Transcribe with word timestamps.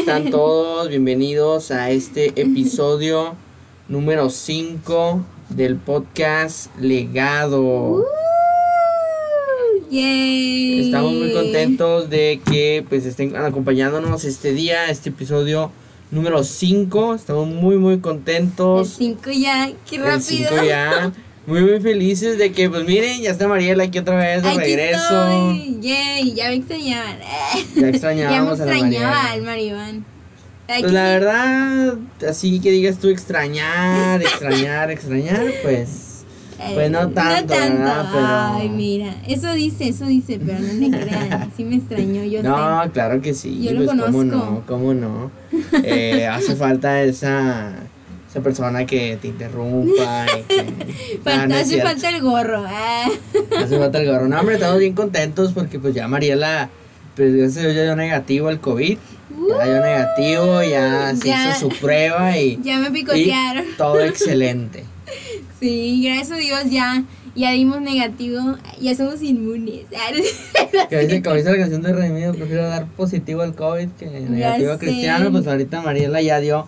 están 0.00 0.30
todos? 0.30 0.88
Bienvenidos 0.90 1.70
a 1.70 1.90
este 1.90 2.26
episodio 2.40 3.34
número 3.88 4.28
5 4.28 5.24
del 5.48 5.76
podcast 5.76 6.66
Legado. 6.78 7.62
Uh, 7.62 8.04
yay. 9.90 10.84
Estamos 10.84 11.12
muy 11.14 11.32
contentos 11.32 12.10
de 12.10 12.42
que 12.44 12.84
pues 12.88 13.06
estén 13.06 13.36
acompañándonos 13.36 14.24
este 14.24 14.52
día, 14.52 14.90
este 14.90 15.08
episodio 15.08 15.70
número 16.10 16.44
5. 16.44 17.14
Estamos 17.14 17.48
muy 17.48 17.76
muy 17.76 17.94
El 17.94 18.00
contentos. 18.02 18.88
5 18.98 19.30
ya, 19.30 19.70
qué 19.88 19.96
El 19.96 20.02
rápido. 20.02 20.20
cinco 20.50 20.62
ya. 20.62 21.12
Muy 21.46 21.60
muy 21.62 21.80
felices 21.80 22.38
de 22.38 22.50
que 22.52 22.68
pues 22.68 22.84
miren, 22.84 23.22
ya 23.22 23.30
está 23.30 23.46
Mariela 23.46 23.84
aquí 23.84 23.98
otra 23.98 24.16
vez 24.16 24.42
de 24.42 24.48
Aquí 24.48 24.58
regreso. 24.58 24.98
estoy. 25.52 25.78
Yay, 25.80 26.34
ya 26.34 26.48
me 26.48 26.54
extrañaban. 26.56 27.16
Ya 27.76 27.88
extrañábamos 27.88 28.58
ya 28.58 28.64
me 28.64 28.72
extrañaba 28.72 29.30
al 29.30 29.42
Maribán. 29.42 30.04
Pues 30.66 30.90
la 30.92 31.04
verdad, 31.04 31.94
así 32.28 32.58
que 32.58 32.72
digas 32.72 32.98
tú 32.98 33.08
extrañar, 33.08 34.20
extrañar, 34.20 34.90
extrañar, 34.90 35.44
pues 35.62 36.12
Eh, 36.58 36.70
pues 36.72 36.90
no 36.90 37.10
tanto, 37.10 37.52
¿verdad? 37.52 38.08
Pero- 38.10 38.26
Ay, 38.62 38.70
mira, 38.70 39.14
eso 39.28 39.52
dice, 39.52 39.88
eso 39.88 40.06
dice, 40.06 40.40
pero 40.44 40.58
no 40.58 40.72
le 40.72 40.88
crean. 40.90 41.52
Sí 41.56 41.64
me 41.64 41.76
extrañó, 41.76 42.24
yo 42.24 42.42
no, 42.42 42.82
sé. 42.84 42.90
claro 42.92 43.20
que 43.20 43.34
sí. 43.34 43.60
Yo 43.62 43.72
lo 43.72 43.84
pues 43.84 43.90
cómo 43.90 44.18
conozco. 44.18 44.24
no, 44.50 44.62
cómo 44.66 44.94
no. 44.94 45.30
Eh, 45.84 46.26
hace 46.26 46.56
falta 46.56 47.02
esa 47.02 47.74
esa 48.36 48.42
persona 48.44 48.84
que 48.84 49.16
te 49.20 49.28
interrumpa 49.28 50.26
y 50.38 50.42
que 50.42 51.18
Falta, 51.24 51.42
Ah, 51.42 51.46
no 51.46 51.54
hace 51.56 51.80
falta 51.80 52.08
el 52.10 52.20
gorro. 52.20 52.64
ah. 52.66 53.08
Hace 53.58 53.78
falta 53.78 53.98
el 53.98 54.06
gorro. 54.06 54.28
No, 54.28 54.38
hombre, 54.38 54.56
estamos 54.56 54.78
bien 54.78 54.92
contentos 54.94 55.52
porque 55.52 55.78
pues 55.78 55.94
ya 55.94 56.06
Mariela 56.06 56.68
pues 57.14 57.34
gracias 57.34 57.56
a 57.56 57.60
Dios 57.62 57.74
ya 57.76 57.82
dio 57.84 57.96
negativo 57.96 58.48
al 58.48 58.60
COVID. 58.60 58.98
Ya 59.58 59.64
dio 59.64 59.80
negativo, 59.80 60.62
ya 60.62 61.16
se 61.16 61.28
Ya. 61.28 61.48
hizo 61.50 61.60
su 61.70 61.76
prueba 61.80 62.36
y, 62.38 62.58
Ya 62.62 62.78
me 62.78 62.88
y 62.88 62.90
picotearon. 62.90 63.64
todo 63.78 64.00
excelente. 64.04 64.84
Sí, 65.58 66.02
gracias 66.04 66.32
a 66.32 66.36
Dios 66.36 66.60
ya, 66.70 67.04
ya 67.34 67.52
dimos 67.52 67.80
negativo, 67.80 68.58
ya 68.80 68.94
somos 68.94 69.22
inmunes. 69.22 69.86
Que 70.90 70.98
dice, 70.98 71.22
como 71.22 71.36
dice 71.36 71.50
la 71.52 71.56
canción 71.58 71.80
de 71.80 71.92
Redimido, 71.94 72.34
prefiero 72.34 72.68
dar 72.68 72.84
positivo 72.86 73.40
al 73.40 73.54
COVID 73.54 73.88
que 73.98 74.06
negativo 74.06 74.72
a 74.72 74.74
sé. 74.78 74.80
Cristiano. 74.80 75.30
Pues 75.32 75.46
ahorita 75.46 75.80
Mariela 75.80 76.20
ya 76.20 76.38
dio 76.40 76.66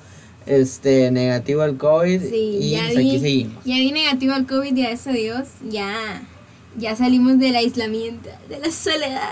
este 0.49 1.11
negativo 1.11 1.63
al 1.63 1.77
COVID 1.77 2.21
Sí, 2.23 2.59
y 2.61 2.71
ya 2.71 2.81
pues 2.87 2.97
aquí 2.99 3.11
di, 3.13 3.21
seguimos. 3.21 3.65
ya 3.65 3.75
di 3.77 3.93
negativo 3.93 4.33
al 4.35 4.47
COVID, 4.47 4.75
gracias 4.77 5.07
a 5.07 5.13
Dios, 5.13 5.49
ya, 5.69 6.23
ya 6.77 6.97
salimos 6.97 7.39
del 7.39 7.55
aislamiento, 7.57 8.29
de 8.49 8.59
la 8.61 8.71
soledad. 8.71 9.23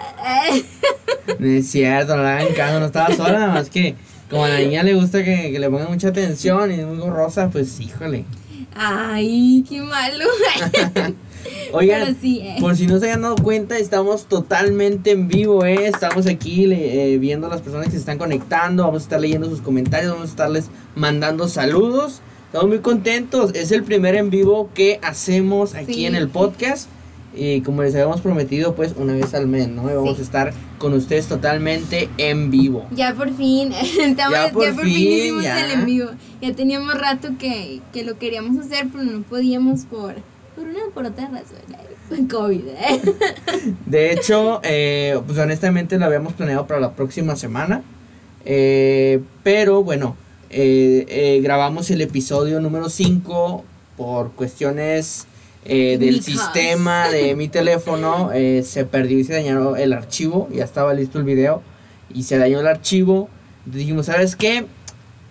No 1.38 1.46
es 1.48 1.68
cierto, 1.70 2.16
no 2.16 2.22
hagan 2.22 2.54
caso, 2.54 2.78
no 2.78 2.86
estaba 2.86 3.14
sola, 3.14 3.32
nada 3.32 3.52
más 3.54 3.68
que 3.68 3.94
como 4.30 4.44
a 4.44 4.48
la 4.48 4.58
niña 4.60 4.82
le 4.84 4.94
gusta 4.94 5.24
que, 5.24 5.50
que 5.50 5.58
le 5.58 5.68
pongan 5.68 5.90
mucha 5.90 6.08
atención 6.08 6.70
y 6.70 6.80
es 6.80 6.86
muy 6.86 6.98
gorrosa, 6.98 7.50
pues 7.50 7.78
híjole. 7.80 8.24
Ay, 8.74 9.64
qué 9.68 9.80
malo. 9.80 10.24
Oigan, 11.72 12.16
sí, 12.20 12.40
eh. 12.42 12.56
por 12.60 12.76
si 12.76 12.86
no 12.86 12.98
se 12.98 13.06
hayan 13.06 13.22
dado 13.22 13.36
cuenta, 13.36 13.78
estamos 13.78 14.26
totalmente 14.26 15.10
en 15.12 15.28
vivo, 15.28 15.64
¿eh? 15.64 15.86
Estamos 15.88 16.26
aquí 16.26 16.64
eh, 16.72 17.18
viendo 17.20 17.46
a 17.46 17.50
las 17.50 17.60
personas 17.62 17.86
que 17.86 17.92
se 17.92 17.98
están 17.98 18.18
conectando, 18.18 18.84
vamos 18.84 19.02
a 19.02 19.04
estar 19.04 19.20
leyendo 19.20 19.48
sus 19.48 19.60
comentarios, 19.60 20.12
vamos 20.12 20.28
a 20.28 20.30
estarles 20.30 20.70
mandando 20.94 21.48
saludos. 21.48 22.20
Estamos 22.46 22.68
muy 22.68 22.78
contentos, 22.78 23.52
es 23.54 23.72
el 23.72 23.82
primer 23.82 24.14
en 24.14 24.30
vivo 24.30 24.70
que 24.74 24.98
hacemos 25.02 25.74
aquí 25.74 25.94
Sí. 25.94 26.06
en 26.06 26.14
el 26.14 26.28
podcast. 26.28 26.88
Y 27.38 27.60
como 27.60 27.82
les 27.82 27.92
habíamos 27.94 28.22
prometido, 28.22 28.74
pues 28.74 28.94
una 28.96 29.12
vez 29.12 29.34
al 29.34 29.46
mes, 29.46 29.68
¿no? 29.68 29.90
Y 29.90 29.94
vamos 29.94 30.14
Sí. 30.14 30.22
a 30.22 30.24
estar 30.24 30.54
con 30.78 30.94
ustedes 30.94 31.26
totalmente 31.26 32.08
en 32.16 32.50
vivo. 32.50 32.86
Ya 32.92 33.12
por 33.14 33.30
fin, 33.36 33.72
estamos, 34.00 34.38
Ya 34.38 34.46
ya 34.46 34.52
por 34.54 34.74
por, 34.74 34.84
fin, 34.84 34.94
fin, 34.94 35.12
hicimos 35.12 35.42
ya. 35.44 35.62
el 35.66 35.70
en 35.72 35.84
vivo. 35.84 36.08
Ya 36.40 36.54
teníamos 36.54 36.94
rato 36.98 37.28
que, 37.38 37.82
que 37.92 38.04
lo 38.04 38.16
queríamos 38.18 38.56
hacer, 38.64 38.86
pero 38.90 39.04
no 39.04 39.20
podíamos 39.22 39.82
por, 39.82 40.14
por 40.56 40.64
una 40.66 40.80
por 40.94 41.04
otra 41.06 41.26
razón. 41.28 41.58
eh, 41.70 42.26
COVID. 42.28 42.66
eh. 42.68 43.02
De 43.86 44.12
hecho, 44.12 44.60
eh, 44.64 45.20
pues 45.26 45.38
honestamente 45.38 45.98
lo 45.98 46.06
habíamos 46.06 46.32
planeado 46.32 46.66
para 46.66 46.80
la 46.80 46.92
próxima 46.94 47.36
semana. 47.36 47.82
Eh, 48.44 49.20
pero 49.42 49.82
bueno, 49.84 50.16
grabamos 51.42 51.90
el 51.90 52.00
episodio 52.00 52.60
número 52.60 52.88
5 52.88 53.64
por 53.96 54.32
cuestiones 54.32 55.26
del 55.64 55.98
Because. 55.98 56.22
sistema 56.22 57.08
de 57.08 57.34
mi 57.34 57.48
teléfono. 57.58 58.30
se 58.32 58.84
perdió 58.84 59.18
y 59.18 59.24
se 59.24 59.34
dañó 59.34 59.76
el 59.76 59.92
archivo. 59.92 60.48
Ya 60.52 60.64
estaba 60.64 60.94
listo 60.94 61.18
el 61.18 61.24
video 61.24 61.62
y 62.14 62.22
se 62.22 62.38
dañó 62.38 62.60
el 62.60 62.66
archivo. 62.68 63.28
Entonces 63.60 63.80
dijimos, 63.80 64.06
¿sabes 64.06 64.36
qué? 64.36 64.66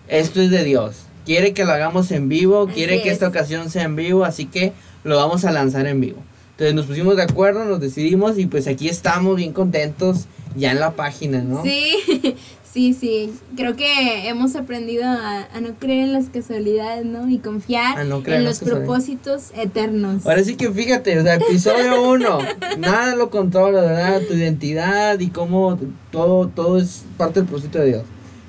Esto 0.08 0.40
es 0.42 0.50
de 0.50 0.62
Dios. 0.62 1.04
Quiere 1.24 1.54
que 1.54 1.64
lo 1.64 1.72
hagamos 1.72 2.12
en 2.12 2.28
vivo, 2.28 2.64
Así 2.66 2.74
quiere 2.74 3.02
que 3.02 3.08
es. 3.08 3.14
esta 3.14 3.26
ocasión 3.28 3.70
sea 3.70 3.82
en 3.84 3.96
vivo, 3.96 4.24
así 4.24 4.46
que 4.46 4.72
lo 5.06 5.16
vamos 5.16 5.44
a 5.44 5.52
lanzar 5.52 5.86
en 5.86 6.00
vivo. 6.00 6.18
Entonces 6.52 6.74
nos 6.74 6.86
pusimos 6.86 7.16
de 7.16 7.22
acuerdo, 7.22 7.64
nos 7.64 7.80
decidimos 7.80 8.38
y 8.38 8.46
pues 8.46 8.66
aquí 8.66 8.88
estamos 8.88 9.36
bien 9.36 9.52
contentos 9.52 10.24
ya 10.56 10.72
en 10.72 10.80
la 10.80 10.92
página, 10.92 11.42
¿no? 11.42 11.62
Sí, 11.62 12.34
sí, 12.72 12.94
sí. 12.94 13.30
Creo 13.56 13.76
que 13.76 14.26
hemos 14.28 14.56
aprendido 14.56 15.04
a, 15.04 15.42
a 15.52 15.60
no 15.60 15.74
creer 15.78 16.04
en 16.04 16.12
las 16.14 16.30
casualidades, 16.30 17.04
¿no? 17.04 17.28
Y 17.28 17.38
confiar 17.38 18.06
no 18.06 18.22
en 18.24 18.44
los 18.44 18.60
propósitos 18.60 19.50
eternos. 19.54 20.24
Ahora 20.26 20.42
sí 20.44 20.56
que 20.56 20.70
fíjate, 20.70 21.18
o 21.18 21.22
sea, 21.22 21.34
episodio 21.34 22.02
1, 22.10 22.38
nada 22.78 23.14
lo 23.16 23.28
controla, 23.28 23.82
¿verdad? 23.82 24.22
Tu 24.26 24.32
identidad 24.34 25.20
y 25.20 25.28
cómo 25.28 25.78
todo, 26.10 26.48
todo 26.48 26.78
es 26.78 27.04
parte 27.18 27.40
del 27.40 27.48
propósito 27.50 27.80
de 27.80 27.86
Dios. 27.88 28.02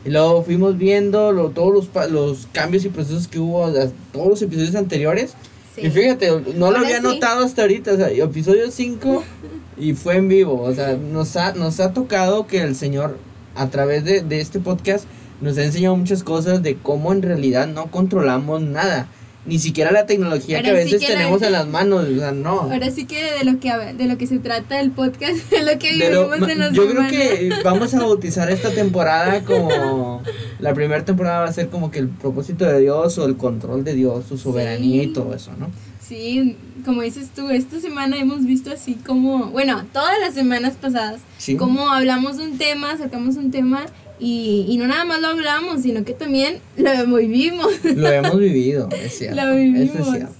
Y 0.05 0.11
luego 0.11 0.43
fuimos 0.43 0.77
viendo 0.77 1.33
lo- 1.33 1.49
todos 1.49 1.73
los, 1.93 2.09
los 2.11 2.47
cambios 2.53 2.85
y 2.85 2.89
procesos 2.89 3.27
que 3.27 3.39
hubo, 3.39 3.69
todos 4.13 4.27
los 4.29 4.41
episodios 4.41 4.75
anteriores. 4.75 5.33
Sí. 5.77 5.85
Y 5.85 5.89
fíjate, 5.91 6.31
no 6.55 6.71
lo 6.71 6.79
había 6.79 6.97
sí. 6.97 7.03
notado 7.03 7.45
hasta 7.45 7.61
ahorita, 7.61 7.93
o 7.93 7.97
sea, 7.97 8.09
episodio 8.09 8.71
5 8.71 9.23
y 9.77 9.93
fue 9.93 10.15
en 10.15 10.27
vivo, 10.27 10.61
o 10.61 10.73
sea, 10.73 10.97
nos 10.97 11.37
ha, 11.37 11.53
nos 11.53 11.79
ha 11.79 11.93
tocado 11.93 12.47
que 12.47 12.61
el 12.61 12.75
Señor 12.75 13.17
a 13.55 13.69
través 13.69 14.03
de, 14.03 14.21
de 14.21 14.41
este 14.41 14.59
podcast 14.59 15.05
nos 15.39 15.57
ha 15.57 15.63
enseñado 15.63 15.95
muchas 15.95 16.23
cosas 16.23 16.63
de 16.63 16.77
cómo 16.77 17.13
en 17.13 17.21
realidad 17.21 17.67
no 17.67 17.91
controlamos 17.91 18.61
nada, 18.61 19.07
ni 19.47 19.59
siquiera 19.59 19.91
la 19.91 20.05
tecnología 20.05 20.61
que 20.61 20.67
a 20.67 20.71
Ahora 20.71 20.83
sí 20.83 20.91
veces 20.93 21.07
que 21.07 21.13
la- 21.13 21.19
tenemos 21.19 21.41
en 21.41 21.51
las 21.53 21.67
manos, 21.67 22.05
o 22.07 22.15
sea, 22.19 22.31
no. 22.33 22.61
Ahora 22.61 22.91
sí 22.91 23.05
que 23.05 23.23
de 23.33 23.43
lo 23.45 23.59
que 23.59 23.71
de 23.97 24.05
lo 24.05 24.17
que 24.17 24.27
se 24.27 24.39
trata 24.39 24.79
el 24.79 24.91
podcast, 24.91 25.35
de 25.49 25.63
lo 25.63 25.79
que 25.79 25.95
De 25.97 26.11
lo- 26.11 26.27
vivimos 26.29 26.49
en 26.49 26.59
la 26.59 26.71
yo 26.71 26.87
creo 26.87 27.07
que 27.09 27.49
vamos 27.63 27.93
a 27.93 27.99
bautizar 28.05 28.51
esta 28.51 28.69
temporada 28.71 29.43
como 29.43 30.21
la 30.59 30.73
primera 30.73 31.03
temporada 31.05 31.39
va 31.39 31.45
a 31.45 31.53
ser 31.53 31.69
como 31.69 31.89
que 31.91 31.99
el 31.99 32.09
propósito 32.09 32.65
de 32.65 32.79
Dios 32.81 33.17
o 33.17 33.25
el 33.25 33.37
control 33.37 33.83
de 33.83 33.93
Dios, 33.95 34.25
su 34.27 34.37
soberanía 34.37 35.03
y 35.03 35.07
Sí. 35.07 35.13
todo 35.13 35.33
eso, 35.33 35.51
¿no? 35.57 35.69
Sí, 36.01 36.55
como 36.85 37.01
dices 37.01 37.31
tú, 37.35 37.49
esta 37.49 37.81
semana 37.81 38.17
hemos 38.17 38.45
visto 38.45 38.71
así 38.71 38.93
como, 38.95 39.47
bueno, 39.47 39.83
todas 39.91 40.17
las 40.21 40.33
semanas 40.33 40.75
pasadas, 40.79 41.19
Sí. 41.37 41.57
como 41.57 41.89
hablamos 41.91 42.37
de 42.37 42.45
un 42.45 42.57
tema, 42.57 42.97
sacamos 42.97 43.35
un 43.35 43.51
tema 43.51 43.85
y, 44.19 44.65
y 44.67 44.77
no 44.77 44.87
nada 44.87 45.05
más 45.05 45.21
lo 45.21 45.27
hablamos, 45.27 45.81
sino 45.81 46.03
que 46.03 46.13
también 46.13 46.59
lo 46.77 47.15
vivimos. 47.15 47.67
Lo 47.83 48.09
hemos 48.09 48.37
vivido, 48.37 48.89
es 48.91 49.13
cierto. 49.17 49.43
Lo 49.43 49.55
vivimos. 49.55 49.95
Eso 49.95 49.99
es 49.99 50.09
cierto. 50.17 50.33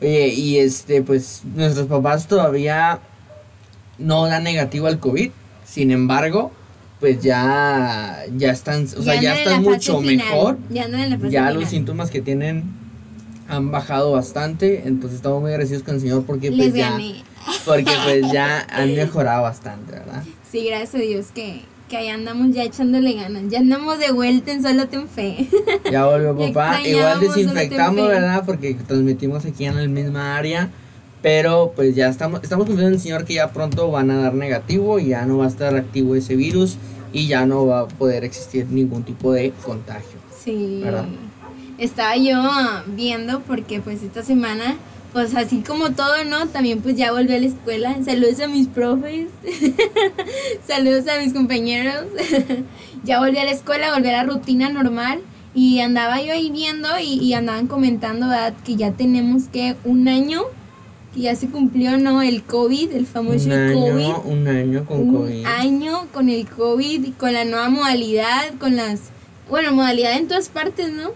Oye, 0.00 0.28
y 0.28 0.58
este, 0.58 1.02
pues, 1.02 1.42
nuestros 1.54 1.86
papás 1.86 2.26
todavía 2.26 2.98
no 3.98 4.26
dan 4.26 4.42
negativo 4.44 4.86
al 4.86 4.98
COVID. 4.98 5.30
Sin 5.64 5.90
embargo, 5.90 6.50
pues 7.00 7.22
ya, 7.22 8.24
ya 8.36 8.50
están, 8.50 8.86
o 8.96 9.02
sea, 9.02 9.20
ya, 9.20 9.34
están 9.36 9.62
mucho 9.62 10.00
final, 10.00 10.16
mejor. 10.16 10.58
Ya 10.70 10.84
andan 10.84 11.00
en 11.02 11.10
la 11.10 11.18
fase 11.18 11.30
Ya 11.30 11.40
final. 11.42 11.60
los 11.60 11.68
síntomas 11.70 12.10
que 12.10 12.20
tienen 12.20 12.64
han 13.48 13.70
bajado 13.70 14.12
bastante. 14.12 14.82
Entonces 14.86 15.16
estamos 15.16 15.40
muy 15.40 15.50
agradecidos 15.50 15.82
con 15.84 15.94
el 15.96 16.00
Señor 16.00 16.24
porque 16.24 16.50
Les 16.50 16.70
pues 16.70 16.74
ya, 16.74 16.98
porque 17.64 17.92
pues 18.04 18.32
ya 18.32 18.60
han 18.70 18.94
mejorado 18.94 19.42
bastante, 19.42 19.92
¿verdad? 19.92 20.22
Sí, 20.50 20.64
gracias 20.66 20.94
a 20.94 20.98
Dios 20.98 21.26
que, 21.34 21.62
que 21.94 21.98
ahí 21.98 22.08
andamos 22.08 22.52
ya 22.52 22.64
echándole 22.64 23.12
ganas. 23.12 23.44
Ya 23.48 23.60
andamos 23.60 24.00
de 24.00 24.10
vuelta 24.10 24.50
en 24.50 24.64
Solo 24.64 24.88
Ten 24.88 25.06
Fe. 25.06 25.46
Ya 25.92 26.04
volvió 26.06 26.36
papá. 26.36 26.80
Igual 26.84 27.20
desinfectamos. 27.20 28.08
¿verdad? 28.08 28.42
Porque 28.44 28.74
transmitimos 28.74 29.44
aquí 29.44 29.64
en 29.64 29.76
la 29.76 29.86
misma 29.86 30.36
área. 30.36 30.70
Pero 31.22 31.72
pues 31.76 31.94
ya 31.94 32.08
estamos, 32.08 32.42
estamos 32.42 32.66
confiando 32.66 32.88
en 32.88 32.94
el 32.94 33.00
Señor 33.00 33.24
que 33.24 33.34
ya 33.34 33.52
pronto 33.52 33.92
van 33.92 34.10
a 34.10 34.20
dar 34.20 34.34
negativo 34.34 34.98
y 34.98 35.10
ya 35.10 35.24
no 35.24 35.38
va 35.38 35.44
a 35.44 35.48
estar 35.48 35.76
activo 35.76 36.16
ese 36.16 36.34
virus 36.34 36.78
y 37.12 37.28
ya 37.28 37.46
no 37.46 37.64
va 37.64 37.82
a 37.82 37.86
poder 37.86 38.24
existir 38.24 38.66
ningún 38.66 39.04
tipo 39.04 39.32
de 39.32 39.52
contagio. 39.64 40.18
Sí. 40.44 40.80
¿Verdad? 40.82 41.06
Estaba 41.78 42.16
yo 42.16 42.42
viendo 42.88 43.40
porque 43.42 43.80
pues 43.80 44.02
esta 44.02 44.24
semana, 44.24 44.76
pues 45.14 45.32
así 45.36 45.62
como 45.62 45.92
todo, 45.92 46.24
¿no? 46.28 46.48
También 46.48 46.82
pues 46.82 46.96
ya 46.96 47.12
volví 47.12 47.32
a 47.32 47.38
la 47.38 47.46
escuela. 47.46 47.96
Saludos 48.04 48.40
a 48.40 48.48
mis 48.48 48.66
profes. 48.66 49.28
Saludos 50.66 51.06
a 51.06 51.20
mis 51.20 51.32
compañeros. 51.32 52.06
ya 53.04 53.20
volví 53.20 53.38
a 53.38 53.44
la 53.44 53.52
escuela, 53.52 53.94
volví 53.94 54.08
a 54.08 54.24
la 54.24 54.24
rutina 54.24 54.70
normal. 54.70 55.20
Y 55.54 55.78
andaba 55.78 56.20
yo 56.20 56.32
ahí 56.32 56.50
viendo 56.50 56.88
y, 57.00 57.20
y 57.20 57.32
andaban 57.34 57.68
comentando, 57.68 58.26
¿verdad? 58.26 58.54
Que 58.64 58.74
ya 58.74 58.90
tenemos 58.90 59.44
que 59.44 59.76
un 59.84 60.08
año 60.08 60.42
que 61.14 61.20
ya 61.20 61.36
se 61.36 61.46
cumplió, 61.46 61.96
¿no? 61.96 62.20
El 62.20 62.42
COVID, 62.42 62.90
el 62.90 63.06
famoso 63.06 63.46
un 63.46 63.52
año, 63.52 63.74
COVID. 63.74 64.32
Un 64.32 64.48
año 64.48 64.84
con 64.84 65.00
un 65.00 65.14
COVID. 65.14 65.46
año 65.46 66.08
con 66.12 66.28
el 66.28 66.48
COVID 66.48 67.12
con 67.16 67.32
la 67.32 67.44
nueva 67.44 67.68
modalidad, 67.68 68.52
con 68.58 68.74
las, 68.74 69.10
bueno, 69.48 69.72
modalidad 69.72 70.18
en 70.18 70.26
todas 70.26 70.48
partes, 70.48 70.90
¿no? 70.92 71.12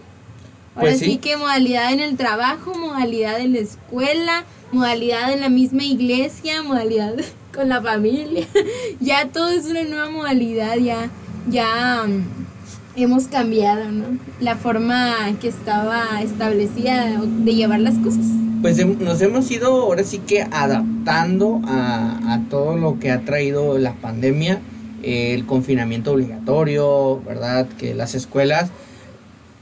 Ahora 0.75 0.89
Pues 0.91 0.99
sí. 0.99 1.05
sí. 1.05 1.17
que 1.17 1.37
modalidad 1.37 1.91
en 1.93 1.99
el 1.99 2.15
trabajo, 2.17 2.73
modalidad 2.75 3.39
en 3.39 3.53
la 3.53 3.59
escuela, 3.59 4.43
modalidad 4.71 5.31
en 5.33 5.41
la 5.41 5.49
misma 5.49 5.83
iglesia, 5.83 6.61
modalidad 6.63 7.15
con 7.53 7.69
la 7.69 7.81
familia. 7.81 8.45
ya 8.99 9.27
todo 9.29 9.49
es 9.49 9.65
una 9.65 9.83
nueva 9.83 10.09
modalidad, 10.09 10.77
ya, 10.77 11.09
ya 11.49 12.03
mm, 12.07 13.01
hemos 13.01 13.27
cambiado, 13.27 13.91
¿no? 13.91 14.05
La 14.39 14.55
forma 14.55 15.15
que 15.41 15.47
estaba 15.47 16.21
establecida 16.21 17.19
de 17.21 17.55
llevar 17.55 17.79
las 17.79 17.95
cosas. 17.99 18.25
Pues 18.61 18.85
nos 18.85 19.21
hemos 19.21 19.49
ido 19.51 19.67
ahora 19.83 20.03
sí 20.03 20.17
que 20.19 20.41
adaptando 20.41 21.61
a, 21.65 22.33
a 22.33 22.41
todo 22.49 22.75
lo 22.75 22.99
que 22.99 23.09
ha 23.09 23.21
traído 23.21 23.77
la 23.77 23.93
pandemia, 23.93 24.59
el 25.01 25.45
confinamiento 25.45 26.11
obligatorio, 26.11 27.21
¿verdad? 27.25 27.67
Que 27.77 27.93
las 27.95 28.15
escuelas, 28.15 28.69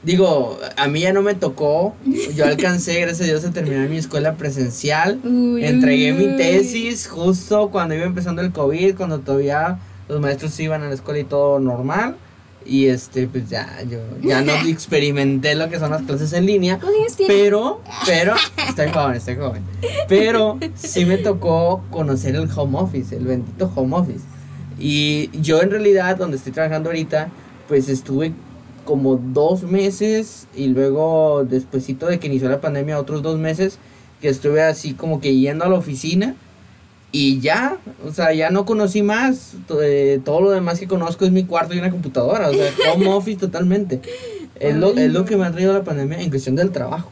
digo, 0.04 0.60
a 0.76 0.88
mí 0.88 1.02
ya 1.02 1.14
no 1.14 1.22
me 1.22 1.36
tocó, 1.36 1.96
yo 2.36 2.46
alcancé, 2.46 3.00
gracias 3.02 3.22
a 3.22 3.32
Dios, 3.32 3.46
a 3.46 3.52
terminar 3.52 3.90
mi 3.90 3.98
escuela 3.98 4.36
presencial, 4.36 5.20
Uy, 5.24 5.66
entregué 5.66 6.14
uy, 6.14 6.28
mi 6.28 6.38
tesis 6.38 7.08
justo 7.08 7.70
cuando 7.70 7.96
iba 7.96 8.06
empezando 8.06 8.42
el 8.42 8.52
COVID, 8.52 8.96
cuando 8.96 9.20
todavía 9.20 9.80
los 10.08 10.22
maestros 10.22 10.58
iban 10.60 10.84
a 10.84 10.88
la 10.88 10.94
escuela 10.94 11.20
y 11.20 11.24
todo 11.24 11.60
normal. 11.60 12.16
Y 12.66 12.88
este, 12.88 13.28
pues 13.28 13.50
ya, 13.50 13.82
yo 13.90 14.00
ya 14.22 14.42
no 14.42 14.52
experimenté 14.68 15.56
lo 15.56 15.70
que 15.70 15.80
son 15.80 15.92
las 15.92 16.02
clases 16.02 16.34
en 16.34 16.46
línea. 16.46 16.80
Pero, 17.26 17.82
pero, 18.06 18.34
estoy 18.68 18.90
joven, 18.90 19.16
estoy 19.16 19.36
joven. 19.36 19.64
Pero 20.10 20.60
sí 20.76 21.06
me 21.06 21.18
tocó 21.18 21.84
conocer 21.90 22.36
el 22.36 22.50
home 22.54 22.78
office, 22.78 23.16
el 23.16 23.26
bendito 23.26 23.72
home 23.74 23.96
office. 23.96 24.26
Y 24.78 25.30
yo 25.40 25.62
en 25.62 25.72
realidad, 25.72 26.18
donde 26.18 26.36
estoy 26.36 26.52
trabajando 26.52 26.90
ahorita, 26.90 27.30
pues 27.70 27.88
estuve 27.88 28.34
como 28.88 29.18
dos 29.18 29.62
meses 29.64 30.48
y 30.56 30.68
luego 30.68 31.46
despuesito 31.48 32.08
de 32.08 32.18
que 32.20 32.26
inició 32.28 32.50
la 32.50 32.62
pandemia, 32.62 32.98
otros 33.00 33.22
dos 33.22 33.38
meses, 33.38 33.78
que 34.22 34.30
estuve 34.30 34.64
así 34.64 34.94
como 34.94 35.22
que 35.22 35.36
yendo 35.38 35.66
a 35.66 35.70
la 35.70 35.76
oficina 35.76 36.34
y 37.12 37.40
ya, 37.40 37.78
o 38.06 38.12
sea, 38.14 38.34
ya 38.34 38.50
no 38.50 38.66
conocí 38.66 39.02
más. 39.04 39.54
eh, 39.82 40.20
todo 40.26 40.42
lo 40.42 40.52
demás 40.52 40.80
que 40.80 40.88
conozco 40.88 41.26
es 41.26 41.32
mi 41.32 41.44
cuarto 41.44 41.74
y 41.76 41.80
una 41.80 41.92
computadora, 41.92 42.50
o 42.50 42.54
sea, 42.54 42.72
home 42.94 43.08
office 43.14 43.38
totalmente. 43.38 44.02
Es 44.60 44.76
lo, 44.76 44.96
es 44.98 45.12
lo 45.12 45.24
que 45.26 45.38
me 45.38 45.46
ha 45.46 45.52
traído 45.52 45.74
la 45.74 45.84
pandemia 45.84 46.20
en 46.22 46.30
cuestión 46.30 46.56
del 46.56 46.72
trabajo. 46.72 47.12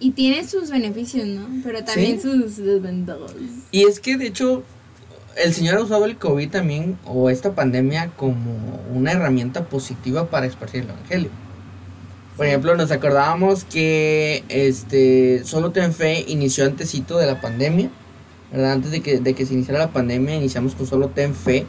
Y 0.00 0.10
tiene 0.10 0.46
sus 0.46 0.70
beneficios, 0.70 1.26
¿no? 1.28 1.46
Pero 1.64 1.84
también 1.84 2.20
Sí. 2.20 2.28
sus 2.28 2.56
desventajas. 2.56 3.32
Y 3.70 3.84
es 3.84 4.00
que 4.00 4.16
de 4.16 4.26
hecho 4.26 4.62
el 5.36 5.54
Señor 5.54 5.76
ha 5.78 5.82
usado 5.82 6.04
el 6.04 6.16
COVID 6.16 6.50
también 6.50 6.98
o 7.06 7.30
esta 7.30 7.52
pandemia 7.52 8.10
como 8.16 8.52
una 8.92 9.12
herramienta 9.12 9.64
positiva 9.64 10.26
para 10.30 10.46
esparcir 10.46 10.82
el 10.82 10.90
Evangelio. 10.90 11.30
Por 12.36 12.46
ejemplo, 12.46 12.74
nos 12.76 12.90
acordábamos 12.90 13.64
que 13.64 14.42
este 14.48 15.42
Solo 15.44 15.70
Ten 15.70 15.92
Fe 15.92 16.24
inició 16.28 16.64
antesito 16.64 17.18
de 17.18 17.26
la 17.26 17.40
pandemia, 17.40 17.90
¿verdad? 18.50 18.72
Antes 18.72 18.90
de 18.90 19.00
que, 19.02 19.20
de 19.20 19.34
que 19.34 19.44
se 19.46 19.54
iniciara 19.54 19.78
la 19.80 19.92
pandemia, 19.92 20.34
iniciamos 20.36 20.74
con 20.74 20.86
Solo 20.86 21.08
Ten 21.08 21.34
Fe. 21.34 21.66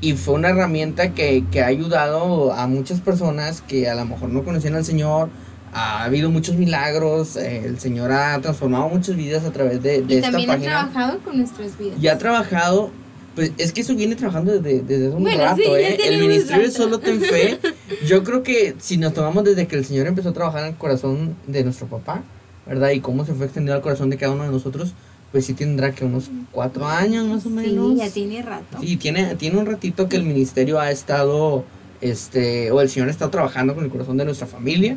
Y 0.00 0.12
fue 0.14 0.34
una 0.34 0.50
herramienta 0.50 1.14
que, 1.14 1.44
que 1.50 1.62
ha 1.62 1.66
ayudado 1.66 2.52
a 2.52 2.66
muchas 2.66 3.00
personas 3.00 3.60
que 3.62 3.88
a 3.88 3.94
lo 3.94 4.04
mejor 4.04 4.28
no 4.28 4.44
conocían 4.44 4.74
al 4.74 4.84
Señor. 4.84 5.30
Ha 5.72 6.04
habido 6.04 6.30
muchos 6.30 6.54
milagros. 6.56 7.36
eh, 7.36 7.62
el 7.64 7.80
Señor 7.80 8.12
ha 8.12 8.38
transformado 8.40 8.88
muchas 8.88 9.16
vidas 9.16 9.44
a 9.44 9.50
través 9.50 9.82
de, 9.82 10.02
de 10.02 10.14
Y 10.14 10.16
esta 10.18 10.30
también 10.30 10.50
ha 10.50 10.52
página 10.54 10.90
trabajado 10.90 11.18
con 11.24 11.38
nuestras 11.38 11.76
vidas. 11.78 11.98
ya 12.00 12.12
ha 12.12 12.18
trabajado, 12.18 12.90
pues 13.34 13.52
es 13.58 13.72
que 13.72 13.80
eso 13.80 13.94
viene 13.94 14.14
trabajando 14.16 14.52
desde, 14.58 14.82
desde 14.82 15.06
hace 15.08 15.16
un 15.16 15.22
Bueno, 15.22 15.38
rato, 15.44 15.56
sí, 15.56 15.62
¿eh? 15.70 15.98
El 16.04 16.18
ministerio. 16.18 16.70
Solo 16.70 16.98
Ten 17.00 17.20
Fe, 17.20 17.58
yo 18.06 18.22
creo 18.24 18.42
que 18.42 18.74
si 18.78 18.96
nos 18.96 19.12
tomamos 19.14 19.44
desde 19.44 19.66
que 19.66 19.76
el 19.76 19.84
Señor 19.84 20.06
empezó 20.06 20.28
a 20.30 20.32
trabajar 20.32 20.62
en 20.62 20.68
el 20.70 20.74
corazón 20.76 21.34
de 21.46 21.64
nuestro 21.64 21.86
papá, 21.86 22.22
¿verdad? 22.66 22.90
Y 22.90 23.00
cómo 23.00 23.24
se 23.26 23.34
fue 23.34 23.46
extendiendo 23.46 23.74
al 23.76 23.82
corazón 23.82 24.10
de 24.10 24.16
cada 24.16 24.32
uno 24.32 24.44
de 24.44 24.50
nosotros, 24.50 24.92
pues 25.32 25.46
sí 25.46 25.54
tendrá 25.54 25.92
que 25.92 26.04
unos 26.04 26.30
cuatro 26.52 26.86
años 26.86 27.26
más 27.26 27.44
o 27.44 27.50
menos. 27.50 27.92
Sí, 27.92 27.96
ya 27.98 28.08
tiene 28.10 28.42
rato. 28.42 28.78
Sí, 28.80 28.96
tiene, 28.96 29.34
tiene 29.34 29.58
un 29.58 29.66
ratito 29.66 30.08
que 30.08 30.16
el 30.16 30.22
ministerio 30.22 30.78
ha 30.78 30.90
estado, 30.92 31.64
este, 32.00 32.70
o 32.70 32.80
el 32.80 32.88
Señor 32.88 33.08
ha 33.08 33.10
estado 33.10 33.30
trabajando 33.32 33.74
con 33.74 33.84
el 33.84 33.90
corazón 33.90 34.16
de 34.16 34.24
nuestra 34.24 34.46
familia. 34.46 34.96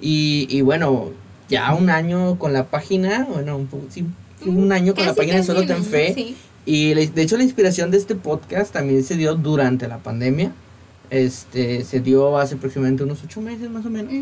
Y, 0.00 0.48
y 0.50 0.62
bueno, 0.62 1.10
ya 1.48 1.74
un 1.74 1.90
año 1.90 2.38
con 2.38 2.52
la 2.52 2.66
página, 2.66 3.26
bueno, 3.32 3.56
un, 3.56 3.66
poco- 3.68 3.86
sí, 3.88 4.04
un 4.44 4.72
año 4.72 4.94
con 4.94 5.06
la 5.06 5.14
página 5.14 5.36
de 5.36 5.42
Solo 5.44 5.64
Ten 5.64 5.84
Fe. 5.84 6.12
sí. 6.14 6.36
Y 6.70 6.92
de 6.92 7.22
hecho 7.22 7.38
la 7.38 7.44
inspiración 7.44 7.90
de 7.90 7.96
este 7.96 8.14
podcast 8.14 8.74
también 8.74 9.02
se 9.02 9.16
dio 9.16 9.34
durante 9.34 9.88
la 9.88 9.98
pandemia. 9.98 10.52
Este, 11.08 11.82
se 11.82 12.00
dio 12.00 12.36
hace 12.36 12.56
aproximadamente 12.56 13.04
unos 13.04 13.24
ocho 13.24 13.40
meses 13.40 13.70
más 13.70 13.86
o 13.86 13.88
menos. 13.90 14.12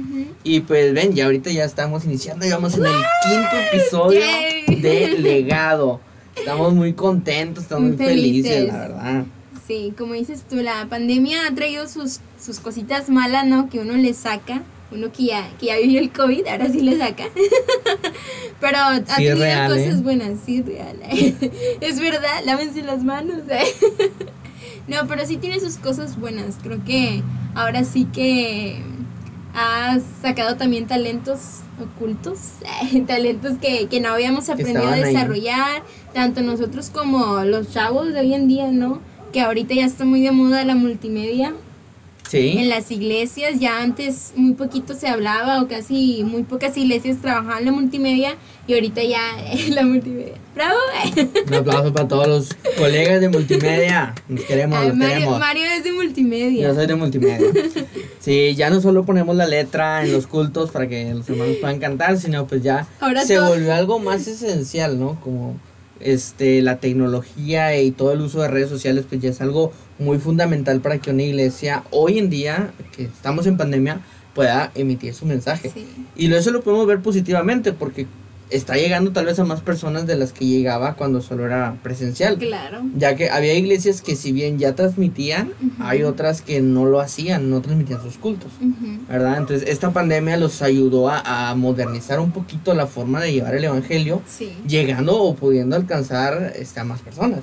Y 0.45 0.61
pues 0.61 0.95
ven, 0.95 1.13
ya 1.13 1.25
ahorita 1.25 1.51
ya 1.51 1.65
estamos 1.65 2.05
iniciando, 2.05 2.47
ya 2.47 2.55
vamos 2.55 2.75
en 2.77 2.87
el 2.87 2.93
quinto 2.93 3.57
episodio 3.73 4.21
Yay. 4.21 4.81
de 4.81 5.19
Legado. 5.19 6.01
Estamos 6.37 6.73
muy 6.73 6.93
contentos, 6.93 7.65
estamos 7.65 7.89
muy 7.89 7.97
Muy 7.97 8.07
felices, 8.07 8.53
felices. 8.53 8.73
la 8.73 8.79
verdad. 8.79 9.25
Sí, 9.67 9.93
como 9.99 10.15
dices 10.15 10.45
tú, 10.49 10.55
la 10.57 10.87
pandemia 10.89 11.49
ha 11.49 11.55
traído 11.57 11.89
sus, 11.89 12.21
sus 12.41 12.61
cositas 12.61 13.09
malas, 13.09 13.45
¿no? 13.45 13.69
Que 13.69 13.81
uno 13.81 13.95
le 13.95 14.15
saca. 14.15 14.63
Uno 14.93 15.11
que 15.11 15.25
ya, 15.25 15.51
que 15.59 15.67
ya 15.67 15.77
vivió 15.79 16.01
el 16.01 16.13
COVID, 16.13 16.47
ahora 16.47 16.69
sí 16.69 16.81
le 16.81 16.97
saca. 16.97 17.25
Pero 18.61 18.79
ha 18.79 18.97
Sí, 18.97 19.03
es 19.03 19.17
tenido 19.17 19.37
real, 19.39 19.71
cosas 19.73 19.99
¿eh? 19.99 20.03
buenas, 20.03 20.39
sí, 20.45 20.63
real. 20.63 20.97
es 21.81 22.01
verdad, 22.01 22.45
lávense 22.45 22.83
las 22.83 23.03
manos. 23.03 23.39
¿eh? 23.51 23.65
no, 24.89 25.07
pero 25.09 25.27
sí 25.27 25.37
tiene 25.37 25.61
sus 25.61 25.77
cosas 25.77 26.19
buenas. 26.19 26.59
Creo 26.63 26.83
que 26.85 27.23
ahora 27.55 27.85
sí 27.85 28.07
que 28.13 28.81
ha 29.55 29.99
sacado 30.23 30.57
también 30.57 30.87
talentos 30.87 31.41
ocultos, 31.83 32.39
talentos 33.07 33.59
que, 33.61 33.87
que 33.89 34.01
no 34.01 34.11
habíamos 34.11 34.49
aprendido 34.49 34.87
a 34.89 34.93
ahí. 34.95 35.03
desarrollar, 35.03 35.83
tanto 36.15 36.43
nosotros 36.43 36.91
como 36.91 37.41
los 37.45 37.73
chavos 37.73 38.13
de 38.13 38.21
hoy 38.21 38.35
en 38.35 38.49
día, 38.49 38.71
¿no? 38.71 39.01
Que 39.33 39.41
ahorita 39.41 39.75
ya 39.75 39.85
está 39.85 40.05
muy 40.05 40.23
de 40.23 40.31
moda 40.31 40.65
la 40.65 40.75
multimedia. 40.75 41.55
En 42.33 42.69
las 42.69 42.91
iglesias 42.91 43.61
ya 43.61 43.81
antes 43.83 44.33
muy 44.37 44.55
poquito 44.55 44.95
se 44.95 45.09
hablaba 45.09 45.63
o 45.63 45.69
casi 45.69 46.23
muy 46.25 46.43
pocas 46.43 46.77
iglesias 46.77 47.19
trabajaban 47.23 47.65
la 47.65 47.73
multimedia 47.73 48.35
y 48.67 48.75
ahorita 48.75 49.03
ya 49.05 49.21
la 49.71 49.85
multimedia. 49.85 50.35
¡Bravo! 50.55 50.77
un 51.47 51.55
aplauso 51.55 51.93
para 51.93 52.09
todos 52.09 52.27
los 52.27 52.49
colegas 52.79 53.21
de 53.21 53.29
multimedia. 53.29 54.15
Nos 54.29 54.43
queremos, 54.45 54.79
Ay, 54.79 54.89
los 54.89 54.97
Mario, 54.97 55.15
queremos. 55.15 55.39
Mario 55.39 55.63
es 55.77 55.85
de 55.85 55.93
multimedia. 55.93 56.69
Yo 56.69 56.75
soy 56.75 56.87
de 56.87 56.95
multimedia. 56.95 57.47
Sí, 58.21 58.57
ya 58.57 58.71
no 58.71 58.81
solo 58.81 59.05
ponemos 59.05 59.37
la 59.37 59.47
letra 59.47 60.05
en 60.05 60.13
los 60.13 60.27
cultos 60.27 60.73
para 60.73 60.89
que 60.89 61.15
los 61.15 61.29
hermanos 61.31 61.59
puedan 61.61 61.79
cantar, 61.79 62.19
sino 62.19 62.45
pues 62.49 62.61
ya 62.61 62.89
Ahora 62.99 63.25
se 63.25 63.37
todo- 63.37 63.51
volvió 63.51 63.73
algo 63.73 64.01
más 64.01 64.27
esencial, 64.27 64.99
¿no? 64.99 65.21
Como 65.21 65.55
este 66.01 66.63
la 66.63 66.79
tecnología 66.79 67.81
y 67.81 67.91
todo 67.91 68.13
el 68.13 68.21
uso 68.21 68.43
de 68.43 68.49
redes 68.49 68.69
sociales 68.69 69.05
pues 69.09 69.21
ya 69.21 69.31
es 69.31 69.41
algo 69.41 69.73
muy 69.99 70.19
fundamental 70.19 70.81
para 70.81 70.99
que 70.99 71.11
una 71.11 71.23
iglesia 71.23 71.85
hoy 71.91 72.19
en 72.19 72.31
día 72.31 72.73
que 72.95 73.05
estamos 73.05 73.47
en 73.47 73.57
pandemia 73.57 74.01
pueda 74.35 74.71
emitir 74.75 75.15
su 75.15 75.25
mensaje. 75.25 75.71
Sí. 75.71 75.87
Y 76.15 76.33
eso 76.33 76.51
lo 76.51 76.61
podemos 76.61 76.87
ver 76.87 77.01
positivamente 77.01 77.73
porque 77.73 78.07
está 78.51 78.75
llegando 78.77 79.13
tal 79.13 79.27
vez 79.27 79.39
a 79.39 79.45
más 79.45 79.61
personas 79.61 80.07
de 80.07 80.15
las 80.17 80.33
que 80.33 80.47
llegaba 80.47 80.95
cuando 80.95 81.21
solo 81.21 81.47
era 81.47 81.77
presencial. 81.83 82.39
Claro. 82.39 82.83
Ya 82.97 83.17
que 83.17 83.29
había 83.31 83.55
iglesias 83.55 84.03
que 84.03 84.15
si 84.17 84.31
bien 84.33 84.59
ya 84.59 84.75
transmitían, 84.75 85.53
hay 85.81 86.03
otras 86.05 86.43
que 86.43 86.61
no 86.61 86.87
lo 86.87 87.01
hacían, 87.01 87.51
no 87.51 87.61
transmitían 87.61 88.03
sus 88.03 88.19
cultos. 88.19 88.53
¿Verdad? 89.09 89.39
Entonces 89.39 89.69
esta 89.69 89.91
pandemia 89.93 90.37
los 90.37 90.63
ayudó 90.63 91.09
a, 91.09 91.51
a 91.51 91.55
modernizar 91.55 92.21
un 92.21 92.31
poquito 92.31 92.75
la 92.75 92.87
forma 92.87 93.21
de 93.21 93.33
llevar 93.33 93.55
el 93.57 93.65
evangelio, 93.65 94.23
Sí. 94.29 94.53
llegando 94.69 95.17
o 95.21 95.35
pudiendo 95.35 95.75
alcanzar 95.77 96.53
este, 96.57 96.81
a 96.81 96.85
más 96.85 97.01
personas. 97.01 97.41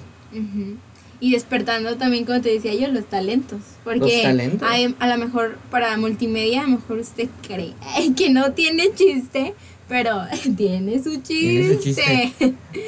Y 1.20 1.32
despertando 1.32 1.96
también, 1.96 2.26
como 2.26 2.42
te 2.42 2.50
decía 2.50 2.74
yo, 2.74 2.88
los 2.92 3.06
talentos. 3.06 3.60
Porque 3.86 4.00
Los 4.00 4.22
talentos. 4.24 4.68
hay- 4.70 4.94
a 5.00 5.08
lo 5.08 5.18
mejor 5.18 5.58
para 5.72 5.96
multimedia, 5.96 6.62
a 6.62 6.64
lo 6.64 6.72
mejor 6.72 6.98
usted 7.00 7.30
cree 7.48 7.74
que 8.18 8.30
no 8.30 8.52
tiene 8.52 8.94
chiste, 8.94 9.54
pero 9.94 10.24
tiene 10.58 11.04
su 11.04 11.22
chiste. 11.22 11.34
Tiene 11.34 11.74
su 11.76 11.80
chiste. 11.80 12.34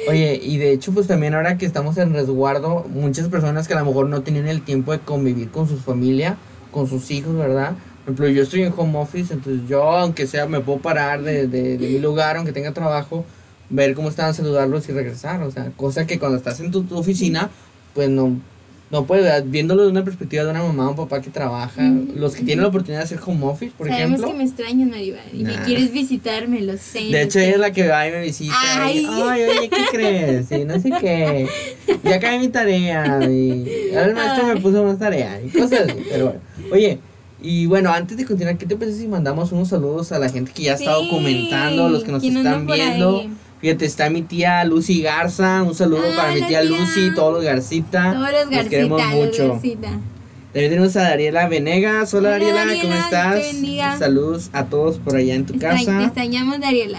Oye, 0.08 0.40
y 0.42 0.58
de 0.58 0.72
hecho 0.72 0.90
pues 0.90 1.06
también 1.06 1.34
ahora 1.34 1.56
que 1.56 1.64
estamos 1.64 1.96
en 1.98 2.12
resguardo, 2.12 2.84
muchas 2.92 3.28
personas 3.28 3.68
que 3.68 3.74
a 3.74 3.78
lo 3.78 3.86
mejor 3.86 4.08
no 4.08 4.22
tenían 4.22 4.48
el 4.48 4.62
tiempo 4.62 4.90
de 4.90 4.98
convivir 4.98 5.52
con 5.52 5.68
su 5.68 5.76
familia, 5.76 6.36
con 6.72 6.88
sus 6.88 7.08
hijos, 7.12 7.36
¿verdad? 7.36 7.74
Por 8.04 8.14
ejemplo, 8.14 8.28
yo 8.28 8.42
estoy 8.42 8.64
en 8.64 8.74
home 8.76 8.98
office, 8.98 9.32
entonces 9.32 9.68
yo, 9.68 9.84
aunque 9.84 10.26
sea, 10.26 10.46
me 10.46 10.58
puedo 10.58 10.80
parar 10.80 11.22
de, 11.22 11.46
de, 11.46 11.78
de 11.78 11.88
mi 11.88 12.00
lugar, 12.00 12.38
aunque 12.38 12.50
tenga 12.50 12.72
trabajo, 12.72 13.24
ver 13.70 13.94
cómo 13.94 14.08
están, 14.08 14.34
saludarlos 14.34 14.88
y 14.88 14.92
regresar. 14.92 15.44
O 15.44 15.52
sea, 15.52 15.70
cosa 15.76 16.08
que 16.08 16.18
cuando 16.18 16.36
estás 16.36 16.58
en 16.58 16.72
tu, 16.72 16.82
tu 16.82 16.98
oficina, 16.98 17.50
pues 17.94 18.10
no, 18.10 18.36
No, 18.88 19.04
pues 19.04 19.24
viéndolo 19.50 19.82
de 19.82 19.88
una 19.90 20.04
perspectiva 20.04 20.44
de 20.44 20.50
una 20.50 20.62
mamá 20.62 20.86
o 20.86 20.90
un 20.90 20.96
papá 20.96 21.20
que 21.20 21.28
trabaja, 21.30 21.82
los 22.14 22.36
que 22.36 22.44
tienen 22.44 22.62
la 22.62 22.68
oportunidad 22.68 23.00
de 23.00 23.04
hacer 23.04 23.18
home 23.26 23.44
office, 23.44 23.72
por 23.76 23.88
Sabemos 23.88 24.20
ejemplo. 24.20 24.28
que 24.28 24.34
me 24.38 24.44
extrañas, 24.44 24.88
Maribel, 24.88 25.20
y 25.32 25.42
me 25.42 25.56
Nah. 25.56 25.64
quieres 25.64 25.92
visitarme, 25.92 26.60
lo 26.60 26.76
sé. 26.78 27.00
De 27.00 27.22
hecho, 27.22 27.40
ella 27.40 27.50
es 27.54 27.58
la 27.58 27.72
que 27.72 27.88
va 27.88 28.06
y 28.06 28.12
me 28.12 28.20
visita. 28.22 28.54
Ay. 28.84 28.98
y, 29.00 29.06
Ay, 29.10 29.42
oye, 29.42 29.68
¿qué 29.70 29.76
crees? 29.90 30.52
Y 30.52 30.64
no 30.64 30.78
sé 30.80 30.90
qué. 31.00 31.48
Ya 32.04 32.14
acabé 32.14 32.38
mi 32.38 32.46
tarea. 32.48 33.28
Y 33.28 33.90
ahora 33.92 34.06
el 34.06 34.14
maestro 34.14 34.46
me 34.46 34.60
puso 34.60 34.84
más 34.84 35.00
tarea. 35.00 35.40
Y 35.44 35.48
cosas 35.48 35.80
así. 35.88 35.96
Pero 36.08 36.26
bueno. 36.26 36.40
Oye, 36.72 36.98
y 37.42 37.66
bueno, 37.66 37.90
antes 37.92 38.16
de 38.16 38.24
continuar, 38.24 38.56
¿qué 38.56 38.66
te 38.66 38.76
parece 38.76 38.98
si 39.00 39.08
mandamos 39.08 39.50
unos 39.50 39.68
saludos 39.68 40.12
a 40.12 40.20
la 40.20 40.28
gente 40.28 40.52
que 40.54 40.62
ya 40.62 40.72
ha 40.72 40.76
estado 40.76 41.02
Sí, 41.02 41.10
comentando, 41.10 41.88
los 41.88 42.04
que 42.04 42.12
nos 42.12 42.20
¿quién 42.22 42.36
anda 42.36 42.50
están 42.52 42.66
viendo? 42.66 43.18
ahí? 43.20 43.30
Fíjate, 43.60 43.86
está 43.86 44.10
mi 44.10 44.22
tía 44.22 44.64
Lucy 44.64 45.02
Garza. 45.02 45.62
Un 45.62 45.74
saludo 45.74 46.02
Ah, 46.12 46.16
para 46.16 46.32
mi 46.34 46.42
tía 46.42 46.60
tía. 46.60 46.64
Lucy, 46.64 47.10
todos 47.14 47.32
los 47.34 47.44
Garcita. 47.44 48.12
Todos 48.12 48.30
los 48.32 48.56
Los 48.56 48.66
queremos 48.66 48.98
Garcita, 48.98 49.18
los 49.18 49.26
mucho. 49.28 49.52
Garcita. 49.54 49.88
También 50.52 50.70
tenemos 50.72 50.96
a 50.96 51.02
Dariela 51.02 51.48
Venegas. 51.48 52.14
Hola, 52.14 52.28
Hola, 52.28 52.38
Dariela, 52.38 52.64
Dariela, 52.66 52.82
¿cómo 52.82 52.94
te 52.94 53.00
estás? 53.00 53.98
Saludos 53.98 54.50
a 54.54 54.64
todos 54.66 54.98
por 54.98 55.16
allá 55.16 55.34
en 55.34 55.44
tu 55.44 55.52
Extra- 55.54 55.70
Te 55.70 55.84
casa. 55.84 56.04
extrañamos, 56.04 56.60
Dariela. 56.60 56.98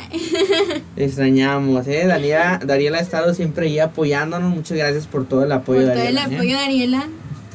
Extrañamos, 0.96 1.88
¿eh? 1.88 2.06
Daniela, 2.06 2.60
Dariela 2.64 2.98
ha 3.00 3.02
estado 3.02 3.34
siempre 3.34 3.68
ahí 3.68 3.80
apoyándonos. 3.80 4.54
Muchas 4.54 4.78
gracias 4.78 5.08
por 5.08 5.26
todo 5.28 5.44
el 5.44 5.52
apoyo, 5.52 5.82
Por 5.82 5.94
todo 5.94 6.04
el 6.04 6.16
Dariela, 6.16 6.22
¿eh? 6.32 6.36
apoyo, 6.36 6.56
Dariela. 6.58 7.08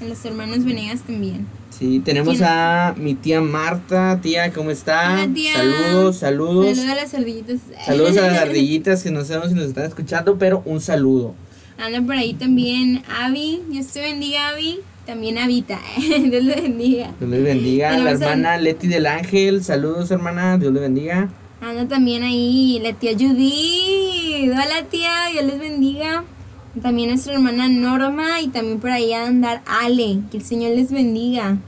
A 0.02 0.09
los 0.09 0.25
hermanos 0.25 0.64
Venegas 0.64 1.02
también. 1.02 1.47
Sí, 1.71 2.00
tenemos 2.04 2.37
¿Quién? 2.37 2.49
a 2.49 2.94
mi 2.99 3.14
tía 3.14 3.40
Marta. 3.40 4.18
Tía, 4.21 4.52
¿cómo 4.52 4.71
está? 4.71 5.14
Hola, 5.14 5.32
tía. 5.32 5.52
Saludos, 5.54 6.16
saludos. 6.16 6.66
Saludos 6.76 6.90
a 6.90 6.94
las 6.97 7.14
ardillitas. 7.14 7.59
Saludos 7.87 8.16
a 8.16 8.21
las 8.26 8.38
ardillitas 8.42 9.02
que 9.02 9.11
no 9.11 9.25
sabemos 9.25 9.50
si 9.50 9.54
nos 9.54 9.66
están 9.66 9.85
escuchando, 9.85 10.38
pero 10.38 10.62
un 10.64 10.80
saludo. 10.80 11.35
Anda 11.78 12.02
por 12.02 12.16
ahí 12.16 12.35
también 12.35 13.02
Avi. 13.23 13.62
Dios 13.71 13.87
te 13.88 14.00
bendiga, 14.00 14.49
Avi. 14.49 14.80
También 15.06 15.38
Avita. 15.38 15.80
Dios 15.99 16.44
le 16.44 16.54
bendiga. 16.61 17.12
Dios 17.18 17.30
les 17.30 17.42
bendiga. 17.44 17.90
La 17.92 17.97
Tenemos 17.99 18.23
a- 18.23 18.25
hermana 18.32 18.56
Leti 18.59 18.88
del 18.88 19.06
Ángel. 19.06 19.62
Saludos, 19.64 20.11
hermana. 20.11 20.59
Dios 20.59 20.73
le 20.73 20.80
bendiga. 20.80 21.30
Anda 21.61 21.87
también 21.87 22.23
ahí 22.25 22.80
la 22.82 22.92
tía 22.92 23.12
Judith. 23.12 24.50
Hola, 24.50 24.85
tía. 24.90 25.12
Dios 25.32 25.44
les 25.44 25.59
bendiga. 25.59 26.25
También 26.80 27.10
nuestra 27.10 27.34
hermana 27.34 27.68
Norma. 27.68 28.40
Y 28.40 28.48
también 28.48 28.78
por 28.80 28.90
ahí 28.90 29.12
a 29.12 29.26
andar 29.26 29.62
Ale. 29.66 30.20
Que 30.30 30.38
el 30.38 30.44
Señor 30.44 30.76
les 30.76 30.90
bendiga. 30.90 31.58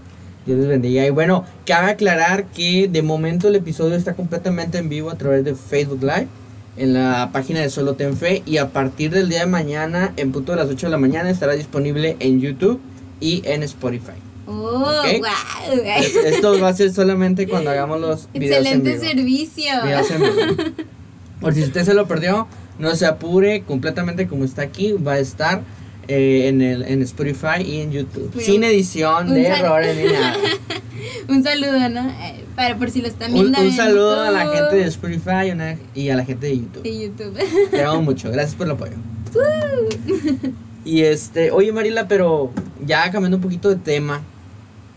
Dios 0.47 0.59
les 0.59 0.69
bendiga. 0.69 1.07
Y 1.07 1.11
bueno, 1.11 1.45
cabe 1.67 1.91
aclarar 1.93 2.47
que 2.47 2.89
de 2.89 3.03
momento 3.03 3.49
el 3.49 3.57
episodio 3.57 3.95
está 3.97 4.15
completamente 4.15 4.79
en 4.79 4.89
vivo 4.89 5.11
a 5.11 5.17
través 5.17 5.45
de 5.45 5.55
Facebook 5.55 6.01
Live 6.03 6.29
en 6.77 6.93
la 6.95 7.31
página 7.33 7.61
de 7.61 7.71
Solo 7.71 7.95
Ten 7.95 8.17
Fe 8.17 8.43
y 8.47 8.57
a 8.57 8.71
partir 8.71 9.11
del 9.13 9.29
día 9.29 9.41
de 9.41 9.47
mañana, 9.47 10.13
en 10.17 10.33
punto 10.33 10.53
de 10.53 10.59
las 10.59 10.69
8 10.69 10.87
de 10.87 10.91
la 10.91 10.99
mañana, 10.99 11.31
estará 11.31 11.53
disponible 11.55 12.17
en 12.19 12.41
YouTube 12.41 12.81
y 13.21 13.43
en 13.47 13.63
Spotify. 13.63 14.13
Oh, 14.47 14.81
wow. 14.81 15.83
Es- 15.97 16.17
Esto 16.17 16.61
va 16.61 16.69
a 16.69 16.75
ser 16.75 16.93
solamente 16.93 17.47
cuando 17.49 17.71
hagamos 17.71 18.01
los 18.01 18.29
videos 18.35 18.67
en 18.67 18.83
Excelente 18.83 18.91
vivo. 18.93 19.05
servicio. 19.05 19.73
Videos 19.85 20.11
en 20.11 20.21
vivo. 20.21 20.65
Por 21.41 21.55
si 21.55 21.63
usted 21.63 21.85
se 21.85 21.95
lo 21.95 22.07
perdió, 22.09 22.49
no 22.79 22.95
se 22.95 23.07
apure, 23.07 23.63
completamente 23.63 24.27
como 24.27 24.45
está 24.45 24.63
aquí, 24.63 24.93
va 24.93 25.13
a 25.15 25.19
estar 25.19 25.63
eh, 26.09 26.49
en, 26.49 26.61
el, 26.63 26.83
en 26.83 27.03
Spotify 27.03 27.63
y 27.65 27.81
en 27.81 27.93
YouTube. 27.93 28.31
Pero- 28.33 28.45
Sin 28.45 28.65
edición 28.65 29.33
de 29.33 29.47
errores 29.47 29.97
ni 29.97 30.13
nada. 30.13 30.37
Un 31.29 31.43
saludo, 31.43 31.89
¿no? 31.89 32.09
Eh, 32.09 32.45
para 32.57 32.77
por 32.77 32.91
si 32.91 33.01
lo 33.01 33.09
están 33.09 33.33
viendo. 33.33 33.59
un 33.61 33.73
saludo 33.73 34.21
a 34.23 34.31
la 34.31 34.47
gente 34.47 34.77
de 34.77 34.85
Spotify 34.85 35.49
y, 35.49 35.51
una- 35.53 35.77
y 35.95 36.09
a 36.11 36.17
la 36.17 36.25
gente 36.25 36.47
de 36.47 36.59
YouTube. 36.59 36.83
de 36.83 36.99
YouTube. 37.07 37.39
Te 37.71 37.83
amo 37.85 38.03
mucho, 38.03 38.31
gracias 38.31 38.55
por 38.55 38.67
el 38.67 38.73
apoyo. 38.73 38.93
Y 40.85 41.03
este, 41.03 41.51
oye 41.51 41.73
Marila, 41.73 42.09
pero 42.09 42.51
ya 42.85 43.11
cambiando 43.11 43.39
un 43.39 43.43
poquito 43.43 43.69
de 43.71 43.77
tema, 43.77 44.21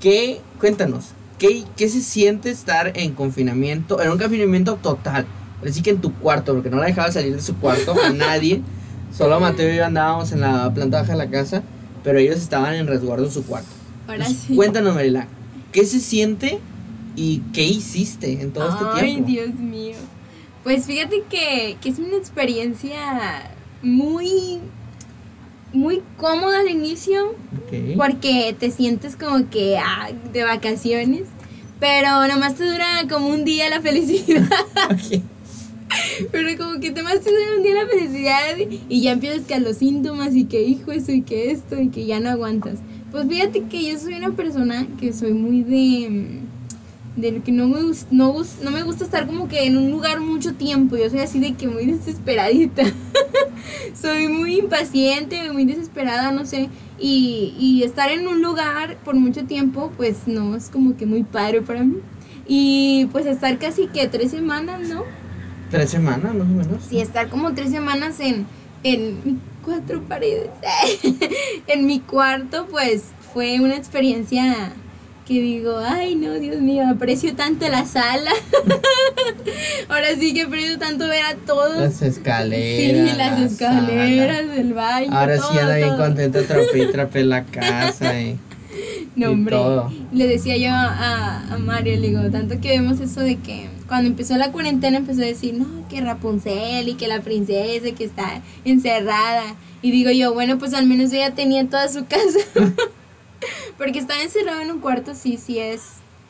¿qué, 0.02 0.42
cuéntanos, 0.60 1.12
¿qué, 1.40 1.64
qué 1.78 1.88
se 1.90 2.02
siente 2.02 2.50
estar 2.52 2.92
en 2.96 3.14
confinamiento, 3.14 4.02
en 4.02 4.12
un 4.12 4.18
confinamiento 4.18 4.76
total? 4.76 5.26
Así 5.66 5.82
que 5.82 5.90
en 5.92 6.02
tu 6.02 6.14
cuarto, 6.14 6.54
porque 6.54 6.70
no 6.70 6.78
la 6.78 6.86
dejaba 6.86 7.12
salir 7.12 7.36
de 7.36 7.42
su 7.42 7.56
cuarto 7.58 7.96
a 8.04 8.10
nadie, 8.14 8.62
solo 9.16 9.40
Mateo 9.40 9.74
y 9.74 9.78
yo 9.78 9.86
andábamos 9.86 10.32
en 10.32 10.42
la 10.42 10.72
planta 10.74 11.02
baja 11.02 11.14
de 11.14 11.18
la 11.18 11.30
casa, 11.30 11.64
pero 12.04 12.20
ellos 12.20 12.38
estaban 12.38 12.76
en 12.76 12.88
resguardo 12.88 13.26
en 13.26 13.32
su 13.32 13.46
cuarto. 13.46 13.70
Ahora 14.08 14.18
Entonces, 14.20 14.46
sí. 14.48 14.56
Cuéntanos 14.56 14.96
Marila, 14.96 15.28
¿qué 15.72 15.86
se 15.86 16.00
siente 16.00 16.60
y 17.16 17.40
qué 17.54 17.64
hiciste 17.64 18.42
en 18.42 18.52
todo 18.52 18.70
este 18.70 18.86
Ay, 18.94 19.14
tiempo? 19.14 19.28
Dios 19.28 19.56
mío. 19.56 19.96
Pues 20.64 20.86
fíjate 20.86 21.24
que, 21.30 21.78
que 21.82 21.90
es 21.90 21.98
una 21.98 22.18
experiencia 22.18 23.52
muy, 23.82 24.60
muy 25.74 26.02
cómoda 26.18 26.60
al 26.60 26.70
inicio, 26.70 27.36
porque 27.96 28.56
te 28.58 28.72
sientes 28.72 29.16
como 29.16 29.50
que 29.50 29.78
ah, 29.78 30.10
de 30.32 30.44
vacaciones, 30.44 31.24
pero 31.80 32.28
nomás 32.28 32.56
te 32.56 32.70
dura 32.70 33.06
como 33.10 33.28
un 33.30 33.46
día 33.46 33.70
la 33.70 33.82
felicidad. 33.82 34.48
Ok. 34.92 35.22
Pero 36.32 36.50
como 36.58 36.80
que 36.80 36.92
te 36.92 37.04
más 37.04 37.22
te 37.22 37.30
un 37.56 37.64
día 37.64 37.76
la 37.76 37.88
felicidad 37.88 38.58
y 38.90 39.02
ya 39.02 39.12
empiezas 39.12 39.46
que 39.46 39.54
a 39.54 39.60
los 39.60 39.78
síntomas 39.78 40.36
y 40.36 40.46
que 40.46 40.64
hijo 40.64 40.92
eso 40.92 41.12
y 41.12 41.22
que 41.22 41.52
esto 41.52 41.80
y 41.80 41.90
que 41.90 42.06
ya 42.06 42.20
no 42.20 42.30
aguantas. 42.30 42.80
Pues 43.12 43.28
fíjate 43.28 43.64
que 43.64 43.92
yo 43.92 43.98
soy 43.98 44.16
una 44.16 44.32
persona 44.32 44.88
que 45.00 45.14
soy 45.14 45.34
muy 45.34 45.64
de 45.64 46.10
mm, 46.10 46.48
de 47.18 47.32
lo 47.32 47.44
que 47.44 47.52
no 47.52 47.68
me 47.68 47.80
no, 48.12 48.36
no 48.64 48.72
me 48.72 48.84
gusta 48.84 49.04
estar 49.04 49.26
como 49.26 49.48
que 49.48 49.66
en 49.66 49.76
un 49.76 49.92
lugar 49.92 50.20
mucho 50.20 50.54
tiempo. 50.54 50.96
Yo 50.96 51.10
soy 51.10 51.20
así 51.20 51.40
de 51.40 51.54
que 51.56 51.68
muy 51.68 51.86
desesperadita. 51.92 52.84
soy 53.94 54.28
muy 54.28 54.60
impaciente, 54.60 55.52
muy 55.52 55.66
desesperada, 55.66 56.32
no 56.32 56.46
sé. 56.46 56.70
Y, 57.00 57.56
y 57.60 57.84
estar 57.84 58.12
en 58.12 58.28
un 58.28 58.42
lugar 58.42 58.98
por 59.04 59.16
mucho 59.16 59.46
tiempo, 59.46 59.92
pues 59.98 60.28
no 60.28 60.56
es 60.56 60.70
como 60.70 60.96
que 60.96 61.06
muy 61.06 61.24
padre 61.24 61.62
para 61.62 61.84
mí. 61.84 61.98
Y 62.48 63.08
pues 63.12 63.26
estar 63.26 63.58
casi 63.58 63.88
que 63.88 64.08
tres 64.08 64.32
semanas, 64.32 64.88
¿no? 64.88 65.04
Tres 65.72 65.90
semanas, 65.90 66.34
más 66.34 66.44
o 66.48 66.52
menos. 66.52 66.84
Sí, 66.90 67.00
estar 67.00 67.28
como 67.30 67.54
tres 67.54 67.72
semanas 67.72 68.20
en, 68.20 68.46
en 68.84 69.40
cuatro 69.64 70.02
paredes, 70.04 70.50
en 71.68 71.86
mi 71.86 72.00
cuarto, 72.00 72.68
pues 72.72 73.04
fue 73.34 73.60
una 73.60 73.76
experiencia 73.76 74.72
que 75.28 75.42
digo, 75.42 75.78
ay 75.78 76.16
no, 76.16 76.34
Dios 76.36 76.62
mío, 76.62 76.86
aprecio 76.90 77.36
tanto 77.36 77.68
la 77.68 77.86
sala. 77.86 78.32
Ahora 79.90 80.08
sí 80.18 80.34
que 80.34 80.44
aprecio 80.44 80.78
tanto 80.80 81.06
ver 81.08 81.24
a 81.24 81.36
todos. 81.36 81.78
Las 81.78 82.02
escaleras. 82.02 83.10
sí, 83.12 83.18
las 83.18 83.40
la 83.40 83.46
escaleras 83.46 84.38
sala. 84.38 84.54
del 84.54 84.74
baño. 84.74 85.10
Ahora 85.12 85.38
todo, 85.38 85.52
sí 85.52 85.60
anda 85.60 85.76
bien 85.76 85.90
todo. 85.90 85.98
contenta, 85.98 86.42
trape 86.44 86.84
y 86.84 86.92
trape 86.92 87.24
la 87.24 87.44
casa. 87.44 88.20
Y, 88.22 88.38
No, 89.18 89.30
y 89.30 89.34
hombre. 89.34 89.56
todo. 89.56 89.92
Le 90.14 90.28
decía 90.28 90.56
yo 90.58 90.70
a, 90.72 91.54
a 91.54 91.58
Mario, 91.58 92.00
le 92.00 92.08
digo, 92.08 92.22
tanto 92.32 92.60
que 92.62 92.70
vemos 92.70 93.00
eso 93.02 93.20
de 93.22 93.36
que 93.38 93.68
cuando 93.88 94.08
empezó 94.10 94.36
la 94.38 94.52
cuarentena 94.52 94.98
empezó 94.98 95.22
a 95.22 95.26
decir, 95.26 95.54
no, 95.54 95.88
que 95.90 96.02
Rapunzel 96.02 96.88
y 96.90 96.96
que 96.96 97.08
la 97.08 97.22
princesa 97.22 97.92
que 97.92 98.04
está 98.04 98.42
encerrada. 98.66 99.56
Y 99.82 99.92
digo 99.92 100.12
yo, 100.12 100.34
bueno, 100.34 100.58
pues 100.58 100.74
al 100.74 100.86
menos 100.88 101.14
ella 101.14 101.34
tenía 101.36 101.68
toda 101.68 101.88
su 101.88 102.06
casa. 102.08 102.40
Porque 103.78 104.00
estar 104.00 104.20
encerrado 104.20 104.62
en 104.62 104.72
un 104.72 104.80
cuarto 104.80 105.14
sí, 105.16 105.38
sí 105.38 105.60
es, 105.60 105.82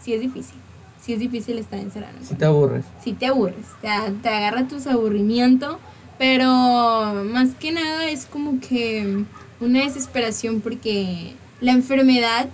sí 0.01 0.13
es 0.13 0.21
difícil. 0.21 0.55
Sí 0.99 1.13
es 1.13 1.19
difícil 1.19 1.57
estar 1.57 1.79
encerrado 1.79 2.13
en 2.13 2.19
un 2.19 2.23
Si 2.23 2.27
cuarto. 2.29 2.39
te 2.39 2.45
aburres. 2.45 2.85
Sí 3.03 3.13
te 3.13 3.25
aburres, 3.27 3.65
te, 3.81 3.87
te 4.21 4.29
agarra 4.29 4.67
tus 4.67 4.87
aburrimiento, 4.87 5.79
pero 6.17 7.23
más 7.25 7.49
que 7.59 7.71
nada 7.71 8.09
es 8.09 8.25
como 8.25 8.59
que 8.59 9.23
una 9.61 9.83
desesperación 9.83 10.59
porque 10.59 11.33
la 11.61 11.71
enfermedad 11.71 12.49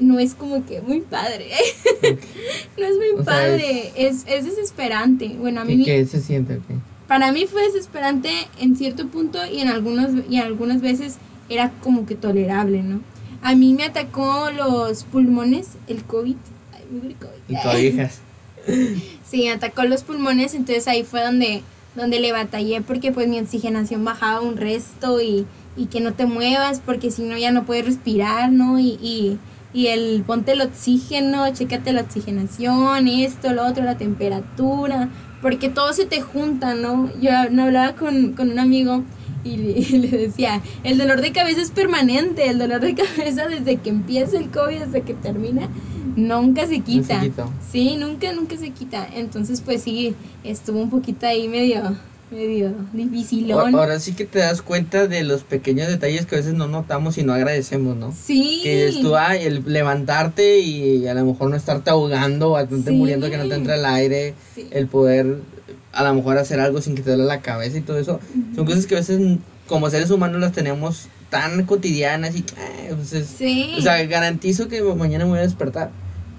no 0.00 0.18
es 0.18 0.34
como 0.34 0.64
que 0.64 0.80
muy 0.80 1.00
padre. 1.00 1.50
no 2.78 2.84
es 2.86 2.96
muy 2.96 3.10
O 3.18 3.24
sea, 3.24 3.34
padre, 3.34 3.92
es, 3.96 4.24
es 4.26 4.44
desesperante. 4.44 5.36
Bueno, 5.38 5.60
a 5.60 5.66
¿Qué, 5.66 5.76
mí 5.76 5.84
qué 5.84 6.06
se 6.06 6.20
siente? 6.20 6.60
para 7.06 7.32
mí 7.32 7.46
fue 7.46 7.62
desesperante 7.62 8.30
en 8.60 8.76
cierto 8.76 9.06
punto 9.08 9.38
y 9.50 9.60
en 9.60 9.68
algunas 9.68 10.10
y 10.28 10.36
en 10.36 10.42
algunas 10.42 10.80
veces 10.80 11.16
era 11.48 11.70
como 11.82 12.04
que 12.06 12.14
tolerable, 12.14 12.82
¿no? 12.82 13.00
A 13.42 13.54
mí 13.54 13.72
me 13.72 13.84
atacó 13.84 14.50
los 14.50 15.04
pulmones, 15.04 15.68
el 15.86 16.02
COVID. 16.04 16.36
Ay, 16.74 17.16
COVID. 17.18 17.56
Y 17.56 17.62
cobijas. 17.62 18.20
Sí, 19.24 19.44
me 19.44 19.52
atacó 19.52 19.84
los 19.84 20.02
pulmones, 20.04 20.54
entonces 20.54 20.88
ahí 20.88 21.02
fue 21.02 21.22
donde, 21.22 21.62
donde 21.94 22.20
le 22.20 22.32
batallé 22.32 22.80
porque 22.82 23.12
pues 23.12 23.28
mi 23.28 23.38
oxigenación 23.38 24.04
bajaba 24.04 24.40
un 24.42 24.56
resto 24.56 25.20
y, 25.22 25.46
y 25.76 25.86
que 25.86 26.00
no 26.00 26.12
te 26.12 26.26
muevas 26.26 26.80
porque 26.84 27.10
si 27.10 27.22
no 27.22 27.36
ya 27.38 27.50
no 27.50 27.64
puedes 27.64 27.86
respirar, 27.86 28.52
¿no? 28.52 28.78
Y, 28.78 28.98
y, 29.02 29.38
y 29.72 29.88
el 29.88 30.22
ponte 30.26 30.52
el 30.52 30.60
oxígeno, 30.60 31.52
chécate 31.52 31.92
la 31.92 32.02
oxigenación, 32.02 33.08
esto, 33.08 33.52
lo 33.52 33.66
otro, 33.66 33.84
la 33.84 33.96
temperatura, 33.96 35.08
porque 35.42 35.68
todo 35.68 35.92
se 35.92 36.06
te 36.06 36.20
junta, 36.20 36.74
¿no? 36.74 37.10
Yo 37.20 37.30
no 37.50 37.64
hablaba 37.64 37.94
con, 37.94 38.32
con 38.32 38.50
un 38.50 38.58
amigo 38.58 39.04
y 39.44 39.56
le, 39.56 39.70
y 39.78 39.98
le 39.98 40.08
decía, 40.08 40.62
el 40.84 40.98
dolor 40.98 41.20
de 41.20 41.32
cabeza 41.32 41.60
es 41.60 41.70
permanente, 41.70 42.48
el 42.48 42.58
dolor 42.58 42.80
de 42.80 42.94
cabeza 42.94 43.46
desde 43.46 43.76
que 43.76 43.90
empieza 43.90 44.38
el 44.38 44.50
COVID 44.50 44.82
hasta 44.82 45.00
que 45.00 45.14
termina, 45.14 45.68
nunca 46.16 46.66
se 46.66 46.80
quita. 46.80 47.20
quitó. 47.20 47.50
Sí, 47.70 47.96
nunca, 47.96 48.32
nunca 48.32 48.56
se 48.56 48.70
quita. 48.70 49.06
Entonces, 49.14 49.60
pues 49.60 49.82
sí, 49.82 50.14
estuvo 50.44 50.80
un 50.80 50.90
poquito 50.90 51.26
ahí 51.26 51.48
medio, 51.48 51.96
medio 52.30 52.72
dificilón. 52.92 53.74
Ahora 53.74 53.98
sí 54.00 54.12
que 54.14 54.24
te 54.24 54.38
das 54.40 54.62
cuenta 54.62 55.06
de 55.06 55.22
los 55.24 55.42
pequeños 55.42 55.88
detalles 55.88 56.26
que 56.26 56.34
a 56.36 56.38
veces 56.38 56.54
no 56.54 56.68
notamos 56.68 57.16
y 57.18 57.22
no 57.22 57.32
agradecemos, 57.32 57.96
¿no? 57.96 58.12
Sí. 58.12 58.60
Que 58.62 58.88
es 58.88 59.00
tú, 59.00 59.16
ay, 59.16 59.44
el 59.44 59.62
levantarte 59.66 60.58
y 60.60 61.06
a 61.06 61.14
lo 61.14 61.24
mejor 61.24 61.50
no 61.50 61.56
estarte 61.56 61.90
ahogando 61.90 62.52
o 62.52 62.58
estarte 62.58 62.90
Sí. 62.90 62.96
muriendo 62.96 63.30
que 63.30 63.36
no 63.38 63.48
te 63.48 63.54
entra 63.54 63.74
el 63.76 63.84
aire, 63.84 64.34
Sí. 64.54 64.66
el 64.70 64.86
poder 64.88 65.38
a 65.92 66.04
lo 66.04 66.14
mejor 66.14 66.38
hacer 66.38 66.60
algo 66.60 66.80
sin 66.80 66.94
que 66.94 67.02
te 67.02 67.10
duele 67.10 67.24
la 67.24 67.40
cabeza 67.40 67.78
y 67.78 67.80
todo 67.80 67.98
eso. 67.98 68.20
Son 68.54 68.66
cosas 68.66 68.86
que 68.86 68.94
a 68.94 68.98
veces 68.98 69.20
como 69.66 69.88
seres 69.90 70.10
humanos 70.10 70.40
las 70.40 70.52
tenemos 70.52 71.08
tan 71.30 71.64
cotidianas 71.66 72.36
y 72.36 72.40
eh, 72.40 72.94
pues 72.94 73.12
es- 73.14 73.26
Sí. 73.26 73.74
o 73.78 73.80
sea, 73.82 74.02
garantizo 74.06 74.68
que 74.68 74.82
mañana 74.82 75.24
me 75.24 75.30
voy 75.30 75.38
a 75.40 75.42
despertar. 75.42 75.90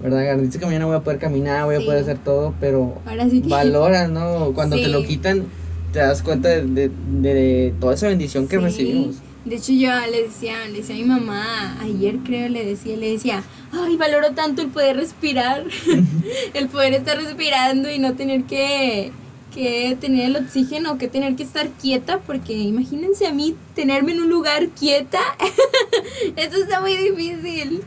¿Verdad? 0.02 0.24
Garantizo 0.24 0.58
que 0.60 0.64
mañana 0.64 0.86
voy 0.86 0.96
a 0.96 1.00
poder 1.00 1.18
caminar, 1.18 1.66
voy 1.66 1.74
a 1.76 1.80
poder 1.80 2.00
hacer 2.02 2.16
todo, 2.16 2.54
pero 2.58 2.94
sí 3.30 3.42
que- 3.42 3.48
valora, 3.48 4.08
¿no? 4.08 4.52
Cuando 4.54 4.76
te 4.76 4.88
lo 4.88 5.04
quitan, 5.04 5.44
te 5.92 5.98
das 5.98 6.22
cuenta 6.22 6.48
de, 6.48 6.66
de- 6.66 6.90
de 7.20 7.74
toda 7.80 7.94
esa 7.94 8.08
bendición 8.08 8.46
que 8.48 8.56
Sí. 8.58 8.62
recibimos. 8.62 9.16
De 9.44 9.56
hecho 9.56 9.72
yo 9.72 9.90
le 10.10 10.22
decía, 10.24 10.66
le 10.68 10.78
decía 10.78 10.94
a 10.94 10.98
mi 10.98 11.04
mamá, 11.04 11.78
ayer 11.80 12.18
creo 12.24 12.48
le 12.50 12.64
decía, 12.64 12.96
le 12.96 13.12
decía, 13.12 13.42
ay, 13.72 13.96
valoro 13.96 14.32
tanto 14.32 14.60
el 14.62 14.68
poder 14.68 14.96
respirar, 14.96 15.64
el 16.54 16.68
poder 16.68 16.92
estar 16.94 17.16
respirando 17.16 17.90
y 17.90 17.98
no 17.98 18.14
tener 18.14 18.44
que, 18.44 19.12
que 19.54 19.96
tener 19.98 20.26
el 20.26 20.36
oxígeno, 20.36 20.98
que 20.98 21.08
tener 21.08 21.36
que 21.36 21.42
estar 21.42 21.68
quieta, 21.70 22.18
porque 22.20 22.52
imagínense 22.52 23.26
a 23.26 23.32
mí 23.32 23.56
tenerme 23.74 24.12
en 24.12 24.20
un 24.20 24.28
lugar 24.30 24.68
quieta, 24.78 25.20
eso 26.36 26.56
está 26.62 26.80
muy 26.80 26.96
difícil. 26.96 27.80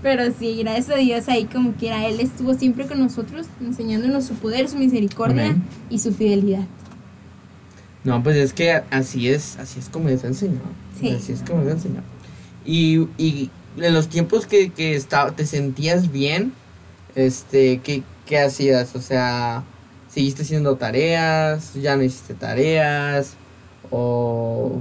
Pero 0.00 0.22
sí, 0.38 0.58
gracias 0.60 0.90
a 0.90 0.94
Dios 0.94 1.28
ahí 1.28 1.46
como 1.46 1.72
quiera, 1.72 2.06
Él 2.06 2.20
estuvo 2.20 2.54
siempre 2.54 2.86
con 2.86 3.00
nosotros, 3.00 3.48
enseñándonos 3.60 4.24
su 4.24 4.34
poder, 4.34 4.68
su 4.68 4.76
misericordia 4.76 5.46
Amén. 5.46 5.62
y 5.90 5.98
su 5.98 6.14
fidelidad. 6.14 6.64
No, 8.06 8.22
pues 8.22 8.36
es 8.36 8.52
que 8.52 8.72
así 8.90 9.28
es, 9.28 9.56
así 9.58 9.78
es 9.80 9.88
como 9.88 10.08
Dios 10.08 10.24
enseñó. 10.24 10.60
Sí. 11.00 11.10
Así 11.10 11.32
es 11.32 11.42
como 11.42 11.62
Dios 11.62 11.74
enseñó. 11.74 12.02
Y, 12.64 13.06
y 13.18 13.50
en 13.78 13.92
los 13.94 14.08
tiempos 14.08 14.46
que, 14.46 14.70
que 14.70 14.94
estaba, 14.96 15.32
te 15.32 15.44
sentías 15.46 16.10
bien, 16.12 16.52
este, 17.14 17.80
¿qué, 17.84 18.02
¿qué 18.26 18.38
hacías? 18.38 18.94
O 18.96 19.00
sea, 19.02 19.62
¿seguiste 20.08 20.42
haciendo 20.42 20.76
tareas? 20.76 21.74
¿Ya 21.74 21.96
no 21.96 22.02
hiciste 22.02 22.34
tareas? 22.34 23.34
¿O 23.90 24.80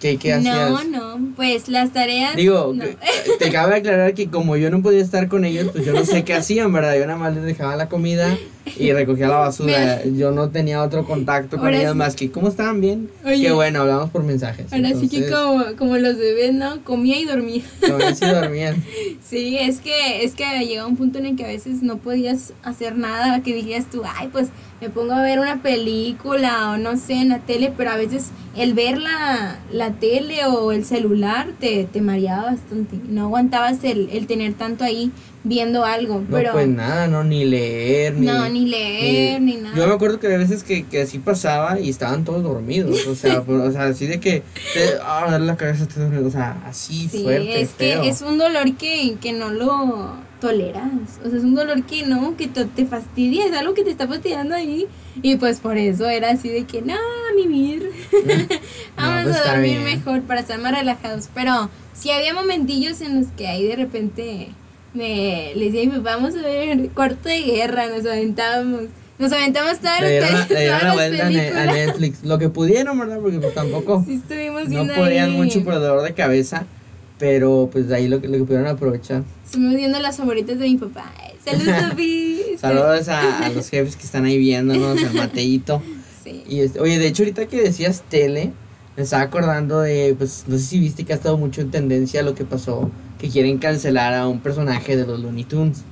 qué, 0.00 0.16
qué 0.16 0.34
hacías? 0.34 0.70
No, 0.70 1.16
no, 1.16 1.34
pues 1.36 1.68
las 1.68 1.92
tareas... 1.92 2.36
Digo, 2.36 2.72
no. 2.74 2.84
que- 2.84 2.96
te 3.38 3.50
cabe 3.50 3.76
aclarar 3.76 4.14
que 4.14 4.28
como 4.28 4.56
yo 4.56 4.70
no 4.70 4.82
podía 4.82 5.02
estar 5.02 5.28
con 5.28 5.44
ellos, 5.44 5.68
pues 5.72 5.84
yo 5.84 5.92
no 5.92 6.04
sé 6.04 6.24
qué 6.24 6.34
hacían, 6.34 6.72
¿verdad? 6.72 6.96
Yo 6.98 7.06
nada 7.06 7.18
más 7.18 7.34
les 7.34 7.44
dejaba 7.44 7.76
la 7.76 7.88
comida 7.88 8.36
y 8.78 8.92
recogía 8.92 9.28
la 9.28 9.36
basura. 9.36 10.04
Yo 10.04 10.30
no 10.32 10.50
tenía 10.50 10.82
otro 10.82 11.04
contacto 11.04 11.56
con 11.56 11.66
Ahora 11.66 11.90
sí. 11.90 11.96
más 11.96 12.16
que, 12.16 12.30
¿cómo 12.30 12.48
estaban 12.48 12.80
bien? 12.80 13.10
Oye. 13.24 13.42
Qué 13.42 13.52
bueno, 13.52 13.82
hablamos 13.82 14.10
por 14.10 14.22
mensajes. 14.24 14.72
Ahora 14.72 14.90
sí 14.94 15.08
que 15.08 15.30
como, 15.30 15.64
como 15.76 15.96
los 15.96 16.16
bebés, 16.16 16.54
¿no? 16.54 16.82
Comía 16.84 17.18
y 17.18 17.24
dormía. 17.24 17.62
que 17.80 18.14
sí 18.14 18.26
dormían. 18.32 18.82
Sí, 19.24 19.56
es 19.58 19.80
que, 19.80 20.24
es 20.24 20.34
que 20.34 20.44
llega 20.66 20.86
un 20.86 20.96
punto 20.96 21.18
en 21.18 21.26
el 21.26 21.36
que 21.36 21.44
a 21.44 21.48
veces 21.48 21.82
no 21.82 21.98
podías 21.98 22.52
hacer 22.62 22.96
nada, 22.96 23.42
que 23.42 23.54
dirías 23.54 23.86
tú, 23.90 24.02
ay, 24.04 24.28
pues 24.30 24.48
me 24.80 24.90
pongo 24.90 25.12
a 25.14 25.22
ver 25.22 25.38
una 25.38 25.62
película 25.62 26.72
o 26.72 26.76
no 26.76 26.96
sé, 26.96 27.14
en 27.14 27.30
la 27.30 27.38
tele, 27.38 27.72
pero 27.76 27.90
a 27.90 27.96
veces 27.96 28.30
el 28.56 28.74
ver 28.74 28.98
la, 28.98 29.58
la 29.72 29.92
tele 29.92 30.44
o 30.46 30.72
el 30.72 30.84
celular 30.84 31.48
te, 31.58 31.84
te 31.84 32.00
mareaba 32.00 32.44
bastante. 32.44 32.98
No 33.08 33.24
aguantabas 33.24 33.82
el, 33.84 34.10
el 34.10 34.26
tener 34.26 34.54
tanto 34.54 34.84
ahí 34.84 35.10
viendo 35.44 35.84
algo, 35.84 36.20
No, 36.20 36.26
pero... 36.30 36.52
pues 36.52 36.66
nada, 36.68 37.06
no, 37.06 37.22
ni 37.22 37.44
leer, 37.44 38.14
ni... 38.14 38.26
no, 38.26 38.48
ni 38.48 38.55
leer, 38.64 39.42
ni, 39.42 39.56
nada. 39.56 39.76
Yo 39.76 39.86
me 39.86 39.92
acuerdo 39.92 40.18
que 40.18 40.32
a 40.32 40.38
veces 40.38 40.64
que, 40.64 40.86
que 40.86 41.02
así 41.02 41.18
pasaba 41.18 41.78
y 41.78 41.90
estaban 41.90 42.24
todos 42.24 42.42
dormidos, 42.42 43.06
o 43.06 43.14
sea, 43.14 43.40
o 43.46 43.72
sea 43.72 43.84
así 43.84 44.06
de 44.06 44.18
que, 44.18 44.42
te, 44.72 44.94
ah, 45.04 45.38
la 45.38 45.56
cabeza 45.56 45.86
te 45.86 46.00
duele, 46.00 46.26
o 46.26 46.30
sea, 46.30 46.62
así 46.66 47.08
Sí, 47.08 47.22
fuerte, 47.22 47.60
es 47.60 47.70
feo. 47.70 48.02
que 48.02 48.08
es 48.08 48.22
un 48.22 48.38
dolor 48.38 48.76
que, 48.76 49.16
que 49.20 49.32
no 49.32 49.50
lo 49.50 50.14
toleras. 50.40 50.90
O 51.24 51.28
sea, 51.28 51.38
es 51.38 51.44
un 51.44 51.54
dolor 51.54 51.84
que 51.84 52.06
no, 52.06 52.36
que 52.36 52.46
te, 52.46 52.64
te 52.64 52.86
fastidia, 52.86 53.46
es 53.46 53.52
algo 53.52 53.74
que 53.74 53.84
te 53.84 53.90
está 53.90 54.06
fastidiando 54.06 54.54
ahí. 54.54 54.86
Y 55.22 55.36
pues 55.36 55.60
por 55.60 55.76
eso 55.76 56.08
era 56.08 56.30
así 56.30 56.48
de 56.48 56.64
que, 56.64 56.82
no, 56.82 56.94
mimir. 57.34 57.90
Vamos 58.96 59.24
pues 59.24 59.36
a 59.36 59.52
dormir 59.52 59.80
mejor 59.80 60.22
para 60.22 60.40
estar 60.40 60.60
más 60.60 60.72
relajados. 60.72 61.28
Pero 61.34 61.70
sí 61.94 62.10
había 62.10 62.34
momentillos 62.34 63.00
en 63.00 63.20
los 63.20 63.28
que 63.32 63.48
ahí 63.48 63.66
de 63.66 63.76
repente 63.76 64.48
me 64.96 65.52
le 65.54 65.66
decía, 65.70 65.80
"Ay, 65.92 66.00
vamos 66.02 66.34
a 66.36 66.42
ver 66.42 66.88
cuarto 66.90 67.28
de 67.28 67.42
guerra, 67.42 67.86
nos 67.88 68.04
aventábamos. 68.06 68.82
Nos 69.18 69.32
aventamos 69.32 69.78
todas 69.78 70.00
Le 70.02 70.10
dieron, 70.10 70.32
la- 70.34 70.46
pe- 70.46 70.54
le 70.54 70.60
dieron 70.60 70.80
todas 70.80 70.94
la 70.96 71.06
las 71.06 71.08
vuelta 71.32 71.58
a 71.60 71.62
a. 71.62 71.72
Netflix, 71.72 72.24
lo 72.24 72.38
que 72.38 72.48
pudieron, 72.50 72.98
¿verdad? 72.98 73.18
Porque 73.22 73.38
pues 73.38 73.54
tampoco... 73.54 74.04
Sí, 74.06 74.14
estuvimos 74.16 74.68
No 74.68 74.86
podían 74.94 75.30
ahí. 75.30 75.36
mucho 75.36 75.64
por 75.64 75.72
el 75.72 75.80
dolor 75.80 76.02
de 76.02 76.12
cabeza, 76.12 76.66
pero 77.18 77.70
pues 77.72 77.88
de 77.88 77.96
ahí 77.96 78.08
lo 78.08 78.20
que, 78.20 78.28
lo 78.28 78.34
que 78.38 78.44
pudieron 78.44 78.66
aprovechar. 78.66 79.22
Estuvimos 79.44 79.76
viendo 79.76 79.98
las 80.00 80.18
favoritas 80.18 80.58
de 80.58 80.66
mi 80.66 80.76
papá. 80.76 81.12
Saludos, 81.44 81.74
papi. 81.90 82.40
Saludos 82.60 83.08
a, 83.08 83.46
a 83.46 83.48
los 83.48 83.70
jefes 83.70 83.96
que 83.96 84.02
están 84.04 84.24
ahí 84.26 84.36
viéndonos, 84.38 85.02
al 85.02 85.14
Mateito. 85.14 85.82
Sí. 86.26 86.42
Y 86.48 86.58
este, 86.58 86.80
oye, 86.80 86.98
de 86.98 87.06
hecho 87.06 87.22
ahorita 87.22 87.46
que 87.46 87.62
decías 87.62 88.02
tele, 88.10 88.50
me 88.96 89.04
estaba 89.04 89.22
acordando 89.22 89.80
de, 89.80 90.12
pues 90.18 90.42
no 90.48 90.58
sé 90.58 90.64
si 90.64 90.80
viste 90.80 91.04
que 91.04 91.12
ha 91.12 91.16
estado 91.16 91.38
mucho 91.38 91.60
en 91.60 91.70
tendencia 91.70 92.20
lo 92.24 92.34
que 92.34 92.44
pasó, 92.44 92.90
que 93.18 93.28
quieren 93.28 93.58
cancelar 93.58 94.14
a 94.14 94.28
un 94.28 94.40
personaje 94.40 94.96
de 94.96 95.06
los 95.06 95.20
Looney 95.20 95.44
Tunes, 95.44 95.82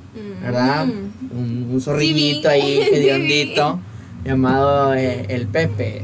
¿verdad? 0.42 0.87
Mm. 0.87 1.38
Un, 1.38 1.68
un 1.72 1.80
zorrillito 1.80 2.48
Sí 2.50 2.54
ahí, 2.54 2.82
Sí 2.82 2.94
hediondito, 2.94 3.80
llamado 4.24 4.94
eh, 4.94 5.26
el 5.28 5.46
Pepe. 5.46 6.02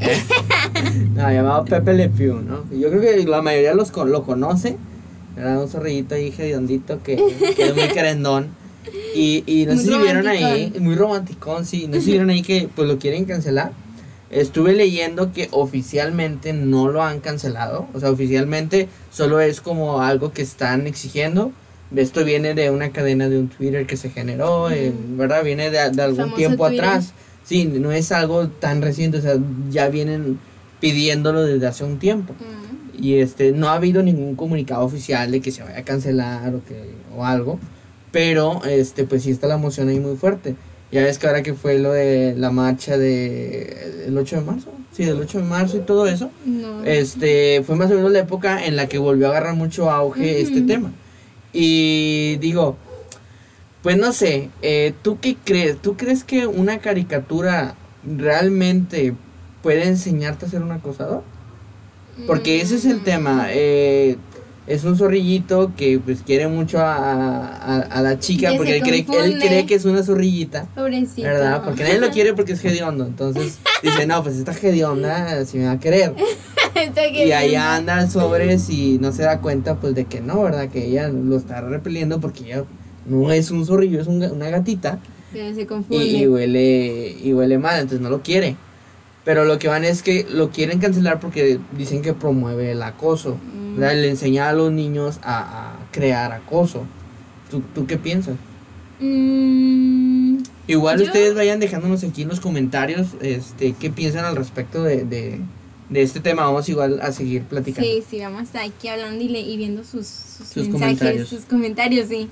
no, 1.14 1.30
llamado 1.30 1.64
Pepe 1.64 1.94
Le 1.94 2.08
Pew, 2.08 2.40
¿no? 2.40 2.64
Yo 2.70 2.90
creo 2.90 3.00
que 3.00 3.24
la 3.24 3.42
mayoría 3.42 3.74
los 3.74 3.92
lo 3.92 4.22
conoce, 4.24 4.76
era 5.36 5.58
un 5.58 5.68
zorrillito 5.68 6.14
ahí 6.14 6.32
hediondito 6.36 7.02
que, 7.02 7.16
que 7.56 7.62
es 7.62 7.74
muy 7.74 7.88
querendón. 7.94 8.48
Y, 9.14 9.44
y 9.46 9.66
no 9.66 9.74
Muy 9.74 9.84
sé 9.84 9.92
si 9.92 9.98
vieron 9.98 10.26
ahí, 10.26 10.72
muy 10.80 10.94
romanticón, 10.94 11.66
sí, 11.66 11.86
no 11.86 11.94
sé 11.94 12.00
si 12.00 12.10
vieron 12.12 12.30
ahí 12.30 12.42
que 12.42 12.68
pues 12.74 12.88
lo 12.88 12.98
quieren 12.98 13.24
cancelar. 13.24 13.72
Estuve 14.30 14.74
leyendo 14.74 15.32
que 15.32 15.48
oficialmente 15.50 16.52
no 16.52 16.88
lo 16.88 17.02
han 17.02 17.18
cancelado, 17.20 17.88
o 17.92 18.00
sea, 18.00 18.10
oficialmente 18.10 18.88
solo 19.10 19.40
es 19.40 19.60
como 19.60 20.02
algo 20.02 20.32
que 20.32 20.42
están 20.42 20.86
exigiendo. 20.86 21.52
Esto 21.94 22.24
viene 22.24 22.54
de 22.54 22.70
una 22.70 22.92
cadena 22.92 23.28
de 23.28 23.40
un 23.40 23.48
Twitter 23.48 23.86
que 23.86 23.96
se 23.96 24.10
generó, 24.10 24.70
eh, 24.70 24.92
¿verdad? 25.16 25.42
Viene 25.42 25.70
de, 25.70 25.90
de 25.90 26.02
algún 26.02 26.16
Famoso 26.16 26.36
tiempo 26.36 26.68
Twitter. 26.68 26.84
atrás. 26.84 27.12
Sí, 27.42 27.64
no 27.64 27.90
es 27.90 28.12
algo 28.12 28.46
tan 28.46 28.80
reciente, 28.80 29.18
o 29.18 29.20
sea, 29.20 29.36
ya 29.70 29.88
vienen 29.88 30.38
pidiéndolo 30.78 31.42
desde 31.42 31.66
hace 31.66 31.82
un 31.82 31.98
tiempo. 31.98 32.34
Mm. 32.34 33.04
Y 33.04 33.14
este, 33.14 33.50
no 33.50 33.68
ha 33.68 33.74
habido 33.74 34.02
ningún 34.02 34.36
comunicado 34.36 34.84
oficial 34.84 35.30
de 35.32 35.40
que 35.40 35.50
se 35.50 35.62
vaya 35.64 35.78
a 35.78 35.84
cancelar 35.84 36.54
o 36.54 36.62
que 36.64 36.90
o 37.16 37.24
algo, 37.24 37.58
pero 38.12 38.62
este 38.64 39.04
pues 39.04 39.22
sí 39.22 39.30
está 39.30 39.46
la 39.48 39.54
emoción 39.54 39.88
ahí 39.88 39.98
muy 39.98 40.16
fuerte. 40.16 40.54
Ya 40.92 41.02
ves 41.02 41.18
que 41.18 41.26
ahora 41.28 41.42
que 41.42 41.54
fue 41.54 41.78
lo 41.78 41.92
de 41.92 42.34
la 42.36 42.50
marcha 42.50 42.98
de 42.98 44.04
el 44.08 44.18
8 44.18 44.36
de 44.36 44.42
marzo, 44.42 44.72
sí, 44.92 45.04
del 45.04 45.20
8 45.20 45.38
de 45.38 45.44
marzo 45.44 45.76
y 45.76 45.80
todo 45.80 46.06
eso, 46.08 46.30
No. 46.44 46.82
este 46.84 47.62
fue 47.64 47.76
más 47.76 47.90
o 47.92 47.94
menos 47.94 48.10
la 48.10 48.18
época 48.20 48.64
en 48.64 48.74
la 48.74 48.88
que 48.88 48.98
volvió 48.98 49.28
a 49.28 49.30
agarrar 49.30 49.54
mucho 49.54 49.90
auge 49.90 50.40
este 50.40 50.62
tema. 50.62 50.90
Y 51.52 52.36
digo, 52.40 52.76
pues 53.82 53.96
no 53.98 54.12
sé, 54.12 54.50
eh, 54.62 54.92
¿tú 55.02 55.18
qué 55.20 55.36
crees? 55.44 55.80
¿Tú 55.80 55.96
crees 55.96 56.24
que 56.24 56.46
una 56.48 56.78
caricatura 56.80 57.76
realmente 58.04 59.14
puede 59.62 59.84
enseñarte 59.86 60.46
a 60.46 60.48
ser 60.48 60.62
un 60.62 60.72
acosador? 60.72 61.22
Porque 62.26 62.60
ese 62.60 62.74
es 62.76 62.84
el 62.84 62.98
Mm. 62.98 63.04
tema. 63.04 63.46
eh, 63.50 64.16
es 64.72 64.84
un 64.84 64.96
zorrillito 64.96 65.72
que 65.76 65.98
pues 65.98 66.22
quiere 66.24 66.46
mucho 66.48 66.78
a, 66.78 66.94
a- 66.96 67.80
a 67.80 68.02
la 68.02 68.18
chica 68.18 68.50
Que 68.52 68.56
porque 68.56 68.76
él 68.76 68.82
cree, 68.82 69.06
él 69.24 69.38
cree 69.38 69.66
que 69.66 69.74
es 69.74 69.84
una 69.84 70.02
zorrillita. 70.02 70.66
Pobrecito. 70.74 71.22
¿Verdad? 71.22 71.62
Porque 71.64 71.82
nadie 71.82 71.98
lo 72.00 72.10
quiere 72.12 72.34
porque 72.34 72.52
es 72.52 72.64
hediondo. 72.64 73.04
Entonces 73.06 73.58
dice, 73.82 74.06
no, 74.06 74.22
pues 74.22 74.36
esta 74.36 74.52
hedionda 74.52 75.44
si 75.44 75.58
me 75.58 75.66
va 75.66 75.72
a 75.72 75.80
querer. 75.80 76.14
Y 76.74 77.32
ahí 77.32 77.42
queriendo. 77.50 77.60
anda 77.68 78.08
sobres 78.08 78.70
y 78.70 78.98
no 79.00 79.12
se 79.12 79.22
da 79.24 79.40
cuenta 79.40 79.76
pues 79.76 79.94
de 79.94 80.04
que 80.06 80.20
no, 80.20 80.42
¿verdad? 80.42 80.68
Que 80.68 80.86
ella 80.86 81.08
lo 81.08 81.36
está 81.36 81.60
repeliendo 81.60 82.20
porque 82.20 82.44
ella 82.44 82.64
no 83.06 83.30
es 83.32 83.50
un 83.50 83.66
zorrillo, 83.66 84.00
es 84.00 84.06
un 84.06 84.22
una 84.22 84.48
gatita. 84.50 84.98
Pero 85.32 85.54
se 85.54 85.62
Y, 85.62 85.66
confunde. 85.66 86.04
y 86.04 86.26
huele 86.26 87.16
y 87.22 87.32
huele 87.32 87.58
mal, 87.58 87.76
entonces 87.80 88.00
no 88.00 88.08
lo 88.10 88.22
quiere. 88.22 88.56
Pero 89.24 89.44
lo 89.44 89.58
que 89.58 89.68
van 89.68 89.84
es 89.84 90.02
que 90.02 90.26
lo 90.30 90.50
quieren 90.50 90.78
cancelar 90.78 91.20
porque 91.20 91.58
dicen 91.76 92.00
que 92.02 92.14
promueve 92.14 92.72
el 92.72 92.82
acoso. 92.82 93.36
Mm. 93.54 93.78
Le 93.80 94.08
enseña 94.08 94.48
a 94.48 94.52
los 94.52 94.72
niños 94.72 95.18
a, 95.22 95.72
a 95.72 95.72
crear 95.92 96.32
acoso. 96.32 96.84
¿Tú, 97.50 97.62
¿Tú 97.74 97.86
qué 97.86 97.96
piensas? 97.98 98.36
Mm, 99.00 100.38
Igual 100.66 100.98
Yo- 101.00 101.04
ustedes 101.06 101.34
vayan 101.34 101.58
dejándonos 101.60 102.04
aquí 102.04 102.22
en 102.22 102.28
los 102.28 102.38
comentarios 102.40 103.08
este, 103.20 103.72
qué 103.72 103.90
piensan 103.90 104.24
al 104.24 104.36
respecto 104.36 104.82
de, 104.84 105.04
de, 105.04 105.40
de 105.88 106.02
este 106.02 106.20
tema. 106.20 106.44
Vamos 106.44 106.68
igual 106.68 107.00
a 107.02 107.10
seguir 107.12 107.42
platicando. 107.42 107.88
sí, 107.88 108.04
sí, 108.08 108.20
vamos 108.20 108.40
a 108.40 108.44
estar 108.44 108.62
aquí 108.64 108.88
hablando 108.88 109.22
y, 109.24 109.28
le- 109.28 109.40
y 109.40 109.56
viendo 109.56 109.82
sus, 109.84 110.06
sus, 110.06 110.46
Sus 110.48 110.68
mensajes, 110.68 110.98
comentarios. 110.98 111.28
sus 111.28 111.44
comentarios, 111.44 112.08
sí. 112.08 112.28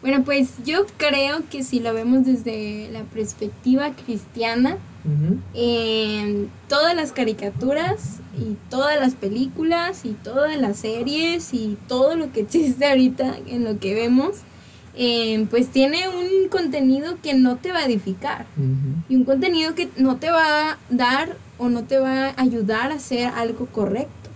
Bueno, 0.00 0.22
pues 0.24 0.50
yo 0.64 0.86
creo 0.96 1.42
que 1.50 1.62
si 1.62 1.80
lo 1.80 1.92
vemos 1.94 2.24
desde 2.24 2.88
la 2.92 3.02
perspectiva 3.04 3.92
cristiana, 4.04 4.78
Ujú. 5.04 5.38
en 5.54 6.48
todas 6.68 6.94
las 6.94 7.10
caricaturas 7.10 8.20
y 8.38 8.56
todas 8.70 9.00
las 9.00 9.14
películas 9.14 10.04
y 10.04 10.10
todas 10.10 10.56
las 10.60 10.78
series 10.78 11.52
y 11.54 11.76
todo 11.88 12.14
lo 12.14 12.32
que 12.32 12.40
existe 12.42 12.86
ahorita 12.86 13.36
en 13.46 13.64
lo 13.64 13.80
que 13.80 13.94
vemos, 13.94 14.36
eh, 14.94 15.46
pues 15.50 15.68
tiene 15.70 16.08
un 16.08 16.48
contenido 16.50 17.16
que 17.22 17.34
no 17.34 17.56
te 17.56 17.72
va 17.72 17.78
a 17.78 17.86
edificar 17.86 18.46
Ujú. 18.56 19.02
y 19.08 19.16
un 19.16 19.24
contenido 19.24 19.74
que 19.74 19.88
no 19.96 20.16
te 20.16 20.30
va 20.30 20.72
a 20.72 20.78
dar 20.90 21.36
o 21.58 21.68
no 21.68 21.84
te 21.84 21.98
va 21.98 22.28
a 22.28 22.34
ayudar 22.40 22.92
a 22.92 22.96
hacer 22.96 23.26
algo 23.34 23.66
correcto. 23.66 24.30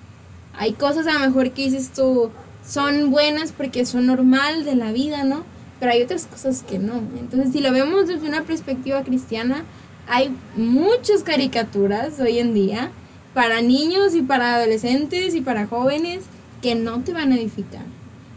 Hay 0.59 0.73
cosas 0.73 1.07
a 1.07 1.13
lo 1.13 1.21
mejor 1.21 1.51
que 1.53 1.63
dices 1.65 1.91
tú 1.95 2.31
son 2.67 3.11
buenas 3.11 3.53
porque 3.53 3.85
son 3.87 4.07
normal 4.07 4.65
de 4.65 4.75
la 4.75 4.91
vida, 4.93 5.25
¿no? 5.25 5.45
Pero 5.79 5.93
hay 5.93 6.03
otras 6.03 6.27
cosas 6.27 6.63
que 6.63 6.79
no. 6.79 7.03
Entonces, 7.21 7.53
si 7.53 7.61
lo 7.61 7.71
vemos 7.71 8.09
desde 8.09 8.27
una 8.27 8.43
perspectiva 8.43 9.03
cristiana, 9.03 9.65
hay 10.09 10.35
muchas 10.57 11.23
caricaturas 11.23 12.19
hoy 12.21 12.39
en 12.39 12.55
día 12.55 12.91
para 13.35 13.61
niños 13.61 14.15
y 14.15 14.23
para 14.23 14.57
adolescentes 14.57 15.35
y 15.35 15.41
para 15.41 15.67
jóvenes 15.67 16.25
que 16.63 16.75
no 16.75 17.01
te 17.01 17.13
van 17.13 17.33
a 17.33 17.37
edificar 17.37 17.83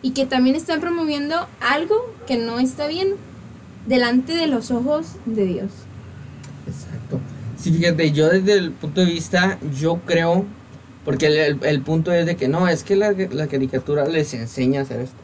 y 0.02 0.12
que 0.12 0.26
también 0.26 0.56
están 0.56 0.80
promoviendo 0.82 1.36
algo 1.62 1.96
que 2.28 2.38
no 2.38 2.60
está 2.60 2.88
bien 2.88 3.10
delante 3.88 4.34
de 4.34 4.48
los 4.48 4.72
ojos 4.72 5.14
de 5.26 5.46
Dios. 5.46 5.72
Exacto. 6.68 7.20
Sí, 7.58 7.72
fíjate, 7.74 8.12
yo 8.12 8.30
desde 8.30 8.54
el 8.54 8.72
punto 8.72 9.02
de 9.02 9.08
vista, 9.08 9.58
yo 9.78 10.00
creo, 10.06 10.46
porque 11.06 11.28
el, 11.28 11.38
el- 11.38 11.60
el 11.66 11.82
punto 11.82 12.12
es 12.14 12.26
de 12.26 12.36
que 12.36 12.48
no, 12.48 12.68
es 12.68 12.84
que 12.84 12.96
la, 12.96 13.12
la 13.12 13.48
caricatura 13.48 14.06
les 14.06 14.34
enseña 14.34 14.82
a 14.82 14.84
hacer 14.84 15.02
esto. 15.02 15.18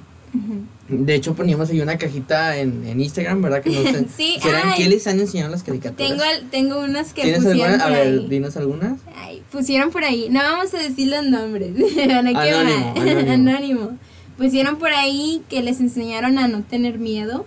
De 0.87 1.15
hecho, 1.15 1.33
poníamos 1.33 1.69
ahí 1.71 1.81
una 1.81 1.97
cajita 1.97 2.57
en, 2.57 2.85
en 2.87 3.01
Instagram, 3.01 3.41
¿verdad? 3.41 3.63
Que 3.63 3.71
no 3.71 3.81
sé. 3.83 4.05
Sí, 4.15 4.37
¿Serán 4.41 4.61
ay. 4.69 4.73
qué 4.83 4.89
les 4.89 5.07
han 5.07 5.19
enseñado 5.19 5.49
las 5.51 5.63
caricaturas? 5.63 6.09
Tengo, 6.09 6.23
al- 6.23 6.49
tengo 6.51 6.79
unas 6.83 7.13
que 7.13 7.23
¿Tienes 7.23 7.43
pusieron 7.43 7.81
alguna? 7.81 7.85
A 7.85 7.89
ver, 7.89 8.07
ahí. 8.19 8.27
dinos 8.29 8.55
algunas. 8.57 8.99
Ay, 9.15 9.41
pusieron 9.51 9.89
por 9.89 10.03
ahí. 10.03 10.27
No 10.29 10.41
vamos 10.41 10.73
a 10.73 10.77
decir 10.77 11.07
los 11.09 11.25
nombres. 11.25 11.71
Van 12.07 12.27
a 12.27 12.29
quemar. 12.29 12.47
Anónimo, 12.53 12.93
anónimo. 12.97 13.31
Anónimo. 13.31 13.97
Pusieron 14.37 14.77
por 14.77 14.91
ahí 14.91 15.41
que 15.49 15.63
les 15.63 15.79
enseñaron 15.79 16.37
a 16.37 16.47
no 16.47 16.61
tener 16.61 16.99
miedo. 16.99 17.45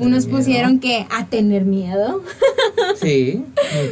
Unos 0.00 0.26
Miedo. 0.26 0.38
pusieron 0.38 0.78
que 0.80 1.06
a 1.10 1.26
tener 1.26 1.64
miedo. 1.64 2.22
Sí. 3.00 3.42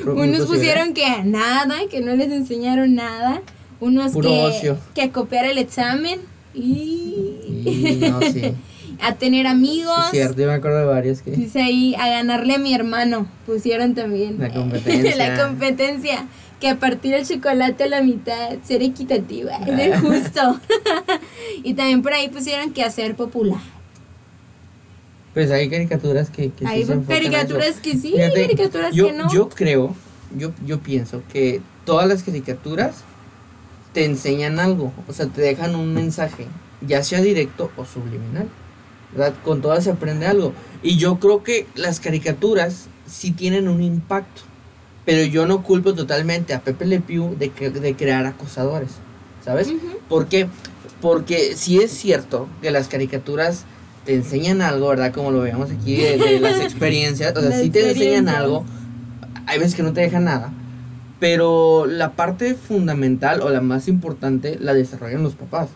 Unos 0.06 0.46
pusieron 0.46 0.92
que 0.94 1.04
a 1.06 1.22
nada, 1.24 1.76
que 1.90 2.00
no 2.00 2.14
les 2.16 2.30
enseñaron 2.30 2.94
nada. 2.94 3.42
Unos 3.80 4.12
Puro 4.12 4.28
que, 4.28 4.40
ocio. 4.44 4.78
que 4.94 5.02
a 5.02 5.12
copiar 5.12 5.44
el 5.46 5.58
examen. 5.58 6.20
Y 6.54 6.99
Sí, 7.62 8.01
no, 8.01 8.20
sí. 8.20 8.33
Sí, 8.33 8.55
a 9.01 9.14
tener 9.14 9.46
amigos. 9.46 9.96
cierto, 10.11 10.40
yo 10.40 10.46
me 10.46 10.55
acuerdo 10.55 10.79
de 10.79 10.85
varias 10.85 11.23
que. 11.23 11.31
Dice 11.33 11.62
ahí 11.62 11.94
a 11.94 12.09
ganarle 12.09 12.55
a 12.55 12.59
mi 12.59 12.75
hermano. 12.75 13.27
Pusieron 13.46 13.94
también. 13.94 14.38
La 14.38 14.51
competencia. 14.55 15.16
la 15.16 15.42
competencia. 15.42 16.27
Que 16.61 16.68
a 16.68 16.79
partir 16.79 17.12
del 17.14 17.27
chocolate 17.27 17.85
a 17.85 17.87
la 17.87 18.03
mitad, 18.03 18.51
ser 18.62 18.83
equitativa, 18.83 19.59
ser 19.64 19.99
justo. 19.99 20.61
y 21.62 21.73
también 21.73 22.03
por 22.03 22.12
ahí 22.12 22.29
pusieron 22.29 22.73
que 22.73 22.83
hacer 22.83 23.14
popular. 23.16 23.61
Pues 25.33 25.51
hay 25.51 25.70
caricaturas 25.70 26.29
que, 26.29 26.51
que 26.51 26.66
sí 26.66 26.66
hay 26.66 26.85
se 26.85 27.01
caricaturas 27.09 27.81
que 27.81 27.92
sí, 27.92 28.12
Fíjate, 28.12 28.42
caricaturas 28.42 28.94
yo, 28.94 29.07
que 29.07 29.12
no. 29.14 29.33
Yo 29.33 29.49
creo, 29.49 29.94
yo, 30.37 30.51
yo 30.66 30.81
pienso 30.81 31.23
que 31.33 31.62
todas 31.87 32.07
las 32.07 32.23
caricaturas 32.25 33.05
te 33.92 34.05
enseñan 34.05 34.59
algo, 34.59 34.92
o 35.09 35.12
sea, 35.12 35.27
te 35.27 35.40
dejan 35.40 35.75
un 35.77 35.94
mensaje, 35.94 36.46
ya 36.86 37.02
sea 37.02 37.20
directo 37.20 37.70
o 37.76 37.84
subliminal, 37.84 38.48
¿verdad? 39.12 39.34
Con 39.44 39.60
todas 39.60 39.84
se 39.84 39.90
aprende 39.90 40.26
algo. 40.26 40.52
Y 40.82 40.96
yo 40.96 41.18
creo 41.18 41.42
que 41.42 41.66
las 41.74 42.00
caricaturas 42.00 42.86
sí 43.06 43.32
tienen 43.32 43.68
un 43.68 43.82
impacto, 43.82 44.42
pero 45.04 45.24
yo 45.24 45.46
no 45.46 45.62
culpo 45.62 45.94
totalmente 45.94 46.54
a 46.54 46.60
Pepe 46.60 46.86
Le 46.86 47.00
Pew 47.00 47.36
de, 47.38 47.50
que- 47.50 47.70
de 47.70 47.94
crear 47.96 48.26
acosadores, 48.26 48.90
¿sabes? 49.44 49.68
Ujú. 49.68 49.98
¿Por 50.08 50.26
qué? 50.26 50.46
Porque 51.00 51.54
sí 51.56 51.78
es 51.80 51.90
cierto 51.90 52.48
que 52.62 52.70
las 52.70 52.88
caricaturas 52.88 53.64
te 54.04 54.14
enseñan 54.14 54.62
algo, 54.62 54.88
¿verdad? 54.88 55.12
Como 55.12 55.30
lo 55.30 55.40
veamos 55.40 55.70
aquí 55.70 55.96
de, 55.96 56.16
de 56.18 56.40
las 56.40 56.60
experiencias, 56.60 57.34
o 57.36 57.40
sea, 57.40 57.50
sí 57.52 57.70
te 57.70 57.80
enseñan 57.90 58.28
algo, 58.28 58.64
hay 59.46 59.58
veces 59.58 59.74
que 59.74 59.82
no 59.82 59.92
te 59.92 60.00
dejan 60.02 60.24
nada, 60.24 60.52
pero 61.18 61.86
la 61.86 62.12
parte 62.12 62.54
fundamental 62.54 63.42
o 63.42 63.50
la 63.50 63.60
más 63.60 63.88
importante 63.88 64.56
la 64.60 64.72
desarrollan 64.74 65.22
los 65.22 65.34
papás. 65.34 65.68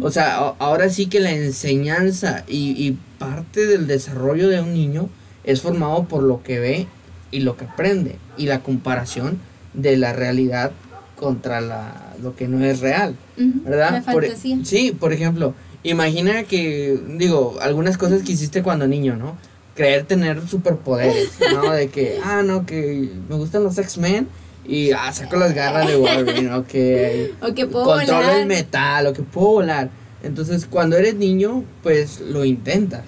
O 0.00 0.10
sea, 0.10 0.36
ahora 0.58 0.88
sí 0.88 1.06
que 1.06 1.20
la 1.20 1.32
enseñanza 1.32 2.44
y, 2.48 2.70
y 2.70 2.96
parte 3.18 3.66
del 3.66 3.86
desarrollo 3.86 4.48
de 4.48 4.60
un 4.60 4.72
niño 4.72 5.08
es 5.44 5.60
formado 5.60 6.04
por 6.04 6.22
lo 6.22 6.42
que 6.42 6.58
ve 6.58 6.86
y 7.30 7.40
lo 7.40 7.56
que 7.56 7.64
aprende 7.66 8.16
y 8.36 8.46
la 8.46 8.62
comparación 8.62 9.38
de 9.74 9.96
la 9.96 10.12
realidad 10.12 10.72
contra 11.16 11.60
la, 11.60 12.14
lo 12.22 12.34
que 12.34 12.48
no 12.48 12.64
es 12.64 12.80
real. 12.80 13.14
¿verdad? 13.36 13.92
La 13.92 14.12
Por- 14.12 14.24
e- 14.24 14.28
sí, 14.64 14.96
por 14.98 15.12
ejemplo, 15.12 15.54
imagina 15.82 16.44
que, 16.44 16.98
digo, 17.18 17.58
algunas 17.60 17.98
cosas 17.98 18.22
que 18.22 18.32
hiciste 18.32 18.62
cuando 18.62 18.86
niño, 18.88 19.16
¿no? 19.16 19.36
Creer 19.76 20.04
tener 20.06 20.46
superpoderes, 20.48 21.30
¿no? 21.54 21.70
De 21.70 21.88
que, 21.88 22.18
ah, 22.24 22.42
no, 22.42 22.64
que 22.66 23.10
me 23.28 23.36
gustan 23.36 23.62
los 23.62 23.76
X-Men 23.78 24.26
y 24.66 24.92
ah, 24.92 25.12
saco 25.12 25.36
las 25.36 25.54
garras 25.54 25.86
de 25.88 25.96
Wolverine, 25.96 26.54
o 26.54 26.66
que 26.66 27.32
O 27.42 27.54
que 27.54 27.66
puedo 27.66 27.84
controlo 27.86 28.22
volar. 28.22 28.40
el 28.40 28.46
metal, 28.46 29.06
o 29.08 29.12
que 29.12 29.22
puedo 29.22 29.48
volar. 29.48 29.90
Entonces, 30.22 30.66
cuando 30.66 30.96
eres 30.96 31.14
niño, 31.14 31.64
pues 31.82 32.20
lo 32.20 32.44
intentas. 32.44 33.04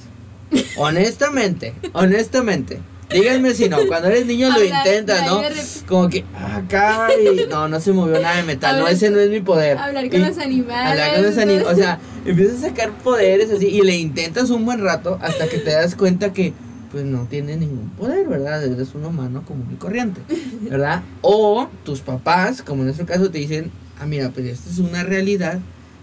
Honestamente, 0.76 1.74
honestamente. 1.92 2.80
Díganme 3.10 3.52
si 3.52 3.68
no, 3.68 3.76
cuando 3.88 4.08
eres 4.08 4.24
niño 4.24 4.48
lo 4.50 4.64
intentas, 4.64 5.26
¿no? 5.26 5.42
Como 5.86 6.08
que, 6.08 6.24
ah, 6.34 6.56
acá, 6.64 7.08
y 7.12 7.46
no, 7.46 7.68
no 7.68 7.78
se 7.78 7.92
movió 7.92 8.18
nada 8.18 8.36
de 8.36 8.42
metal, 8.44 8.78
no, 8.78 8.88
ese 8.88 9.10
no 9.10 9.18
es 9.20 9.28
mi 9.28 9.40
poder. 9.42 9.76
Hablar 9.76 10.08
con 10.10 10.20
Y- 10.22 10.24
los 10.24 10.38
animales. 10.38 10.90
Hablar 10.92 11.14
con 11.16 11.22
los 11.24 11.36
anim- 11.36 11.64
O 11.70 11.74
sea, 11.74 11.98
empiezas 12.24 12.64
a 12.64 12.68
sacar 12.68 12.90
poderes 12.98 13.50
así 13.50 13.66
y 13.66 13.82
le 13.82 13.96
intentas 13.96 14.48
un 14.48 14.64
buen 14.64 14.82
rato 14.82 15.18
hasta 15.20 15.46
que 15.46 15.58
te 15.58 15.72
das 15.72 15.94
cuenta 15.94 16.32
que 16.32 16.54
pues 16.92 17.04
no 17.04 17.24
tiene 17.24 17.56
ningún 17.56 17.88
poder, 17.98 18.28
¿verdad? 18.28 18.62
Eres 18.64 18.94
un 18.94 19.04
humano 19.04 19.42
común 19.46 19.66
y 19.72 19.76
corriente, 19.76 20.20
¿verdad? 20.70 21.02
O 21.22 21.68
tus 21.84 22.00
papás, 22.00 22.62
como 22.62 22.82
en 22.82 22.86
nuestro 22.88 23.06
caso, 23.06 23.30
te 23.30 23.38
dicen, 23.38 23.70
ah, 23.98 24.06
mira, 24.06 24.30
pues 24.30 24.46
esto 24.46 24.70
es 24.70 24.78
una 24.78 25.02
realidad, 25.02 25.58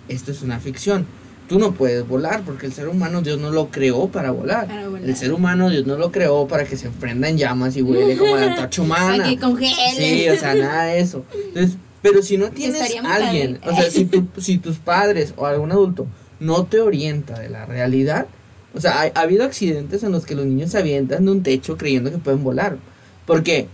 esto 0.08 0.32
es 0.32 0.41
una 0.41 0.60
ficción. 0.60 1.06
Tú 1.47 1.58
no 1.58 1.71
puedes 1.73 2.08
volar 2.08 2.43
porque 2.45 2.67
el 2.67 2.73
ser 2.73 2.88
humano 2.89 3.21
Dios 3.23 3.39
no 3.39 3.49
lo 3.52 3.69
creó 3.71 4.08
para 4.10 4.30
volar. 4.32 4.67
Para 4.67 4.88
volar. 4.88 5.08
El 5.10 5.15
ser 5.15 5.34
humano 5.34 5.69
Dios 5.69 5.86
no 5.88 5.95
lo 5.97 6.12
creó 6.12 6.47
para 6.47 6.63
que 6.65 6.78
se 6.78 6.89
prenda 6.89 7.28
en 7.28 7.38
llamas 7.39 7.75
y 7.75 7.82
huele 7.82 8.17
como 8.17 8.36
la 8.36 8.52
antorcha 8.52 8.82
humana. 8.84 9.17
Para 9.17 9.30
que 9.30 9.39
congele. 9.39 9.95
Sí, 9.97 10.30
o 10.30 10.36
sea, 10.38 10.54
nada 10.54 10.84
de 10.86 10.99
eso. 10.99 11.25
Entonces, 11.47 11.78
pero 12.04 12.21
si 12.21 12.38
no 12.38 12.49
tienes 12.52 12.95
alguien, 13.04 13.60
o 13.65 13.73
sea, 13.75 13.89
si, 13.89 14.06
tu- 14.06 14.28
si 14.41 14.60
tus 14.60 14.78
padres 14.78 15.34
o 15.38 15.45
algún 15.47 15.71
adulto 15.71 16.06
no 16.39 16.65
te 16.65 16.80
orienta 16.82 17.39
de 17.39 17.49
la 17.49 17.65
realidad, 17.65 18.28
o 18.73 18.82
sea, 18.82 19.01
ha, 19.01 19.12
ha 19.19 19.21
habido 19.21 19.43
accidentes 19.43 20.03
en 20.03 20.12
los 20.12 20.25
que 20.25 20.36
los 20.36 20.45
niños 20.45 20.71
se 20.71 20.77
avientan 20.77 21.25
de 21.25 21.32
un 21.32 21.43
techo 21.43 21.77
creyendo 21.77 22.12
que 22.12 22.17
pueden 22.17 22.43
volar. 22.43 22.77
Porque, 23.25 23.67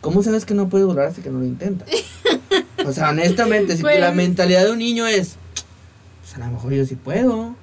¿cómo 0.00 0.22
sabes 0.22 0.44
que 0.44 0.54
no 0.54 0.68
puedes 0.68 0.86
volar 0.86 1.06
hasta 1.06 1.22
que 1.22 1.30
no 1.30 1.38
lo 1.40 1.44
intentas? 1.46 1.88
O 2.86 2.92
sea, 2.92 3.10
honestamente, 3.10 3.76
si 3.76 3.82
Pues- 3.82 4.00
la 4.00 4.10
mentalidad 4.10 4.64
de 4.64 4.70
un 4.72 4.78
niño 4.78 5.06
es, 5.06 5.36
pues 6.22 6.34
a 6.34 6.38
lo 6.46 6.52
mejor 6.52 6.72
yo 6.72 6.86
sí 6.86 6.96
puedo. 6.96 7.54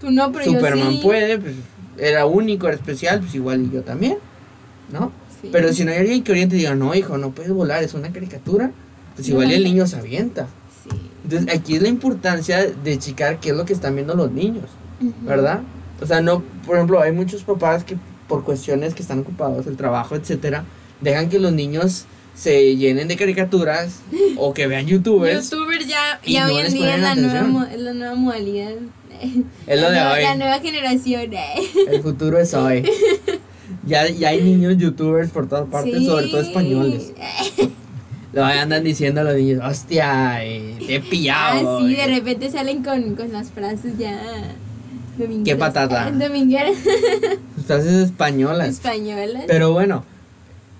Tú 0.00 0.10
no, 0.10 0.32
pero 0.32 0.44
yo 0.44 0.52
Superman 0.52 0.92
sí. 0.94 1.00
puede, 1.04 1.38
pues 1.38 1.54
era 1.98 2.26
único, 2.26 2.66
era 2.66 2.76
especial, 2.76 3.20
pues 3.20 3.34
igual 3.36 3.62
y 3.62 3.70
yo 3.70 3.82
también, 3.82 4.18
¿no? 4.92 5.12
Sí. 5.40 5.50
Pero 5.52 5.72
si 5.72 5.84
no 5.84 5.92
hay 5.92 5.98
alguien 5.98 6.24
que 6.24 6.32
oriente 6.32 6.56
y 6.56 6.58
diga, 6.58 6.74
no, 6.74 6.94
hijo, 6.96 7.16
no 7.16 7.30
puedes 7.30 7.52
volar, 7.52 7.84
es 7.84 7.94
una 7.94 8.12
caricatura, 8.12 8.72
pues 9.14 9.28
igual 9.28 9.52
y 9.52 9.54
el 9.54 9.62
niño 9.64 9.86
se 9.86 9.96
avienta. 9.96 10.48
Sí. 10.82 10.96
Entonces 11.22 11.56
aquí 11.56 11.76
es 11.76 11.82
la 11.82 11.88
importancia 11.88 12.66
de 12.66 12.98
checar 12.98 13.38
qué 13.38 13.50
es 13.50 13.56
lo 13.56 13.64
que 13.64 13.72
están 13.72 13.94
viendo 13.94 14.14
los 14.16 14.32
niños. 14.32 14.64
¿verdad? 15.22 15.60
O 16.00 16.06
sea, 16.06 16.20
no, 16.20 16.42
por 16.66 16.76
ejemplo, 16.76 17.00
hay 17.00 17.12
muchos 17.12 17.42
papás 17.42 17.84
que 17.84 17.96
por 18.28 18.44
cuestiones 18.44 18.94
que 18.94 19.02
están 19.02 19.20
ocupados, 19.20 19.66
el 19.66 19.76
trabajo, 19.76 20.14
etcétera, 20.16 20.64
dejan 21.00 21.28
que 21.28 21.38
los 21.38 21.52
niños 21.52 22.04
se 22.34 22.76
llenen 22.76 23.08
de 23.08 23.16
caricaturas 23.16 24.00
o 24.36 24.52
que 24.52 24.66
vean 24.66 24.86
youtubers. 24.86 25.50
Youtuber 25.50 25.84
ya, 25.86 26.20
y 26.24 26.34
ya 26.34 26.46
no 26.46 26.54
hoy 26.54 26.60
en 26.66 26.72
día 26.74 26.96
es 26.96 27.02
la, 27.02 27.14
nueva, 27.14 27.72
es 27.72 27.80
la 27.80 27.92
nueva 27.92 28.14
modalidad. 28.14 28.72
Es 29.66 29.80
lo 29.80 29.88
de 29.88 29.96
la, 29.96 30.12
hoy. 30.12 30.22
La 30.22 30.34
nueva 30.34 30.58
generación. 30.60 31.32
eh. 31.32 31.54
El 31.88 32.02
futuro 32.02 32.38
es 32.38 32.52
hoy. 32.54 32.84
Ya, 33.84 34.08
ya 34.08 34.28
hay 34.30 34.42
niños 34.42 34.76
youtubers 34.78 35.30
por 35.30 35.48
todas 35.48 35.68
partes, 35.68 35.98
Sí. 35.98 36.06
sobre 36.06 36.26
todo 36.26 36.40
españoles. 36.40 37.12
Lo 38.32 38.44
andan 38.44 38.82
diciendo 38.84 39.20
a 39.20 39.24
los 39.24 39.34
niños, 39.36 39.62
hostia, 39.64 40.44
eh, 40.44 40.76
te 40.86 40.96
he 40.96 40.98
Ah, 40.98 41.02
pillado. 41.08 41.80
sí, 41.80 41.94
de 41.94 42.02
eh". 42.04 42.06
repente 42.08 42.50
salen 42.50 42.82
con, 42.84 43.14
con 43.14 43.32
las 43.32 43.50
frases 43.50 43.96
ya 43.98 44.20
Qué 45.44 45.56
patata. 45.56 46.10
Domingueras. 46.12 46.76
Frases 47.66 48.06
españolas. 48.06 48.68
Españolas. 48.68 49.44
Pero 49.46 49.72
bueno, 49.72 50.04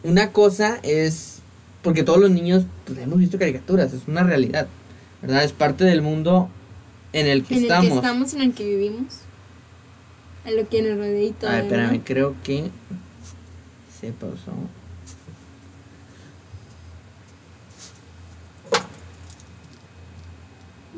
una 0.03 0.33
cosa 0.33 0.79
es, 0.83 1.39
porque 1.83 2.03
todos 2.03 2.19
los 2.19 2.31
niños 2.31 2.65
pues, 2.85 2.99
hemos 2.99 3.19
visto 3.19 3.39
caricaturas, 3.39 3.93
es 3.93 4.03
una 4.07 4.23
realidad, 4.23 4.69
¿verdad? 5.23 5.45
Es 5.45 5.53
parte 5.53 5.85
del 5.85 6.03
mundo 6.03 6.49
en 7.13 7.27
el 7.27 7.45
que 7.45 7.57
en 7.57 7.63
estamos. 7.63 7.85
En 7.85 7.93
el 7.93 7.93
que 7.93 8.07
estamos, 8.07 8.35
en 8.35 8.43
el 8.43 8.55
que 8.55 8.65
vivimos. 8.65 9.15
A 10.45 10.51
lo 10.51 10.69
que 10.69 10.83
nos 10.83 10.99
rodea 10.99 11.25
y 11.25 11.31
todo. 11.33 11.51
A 11.51 11.55
ver, 11.55 11.65
espérame, 11.65 12.01
creo 12.05 12.35
que 12.45 12.71
se 14.01 14.13
pausó. 14.13 14.53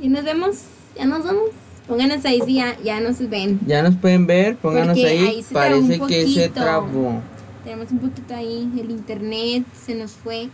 Y 0.01 0.09
nos 0.09 0.25
vemos, 0.25 0.57
ya 0.97 1.07
nos 1.07 1.25
vamos. 1.25 1.51
Pónganos 1.89 2.25
ahí 2.27 2.41
si 2.45 2.55
ya, 2.55 2.77
ya 2.85 3.01
nos 3.01 3.19
ven. 3.31 3.59
Ya 3.67 3.83
nos 3.83 3.97
pueden 3.97 4.27
ver, 4.27 4.57
pónganos 4.57 4.89
Porque 4.99 5.07
ahí. 5.09 5.19
ahí 5.27 5.45
Parece 5.53 5.99
que 6.01 6.27
se 6.29 6.49
trabó. 6.51 7.23
Tenemos 7.65 7.91
un 7.91 7.99
poquito 8.01 8.35
ahí, 8.35 8.71
el 8.79 8.91
internet 8.91 9.65
se 9.87 9.95
nos 9.95 10.13
fue. 10.13 10.49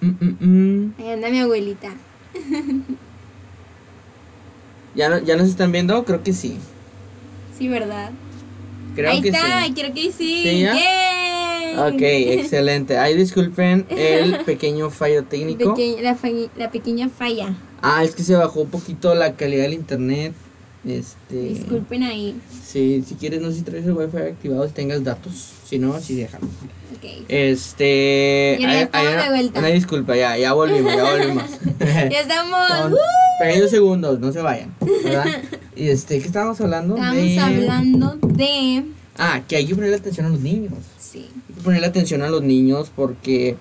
Mm, 0.00 0.08
mm, 0.08 0.36
mm. 0.40 0.94
Ahí 0.98 1.08
anda 1.10 1.30
mi 1.30 1.38
abuelita. 1.38 1.90
¿Ya, 4.94 5.08
no- 5.08 5.18
¿Ya 5.22 5.36
nos 5.36 5.48
están 5.48 5.72
viendo? 5.72 6.04
Creo 6.04 6.22
que 6.22 6.32
sí. 6.32 6.58
Sí, 7.58 7.68
¿verdad? 7.68 8.10
Creo 8.94 9.10
ahí 9.10 9.20
que 9.22 9.28
está, 9.30 9.64
sí. 9.64 9.72
creo 9.74 9.92
que 9.94 10.12
sí. 10.12 10.42
¿Sí, 10.44 10.60
ya? 10.60 10.74
Ok, 11.88 12.00
excelente. 12.00 12.96
Ahí 12.98 13.16
disculpen 13.16 13.86
el 13.90 14.38
pequeño 14.46 14.90
fallo 14.90 15.24
técnico. 15.24 15.74
Peque- 15.74 16.00
la, 16.00 16.14
fa- 16.14 16.28
la 16.56 16.70
pequeña 16.70 17.08
falla. 17.08 17.56
Ah, 17.82 18.04
es 18.04 18.14
que 18.14 18.22
se 18.22 18.34
bajó 18.36 18.60
un 18.62 18.70
poquito 18.70 19.12
la 19.16 19.34
calidad 19.34 19.62
del 19.64 19.74
internet. 19.74 20.32
Este. 20.86 21.36
Disculpen 21.36 22.02
ahí. 22.02 22.36
Sí, 22.64 23.02
si 23.06 23.14
quieres, 23.14 23.40
no 23.40 23.50
sé 23.50 23.56
si 23.58 23.62
traes 23.62 23.84
el 23.86 23.92
wifi 23.92 24.16
activado, 24.18 24.66
si 24.66 24.74
tengas 24.74 25.02
datos. 25.02 25.52
Si 25.64 25.78
no, 25.78 25.98
sí 26.00 26.14
déjalo. 26.16 26.46
Ok. 26.46 27.24
Este. 27.28 28.58
Ya, 28.60 28.66
ya 28.68 28.72
hay- 28.78 28.82
estamos 28.84 29.06
hay 29.08 29.14
una- 29.14 29.22
de 29.24 29.28
vuelta. 29.30 29.58
Una 29.60 29.68
disculpa, 29.68 30.16
ya, 30.16 30.36
ya 30.36 30.52
volvimos, 30.52 30.94
ya 30.94 31.02
volvimos. 31.04 31.44
Ya 31.80 32.20
estamos. 32.20 32.68
Son 32.68 32.94
pequeños 33.40 33.70
segundos, 33.70 34.20
no 34.20 34.32
se 34.32 34.40
vayan. 34.42 34.74
¿Verdad? 35.04 35.26
Y 35.76 35.88
este, 35.88 36.20
¿qué 36.20 36.26
estábamos 36.26 36.60
hablando? 36.60 36.94
Estamos 36.94 37.16
De- 37.16 37.38
hablando 37.40 38.16
de. 38.22 38.84
Ah, 39.18 39.42
que 39.48 39.56
hay 39.56 39.66
que 39.66 39.74
ponerle 39.74 39.96
atención 39.96 40.26
a 40.26 40.28
los 40.28 40.38
niños. 40.40 40.72
Sí. 41.00 41.26
Hay 41.48 41.54
que 41.56 41.60
ponerle 41.62 41.86
atención 41.88 42.22
a 42.22 42.28
los 42.28 42.42
niños 42.44 42.92
porque, 42.94 43.56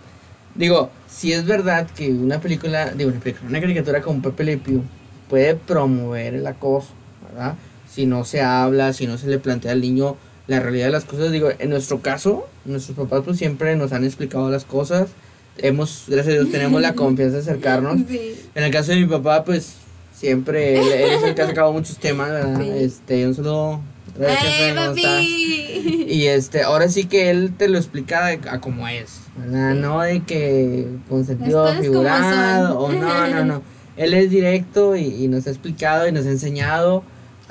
digo, 0.54 0.92
si 1.08 1.34
es 1.34 1.46
verdad 1.46 1.88
que 1.90 2.12
una 2.12 2.40
película, 2.40 2.92
digo, 2.92 3.10
una 3.10 3.20
película, 3.20 3.50
una 3.50 3.60
caricatura 3.62 4.02
como 4.04 4.22
Pepe 4.22 4.44
Le 4.44 4.58
Pew 4.58 4.84
puede 5.28 5.56
promover 5.56 6.36
el 6.36 6.46
acoso, 6.46 6.90
¿verdad? 7.34 7.56
Si 7.90 8.06
no 8.06 8.24
se 8.26 8.42
habla, 8.42 8.94
si 8.94 9.08
no 9.08 9.18
se 9.18 9.28
le 9.28 9.40
plantea 9.40 9.72
al 9.74 9.82
niño 9.82 10.16
la 10.48 10.60
realidad 10.60 10.88
de 10.88 10.92
las 10.92 11.06
cosas, 11.06 11.32
digo, 11.32 11.50
en 11.58 11.70
nuestro 11.70 12.02
caso, 12.02 12.48
nuestros 12.66 12.98
papás 12.98 13.22
pues 13.26 13.38
siempre 13.38 13.76
nos 13.76 13.94
han 13.94 14.04
explicado 14.04 14.50
las 14.50 14.66
cosas, 14.66 15.10
hemos, 15.58 16.06
gracias 16.08 16.36
a 16.36 16.40
Dios, 16.40 16.52
tenemos 16.52 16.82
la 16.82 16.94
confianza 16.96 17.36
de 17.38 17.42
acercarnos. 17.44 18.00
Sí. 18.10 18.36
En 18.56 18.64
el 18.64 18.72
caso 18.72 18.92
de 18.92 18.98
mi 19.00 19.06
papá, 19.06 19.44
pues 19.44 19.76
siempre, 20.14 20.80
él, 20.80 20.88
él 20.92 21.12
es 21.12 21.24
el 21.24 21.36
que 21.36 21.42
ha 21.44 21.48
sacado 21.48 21.72
muchos 21.72 21.98
temas, 21.98 22.30
¿verdad? 22.30 22.60
Sí. 22.60 22.70
Este, 22.76 23.28
un 23.28 23.36
saludo. 23.36 23.82
¡Ay, 24.20 24.76
papi! 24.76 26.06
Y 26.08 26.26
este, 26.28 26.62
ahora 26.64 26.88
sí 26.90 27.06
que 27.06 27.30
él 27.30 27.54
te 27.58 27.68
lo 27.68 27.78
explica 27.78 28.26
de- 28.28 28.40
a 28.50 28.60
como 28.60 28.88
es, 28.88 29.22
¿verdad? 29.38 29.74
Sí. 29.74 29.80
No 29.80 30.02
de 30.02 30.22
que 30.24 30.88
con 31.10 31.26
sentido 31.26 31.74
figurado 31.82 32.80
o 32.80 32.92
no, 32.92 33.28
no, 33.28 33.46
no. 33.46 33.62
Él 33.98 34.14
es 34.16 34.30
directo 34.32 34.96
y, 34.96 35.04
y 35.24 35.28
nos 35.28 35.46
ha 35.46 35.52
explicado 35.52 36.08
y 36.08 36.12
nos 36.12 36.26
ha 36.26 36.30
enseñado 36.30 37.04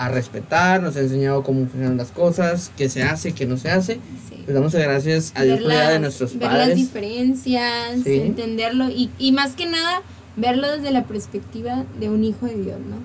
a 0.04 0.08
respetar, 0.08 0.82
nos 0.82 0.96
ha 0.96 1.00
enseñado 1.00 1.42
cómo 1.42 1.60
funcionan 1.66 1.96
las 1.96 2.08
cosas, 2.10 2.70
qué 2.76 2.88
se 2.88 3.02
hace, 3.02 3.32
qué 3.32 3.46
no 3.46 3.56
se 3.56 3.70
hace. 3.70 3.94
Sí. 4.28 4.42
Pues 4.44 4.54
damos 4.54 4.74
gracias 4.74 5.32
a 5.36 5.42
Dios 5.44 5.58
Ver 5.60 5.62
por 5.64 5.72
la 5.74 5.86
de 5.88 5.92
las- 5.92 6.00
nuestros 6.00 6.32
ver 6.38 6.48
las 6.50 6.58
padres. 6.58 6.76
diferencias, 6.76 8.00
Sí. 8.04 8.18
entenderlo 8.20 8.88
y, 8.90 9.10
y 9.18 9.32
más 9.32 9.52
que 9.52 9.66
nada 9.66 10.02
verlo 10.36 10.70
desde 10.70 10.90
la 10.90 11.04
perspectiva 11.04 11.84
de 12.00 12.08
un 12.08 12.24
hijo 12.24 12.46
de 12.46 12.54
Dios, 12.54 12.78
¿no? 12.88 12.96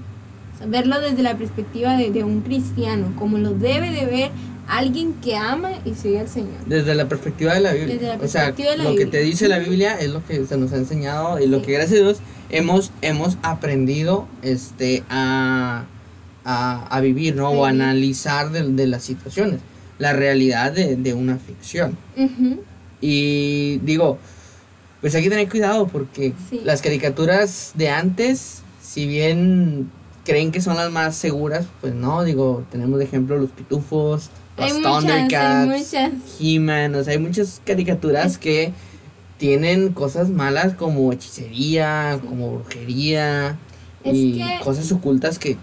O 0.55 0.57
sea, 0.57 0.67
verlo 0.67 0.99
desde 0.99 1.21
la 1.23 1.37
perspectiva 1.37 1.97
de, 1.97 2.09
de 2.09 2.23
un 2.23 2.41
cristiano, 2.41 3.13
como 3.17 3.37
lo 3.37 3.51
debe 3.51 3.91
de 3.91 4.05
ver 4.05 4.31
alguien 4.67 5.13
que 5.13 5.35
ama 5.37 5.69
y 5.85 5.93
sigue 5.93 6.19
al 6.19 6.27
Señor. 6.27 6.57
Desde 6.65 6.95
la 6.95 7.07
perspectiva 7.07 7.53
de 7.53 7.61
la 7.61 7.73
Biblia. 7.73 7.93
Desde 7.95 8.07
la 8.07 8.15
o 8.15 8.27
sea, 8.27 8.41
perspectiva 8.45 8.71
de 8.71 8.77
la 8.77 8.83
lo 8.85 8.89
que 8.91 9.05
te 9.05 9.17
Biblia. 9.17 9.21
dice 9.21 9.47
la. 9.47 9.59
Biblia 9.59 9.99
es 9.99 10.09
lo 10.09 10.25
que 10.25 10.43
se 10.45 10.57
nos 10.57 10.73
ha 10.73 10.77
enseñado 10.77 11.39
y 11.39 11.45
lo 11.47 11.59
Sí. 11.59 11.65
que 11.67 11.71
gracias 11.73 11.99
a 11.99 12.03
Dios 12.03 12.17
hemos, 12.49 12.91
hemos 13.01 13.37
aprendido 13.43 14.27
este, 14.41 15.03
a, 15.09 15.85
a, 16.49 16.87
a 16.87 17.01
vivir, 17.01 17.35
¿no? 17.35 17.49
O 17.49 17.65
a 17.65 17.69
analizar 17.69 18.51
de, 18.51 18.63
de 18.63 18.87
las 18.87 19.03
situaciones, 19.03 19.59
la 19.99 20.13
realidad 20.13 20.71
de, 20.71 20.95
de 20.95 21.13
una 21.13 21.37
ficción. 21.37 21.97
Y 23.01 23.77
digo, 23.83 24.17
pues 25.01 25.13
hay 25.15 25.23
que 25.23 25.29
tener 25.29 25.49
cuidado 25.49 25.87
porque 25.87 26.33
Sí. 26.49 26.61
las 26.63 26.81
caricaturas 26.81 27.73
de 27.75 27.89
antes, 27.89 28.61
si 28.81 29.05
bien 29.07 29.91
creen 30.25 30.51
que 30.51 30.61
son 30.61 30.75
las 30.77 30.91
más 30.91 31.15
seguras, 31.15 31.65
pues 31.81 31.93
no, 31.93 32.23
digo, 32.23 32.63
tenemos 32.71 32.97
de 32.99 33.05
ejemplo 33.05 33.37
los 33.37 33.51
pitufos, 33.51 34.29
los 34.57 34.71
Hay 34.73 34.81
Thundercats, 34.81 35.67
muchas. 35.67 36.11
He-Man, 36.39 36.95
o 36.95 37.03
sea, 37.03 37.13
hay 37.13 37.19
muchas 37.19 37.61
caricaturas 37.65 38.25
Es- 38.33 38.37
que 38.37 38.71
tienen 39.37 39.93
cosas 39.93 40.29
malas 40.29 40.73
como 40.73 41.11
hechicería, 41.13 42.17
Sí. 42.21 42.27
como 42.27 42.53
brujería 42.59 43.57
Es 44.03 44.15
y 44.15 44.33
que- 44.39 44.59
cosas 44.63 44.91
ocultas 44.91 45.37
que 45.37 45.57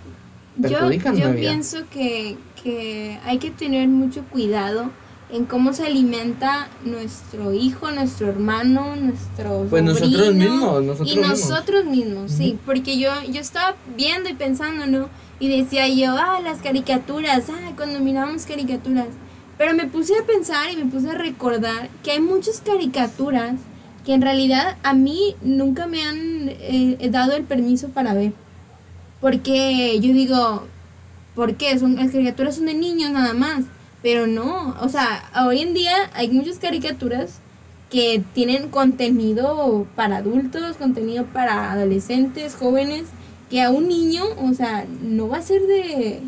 perjudican 0.61 1.17
yo 1.17 1.31
vida. 1.33 1.51
pienso 1.51 1.79
que, 1.91 2.37
que 2.63 3.19
hay 3.25 3.39
que 3.39 3.51
tener 3.51 3.89
mucho 3.89 4.23
cuidado 4.31 4.91
en 5.31 5.47
cómo 5.47 5.73
se 5.73 5.85
alimenta 5.87 6.69
nuestro 6.85 7.53
hijo, 7.53 7.91
nuestro 7.91 8.29
hermano, 8.29 8.95
nuestro 8.95 9.67
Pues 9.71 9.83
nosotros 9.83 10.13
sobrino, 10.27 10.33
mismos, 10.51 10.85
nosotros 10.85 11.13
y 11.13 11.17
mismos. 11.17 11.41
nosotros 11.41 11.85
mismos, 11.87 12.31
sí, 12.31 12.59
porque 12.65 12.99
yo 12.99 13.11
yo 13.31 13.41
estaba 13.41 13.75
viendo 13.97 14.29
y 14.29 14.35
pensando, 14.35 14.87
¿no? 14.87 15.09
Y 15.41 15.49
decía 15.49 15.89
yo, 15.89 16.15
ah, 16.17 16.41
las 16.41 16.59
caricaturas, 16.61 17.45
ah, 17.49 17.73
cuando 17.77 17.99
mirábamos 18.01 18.47
caricaturas. 18.47 19.09
Pero 19.59 19.75
me 19.75 19.87
puse 19.87 20.13
a 20.17 20.25
pensar 20.27 20.71
y 20.73 20.77
me 20.77 20.87
puse 20.87 21.11
a 21.11 21.15
recordar 21.15 21.89
que 22.03 22.13
hay 22.13 22.21
muchas 22.21 22.61
caricaturas 22.61 23.55
que 24.05 24.13
en 24.13 24.23
realidad 24.23 24.77
a 24.83 24.95
mí 24.95 25.35
nunca 25.43 25.87
me 25.87 26.03
han 26.03 26.49
eh, 26.51 27.09
dado 27.11 27.33
el 27.33 27.45
permiso 27.45 27.89
para 27.89 28.15
ver. 28.15 28.33
Porque 29.25 29.99
yo 30.01 30.13
digo, 30.13 30.65
¿por 31.35 31.55
qué? 31.55 31.79
Son, 31.79 31.97
las 31.97 32.11
caricaturas 32.11 32.57
son 32.57 32.67
de 32.67 32.75
niños 32.75 33.11
nada 33.11 33.33
más. 33.33 33.65
Pero 34.03 34.27
no, 34.27 34.77
o 34.83 34.89
sea, 34.91 35.31
hoy 35.47 35.61
en 35.61 35.73
día 35.73 35.95
hay 36.13 36.29
muchas 36.29 36.59
caricaturas 36.59 37.39
que 37.91 38.23
tienen 38.35 38.69
contenido 38.69 39.87
para 39.97 40.19
adultos, 40.19 40.77
contenido 40.77 41.25
para 41.25 41.73
adolescentes, 41.73 42.55
jóvenes, 42.55 43.05
que 43.49 43.63
a 43.63 43.71
un 43.71 43.89
niño, 43.89 44.25
o 44.43 44.53
sea, 44.53 44.85
no 45.03 45.29
va 45.29 45.39
a 45.39 45.43
ser 45.43 45.63
de... 45.63 46.21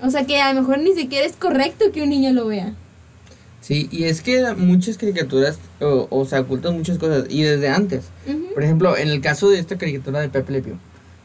O 0.00 0.08
sea, 0.08 0.24
que 0.24 0.40
a 0.40 0.52
lo 0.52 0.60
mejor 0.60 0.78
ni 0.78 0.94
siquiera 0.94 1.26
es 1.26 1.34
correcto 1.34 1.90
que 1.90 2.04
un 2.04 2.10
niño 2.10 2.32
lo 2.32 2.46
vea. 2.46 2.72
Sí, 3.60 3.88
y 3.90 4.04
es 4.04 4.22
que 4.22 4.54
muchas 4.54 4.96
caricaturas 4.96 5.58
o, 5.80 6.06
o 6.08 6.24
se 6.24 6.38
ocultan 6.38 6.76
muchas 6.76 6.98
cosas 6.98 7.24
y 7.28 7.42
desde 7.42 7.68
antes. 7.68 8.04
Por 8.54 8.62
ejemplo, 8.62 8.96
en 8.96 9.08
el 9.08 9.20
caso 9.20 9.50
de 9.50 9.58
esta 9.58 9.76
caricatura 9.76 10.20
de 10.20 10.28
Pepe 10.28 10.52
Le 10.52 10.62
Pew. 10.62 10.78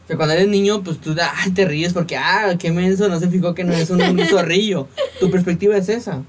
Sea, 0.08 0.16
cuando 0.16 0.34
eres 0.34 0.48
niño, 0.48 0.82
pues 0.82 0.98
tú 0.98 1.14
da- 1.14 1.30
ay, 1.36 1.50
te 1.52 1.64
ríes 1.66 1.92
porque, 1.92 2.16
ah, 2.16 2.56
qué 2.58 2.72
menso, 2.72 3.08
no 3.08 3.20
se 3.20 3.28
fijó 3.28 3.54
que 3.54 3.62
no 3.62 3.72
es 3.74 3.90
un, 3.90 4.00
un 4.02 4.18
zorrillo. 4.30 4.88
Tu 5.20 5.30
perspectiva 5.30 5.76
es 5.76 5.88
esa. 5.88 6.22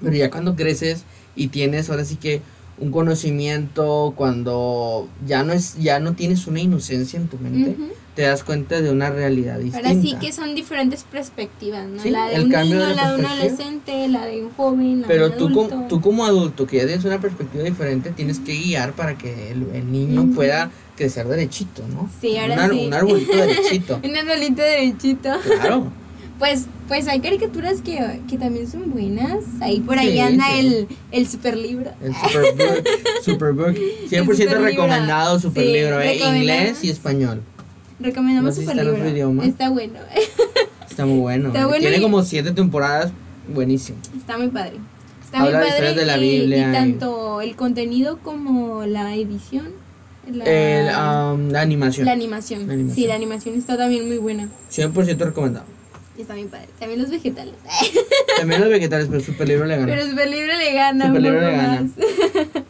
Pero 0.00 0.16
ya 0.16 0.30
cuando 0.30 0.56
creces 0.56 1.04
y 1.36 1.48
tienes 1.48 1.90
ahora 1.90 2.04
sí 2.04 2.16
que 2.16 2.40
un 2.78 2.90
conocimiento, 2.90 4.12
cuando 4.16 5.08
ya 5.26 5.42
no 5.44 5.52
es, 5.52 5.76
ya 5.78 6.00
no 6.00 6.14
tienes 6.14 6.46
una 6.46 6.60
inocencia 6.60 7.18
en 7.18 7.28
tu 7.28 7.38
mente, 7.38 7.76
te 8.14 8.22
das 8.22 8.42
cuenta 8.44 8.80
de 8.80 8.90
una 8.90 9.10
realidad 9.10 9.58
distinta. 9.58 9.88
Ahora 9.88 10.00
sí 10.00 10.14
que 10.20 10.32
son 10.32 10.54
diferentes 10.54 11.04
perspectivas, 11.04 11.88
¿no? 11.88 12.02
Sí, 12.02 12.10
la 12.10 12.28
de 12.28 12.36
el 12.36 12.44
un 12.44 12.50
cambio 12.50 12.76
niño, 12.76 12.88
de 12.88 12.94
la 12.94 13.12
de 13.12 13.18
un 13.20 13.26
adolescente, 13.26 14.08
la 14.08 14.26
de 14.26 14.44
un 14.44 14.50
joven, 14.52 15.00
la 15.02 15.06
Pero 15.06 15.28
de 15.28 15.32
un 15.32 15.38
tú, 15.38 15.68
como, 15.68 15.88
tú 15.88 16.00
como 16.00 16.24
adulto 16.24 16.66
que 16.66 16.78
ya 16.78 16.86
tienes 16.86 17.04
una 17.04 17.20
perspectiva 17.20 17.64
diferente, 17.64 18.10
tienes 18.10 18.38
que 18.40 18.54
guiar 18.54 18.92
para 18.92 19.16
que 19.16 19.50
el, 19.52 19.66
el 19.74 19.90
niño 19.92 20.30
pueda 20.34 20.70
crecer 21.02 21.26
derechito, 21.26 21.82
¿no? 21.88 22.08
Sí, 22.20 22.36
ahora 22.38 22.66
un, 22.66 22.70
sí. 22.78 22.86
un 22.86 22.94
arbolito 22.94 23.36
derechito. 23.36 24.00
Un 24.04 24.16
arbolito 24.16 24.62
derechito. 24.62 25.30
Claro. 25.60 25.92
Pues, 26.38 26.66
pues 26.88 27.06
hay 27.06 27.20
caricaturas 27.20 27.82
que, 27.82 28.20
que 28.28 28.36
también 28.36 28.68
son 28.68 28.90
buenas. 28.90 29.44
Ahí 29.60 29.78
por 29.78 29.96
ahí 29.96 30.14
Sí, 30.14 30.18
anda 30.18 30.44
sí. 30.52 30.58
el, 30.58 30.88
el 31.12 31.28
super 31.28 31.56
libro. 31.56 31.92
El 32.02 32.12
Superbook. 32.16 32.88
Superbook. 33.24 33.68
100% 33.76 34.24
superlibro. 34.24 34.60
recomendado, 34.64 35.38
super 35.38 35.62
Sí, 35.62 35.72
libro, 35.72 36.00
¿eh? 36.00 36.16
Inglés 36.16 36.82
y 36.82 36.90
español. 36.90 37.42
Recomendamos 38.00 38.48
No 38.48 38.52
sé 38.52 38.62
si 38.62 38.66
super 38.66 38.84
está. 38.88 39.44
Está 39.44 39.70
bueno. 39.70 40.00
Está 40.90 41.06
muy 41.06 41.20
bueno. 41.20 41.48
Está 41.48 41.66
bueno 41.66 41.80
Tiene 41.80 41.98
y- 41.98 42.02
como 42.02 42.22
siete 42.24 42.50
temporadas. 42.50 43.12
Buenísimo. 43.54 43.98
Está 44.16 44.36
muy 44.36 44.48
padre. 44.48 44.78
Está 45.24 45.42
Habla 45.42 45.58
de 45.60 45.64
muy 45.64 45.70
padre. 45.70 45.84
historias 45.90 45.96
de 45.96 46.06
la 46.06 46.16
Biblia 46.16 46.66
Y 46.66 46.70
y- 46.70 46.72
tanto 46.72 47.40
el 47.40 47.54
contenido 47.54 48.18
como 48.18 48.84
la 48.84 49.14
edición. 49.14 49.80
La, 50.30 50.44
El, 50.44 50.86
um, 51.34 51.48
la 51.50 51.60
animación. 51.62 52.06
la 52.06 52.12
animación. 52.12 52.66
la 52.66 52.72
animación. 52.74 52.94
Sí, 52.94 53.06
la 53.08 53.14
animación 53.16 53.56
está 53.56 53.76
también 53.76 54.06
muy 54.06 54.18
buena. 54.18 54.48
100% 54.70 55.16
recomendado. 55.18 55.66
Está 56.16 56.34
muy 56.34 56.44
padre. 56.44 56.68
También 56.78 57.00
los 57.00 57.10
vegetales. 57.10 57.54
También 58.38 58.60
los 58.60 58.70
vegetales, 58.70 59.08
pero 59.10 59.20
super 59.22 59.48
libro 59.48 59.64
le 59.66 59.76
gana. 59.76 59.86
Pero 59.92 60.06
Super 60.06 60.28
Libre 60.28 60.56
le 60.58 60.72
gana. 60.74 61.06
Super 61.06 61.22
poco 61.22 61.34
le 61.34 61.50
gana. 61.52 61.88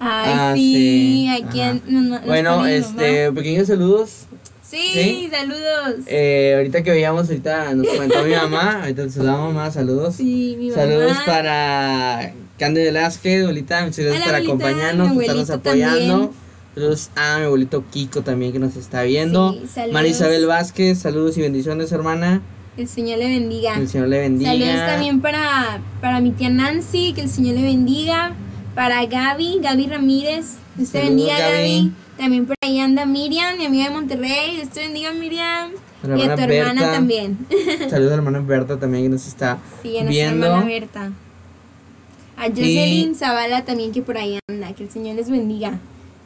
Ay, 0.00 0.32
Ah, 0.32 0.52
sí, 0.54 1.28
aquí 1.28 1.60
en- 1.60 1.82
Bueno, 2.24 2.64
este, 2.66 3.32
pequeños 3.32 3.66
saludos. 3.66 4.26
Sí, 4.62 4.90
¿sí? 4.92 5.30
saludos. 5.32 6.04
Eh, 6.06 6.52
ahorita 6.56 6.82
que 6.82 6.90
veíamos, 6.90 7.28
ahorita 7.28 7.74
nos 7.74 7.88
comentó 7.88 8.22
mi 8.22 8.32
mamá. 8.34 8.82
Ahorita 8.82 9.08
saludamos 9.08 9.54
mamá, 9.54 9.70
saludos. 9.72 10.14
sí, 10.14 10.54
mi 10.58 10.70
mamá. 10.70 10.82
Saludos 10.82 11.16
para 11.26 12.32
Candy 12.58 12.82
Velázquez, 12.82 13.42
abuelita, 13.42 13.84
muchas 13.84 14.04
gracias 14.04 14.24
por 14.26 14.34
acompañarnos, 14.34 15.12
por 15.12 15.22
estarnos 15.22 15.50
apoyando. 15.50 16.12
también. 16.12 16.30
Saludos 16.74 17.10
a 17.16 17.38
mi 17.38 17.44
abuelito 17.44 17.84
Kiko 17.90 18.22
también 18.22 18.52
que 18.52 18.58
nos 18.58 18.76
está 18.76 19.02
viendo. 19.02 19.52
Sí, 19.52 19.66
saludos. 19.66 19.94
Marisabel 19.94 20.46
Vázquez, 20.46 20.98
saludos 20.98 21.36
y 21.38 21.40
bendiciones, 21.40 21.90
hermana. 21.92 22.40
El 22.76 22.86
Señor 22.86 23.18
le 23.18 23.26
bendiga. 23.28 23.74
Que 23.74 23.80
el 23.80 23.88
Señor 23.88 24.08
le 24.08 24.20
bendiga. 24.20 24.52
Saludos 24.52 24.86
también 24.86 25.20
para, 25.20 25.80
para 26.00 26.20
mi 26.20 26.30
tía 26.30 26.50
Nancy, 26.50 27.12
que 27.14 27.22
el 27.22 27.28
Señor 27.28 27.56
le 27.56 27.62
bendiga. 27.62 28.32
Para 28.76 29.04
Gaby, 29.06 29.58
Gaby 29.60 29.86
Ramírez, 29.88 30.54
Dios 30.76 30.90
te 30.90 31.00
bendiga 31.02 31.36
Gaby. 31.36 31.52
Gaby. 31.78 31.92
También 32.16 32.46
por 32.46 32.54
ahí 32.64 32.78
anda 32.78 33.06
Miriam, 33.06 33.56
mi 33.58 33.66
amiga 33.66 33.86
de 33.88 33.90
Monterrey, 33.90 34.54
Dios 34.56 34.68
te 34.68 34.80
bendiga 34.80 35.12
Miriam. 35.12 35.70
La 36.04 36.16
y 36.16 36.22
a 36.22 36.36
tu 36.36 36.42
hermana 36.42 36.92
también. 36.92 37.38
Saludos 37.90 38.12
a 38.12 38.16
la 38.16 38.22
hermana 38.22 38.38
Berta 38.40 38.78
también 38.78 39.02
que 39.04 39.08
nos 39.08 39.26
está 39.26 39.58
Sí, 39.82 39.98
a 39.98 40.04
nuestra 40.04 40.10
viendo. 40.10 40.46
hermana 40.46 40.64
Berta. 40.66 41.12
A 42.38 42.48
Jocelyn 42.48 43.14
Zavala 43.14 43.64
también 43.64 43.92
que 43.92 44.02
por 44.02 44.16
ahí 44.16 44.38
anda, 44.48 44.72
que 44.74 44.84
el 44.84 44.90
Señor 44.90 45.16
les 45.16 45.28
bendiga. 45.30 45.78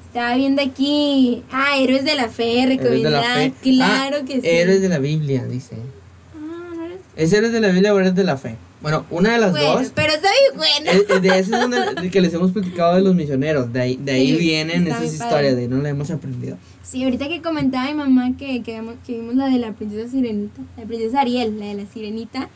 Estaba 0.07 0.37
viendo 0.37 0.61
aquí, 0.61 1.43
ah, 1.51 1.79
Héroes 1.79 2.05
de 2.05 2.15
la 2.15 2.29
Fe, 2.29 2.45
de 2.45 2.67
recomendada. 2.67 3.35
fe. 3.35 3.53
Claro 3.63 4.19
Ah, 4.21 4.25
que 4.27 4.41
sí. 4.41 4.47
Héroes 4.47 4.83
de 4.83 4.89
la 4.91 4.99
Biblia, 4.99 5.45
dice. 5.47 5.77
Ah, 6.35 6.75
¿no 6.77 6.85
eres? 6.85 6.99
¿Es 7.17 7.33
héroes 7.33 7.53
de 7.53 7.61
la 7.61 7.69
Biblia 7.69 7.95
o 7.95 7.99
héroes 7.99 8.15
de 8.15 8.25
la 8.25 8.37
fe? 8.37 8.57
Bueno, 8.83 9.07
una 9.11 9.33
de 9.33 9.39
las 9.39 9.53
Bueno, 9.53 9.79
dos. 9.79 9.93
pero 9.95 10.13
está 10.13 10.29
bien 10.29 10.57
bueno. 10.59 11.01
Eh, 11.01 11.07
eh, 11.17 11.21
De 11.21 11.29
ese 11.29 11.41
es 11.41 11.51
donde 11.51 11.79
el 12.03 12.11
que 12.11 12.21
les 12.21 12.35
hemos 12.35 12.51
platicado 12.51 12.97
de 12.97 13.01
los 13.03 13.15
misioneros. 13.15 13.73
De 13.73 13.81
ahí, 13.81 13.97
de 13.97 14.13
ahí 14.13 14.33
Sí, 14.33 14.37
vienen 14.37 14.87
esas 14.89 15.05
historias, 15.15 15.55
de 15.57 15.63
ahí 15.63 15.69
no 15.69 15.79
la 15.81 15.89
hemos 15.91 16.11
aprendido. 16.11 16.59
Sí, 16.83 17.05
ahorita 17.05 17.29
que 17.29 17.41
comentaba 17.41 17.87
mi 17.89 17.95
mamá 17.95 18.33
que, 18.37 18.63
que, 18.63 18.73
vemos- 18.81 18.97
que 19.07 19.13
vimos 19.15 19.37
la 19.37 19.47
de 19.49 19.59
la 19.61 19.73
princesa 19.73 20.11
sirenita, 20.11 20.61
la 20.77 20.85
princesa 20.85 21.21
Ariel, 21.21 21.59
la 21.61 21.67
de 21.67 21.75
la 21.75 21.87
sirenita, 21.87 22.51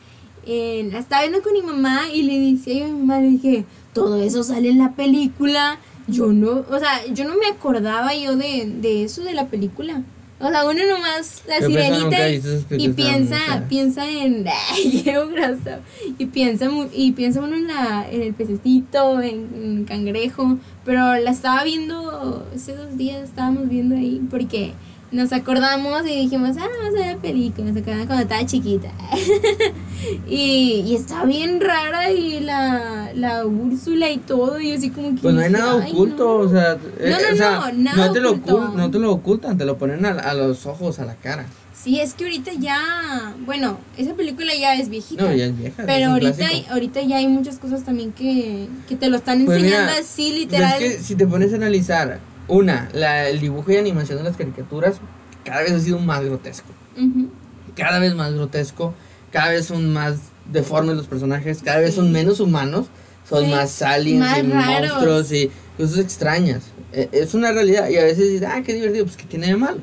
eh, 0.46 0.88
la 0.92 1.00
estaba 1.00 1.22
viendo 1.22 1.42
con 1.42 1.52
mi 1.52 1.62
mamá 1.62 2.02
y 2.12 2.22
le 2.22 2.38
decía 2.38 2.74
yo 2.74 2.84
a 2.84 2.88
mi 2.88 3.00
mamá, 3.00 3.20
le 3.20 3.30
dije, 3.30 3.64
todo 3.92 4.22
eso 4.22 4.42
sale 4.42 4.68
en 4.68 4.78
la 4.78 4.92
película, 4.92 5.78
yo 6.06 6.28
no, 6.32 6.64
o 6.70 6.78
sea, 6.78 7.04
yo 7.12 7.26
no 7.26 7.34
me 7.36 7.46
acordaba 7.46 8.14
yo 8.14 8.36
de, 8.36 8.70
de 8.80 9.04
eso 9.04 9.22
de 9.24 9.34
la 9.34 9.46
película. 9.48 10.02
O 10.38 10.50
sea, 10.50 10.68
uno 10.68 10.80
nomás, 10.86 11.42
la 11.48 11.60
Yo 11.60 11.68
sirenita 11.68 12.28
y, 12.76 12.88
piensa, 12.90 13.64
piensa 13.70 14.06
en, 14.08 14.44
ay, 14.46 15.02
qué 15.02 15.18
grasa, 15.32 15.80
y 16.18 16.26
piensa, 16.26 16.68
y 16.92 17.12
piensa 17.12 17.40
uno 17.40 17.56
en, 17.56 17.66
la, 17.68 18.06
en 18.10 18.20
el 18.20 18.34
pececito, 18.34 19.22
en, 19.22 19.48
en 19.54 19.84
cangrejo, 19.86 20.58
pero 20.84 21.16
la 21.16 21.30
estaba 21.30 21.64
viendo, 21.64 22.46
hace 22.54 22.76
dos 22.76 22.98
días 22.98 23.22
estábamos 23.22 23.68
viendo 23.70 23.96
ahí, 23.96 24.20
porque 24.30 24.74
nos 25.12 25.32
acordamos 25.32 26.02
y 26.06 26.16
dijimos, 26.22 26.56
ah, 26.58 26.66
vamos 26.80 26.94
a 27.00 27.04
ver 27.04 27.16
la 27.16 27.22
película, 27.22 27.68
nos 27.68 27.76
acordamos 27.76 28.06
cuando 28.06 28.22
estaba 28.24 28.44
chiquita. 28.46 28.90
y, 30.28 30.84
y 30.86 30.94
está 30.94 31.24
bien 31.24 31.60
rara 31.60 32.10
y 32.10 32.40
la, 32.40 33.10
la 33.14 33.46
Úrsula 33.46 34.10
y 34.10 34.18
todo, 34.18 34.60
y 34.60 34.72
así 34.72 34.90
como 34.90 35.14
que... 35.14 35.22
Pues 35.22 35.34
no 35.34 35.40
hay 35.40 35.50
nada 35.50 35.82
"Ay, 35.82 35.92
oculto, 35.92 36.24
no". 36.24 36.34
o 36.44 36.48
sea, 36.48 36.72
eh, 36.98 37.10
No, 37.10 37.18
no, 37.20 37.32
o 37.32 37.36
sea, 37.36 37.72
no, 37.72 37.82
nada 37.82 38.12
te 38.12 38.20
lo 38.20 38.32
oculto. 38.32 38.68
no 38.76 38.90
te 38.90 38.98
lo 38.98 39.12
ocultan, 39.12 39.58
te 39.58 39.64
lo 39.64 39.78
ponen 39.78 40.04
a, 40.06 40.10
a 40.10 40.34
los 40.34 40.66
ojos, 40.66 40.98
a 40.98 41.04
la 41.04 41.14
cara. 41.14 41.46
Sí, 41.72 42.00
es 42.00 42.14
que 42.14 42.24
ahorita 42.24 42.52
ya, 42.58 43.34
bueno, 43.44 43.78
esa 43.96 44.14
película 44.14 44.52
ya 44.58 44.74
es 44.74 44.88
viejita. 44.88 45.22
No, 45.22 45.32
ya 45.32 45.44
es 45.44 45.56
vieja. 45.56 45.82
es 45.82 45.86
Pero 45.86 46.06
un 46.06 46.12
ahorita, 46.14 46.34
clásico. 46.36 46.72
ahorita 46.72 47.02
ya 47.02 47.16
hay 47.18 47.28
muchas 47.28 47.58
cosas 47.58 47.84
también 47.84 48.12
que, 48.12 48.66
que 48.88 48.96
te 48.96 49.08
lo 49.08 49.16
están 49.18 49.44
Pues 49.44 49.58
enseñando 49.58 49.92
mira, 49.92 50.00
así, 50.02 50.28
Pues 50.30 50.40
literal. 50.40 50.82
es 50.82 50.96
que 50.96 51.02
si 51.02 51.14
te 51.14 51.26
pones 51.28 51.52
a 51.52 51.56
analizar, 51.56 52.18
una, 52.48 52.88
la, 52.92 53.28
el 53.28 53.40
dibujo 53.40 53.72
y 53.72 53.76
animación 53.76 54.18
de 54.18 54.24
las 54.24 54.36
caricaturas 54.36 54.96
cada 55.44 55.60
vez 55.62 55.72
ha 55.72 55.80
sido 55.80 55.98
más 55.98 56.24
grotesco. 56.24 56.68
Cada 57.74 57.98
vez 57.98 58.14
más 58.14 58.32
grotesco, 58.32 58.94
cada 59.32 59.50
vez 59.50 59.66
son 59.66 59.92
más 59.92 60.16
deformes 60.50 60.96
los 60.96 61.06
personajes, 61.06 61.62
cada 61.62 61.78
vez 61.78 61.90
Sí. 61.90 61.96
son 61.96 62.12
menos 62.12 62.40
humanos, 62.40 62.86
son 63.28 63.44
Sí, 63.44 63.50
más 63.50 63.82
aliens 63.82 64.20
más 64.20 64.38
y 64.38 64.42
raros. 64.42 64.90
monstruos 64.92 65.32
y 65.32 65.50
cosas 65.76 65.98
extrañas. 65.98 66.62
Eh, 66.92 67.08
Es 67.12 67.34
una 67.34 67.52
realidad 67.52 67.88
y 67.88 67.96
a 67.96 68.04
veces 68.04 68.30
dices, 68.30 68.48
ah, 68.50 68.62
qué 68.64 68.72
divertido, 68.74 69.04
pues 69.04 69.16
que 69.16 69.24
tiene 69.26 69.48
de 69.48 69.56
malo. 69.56 69.80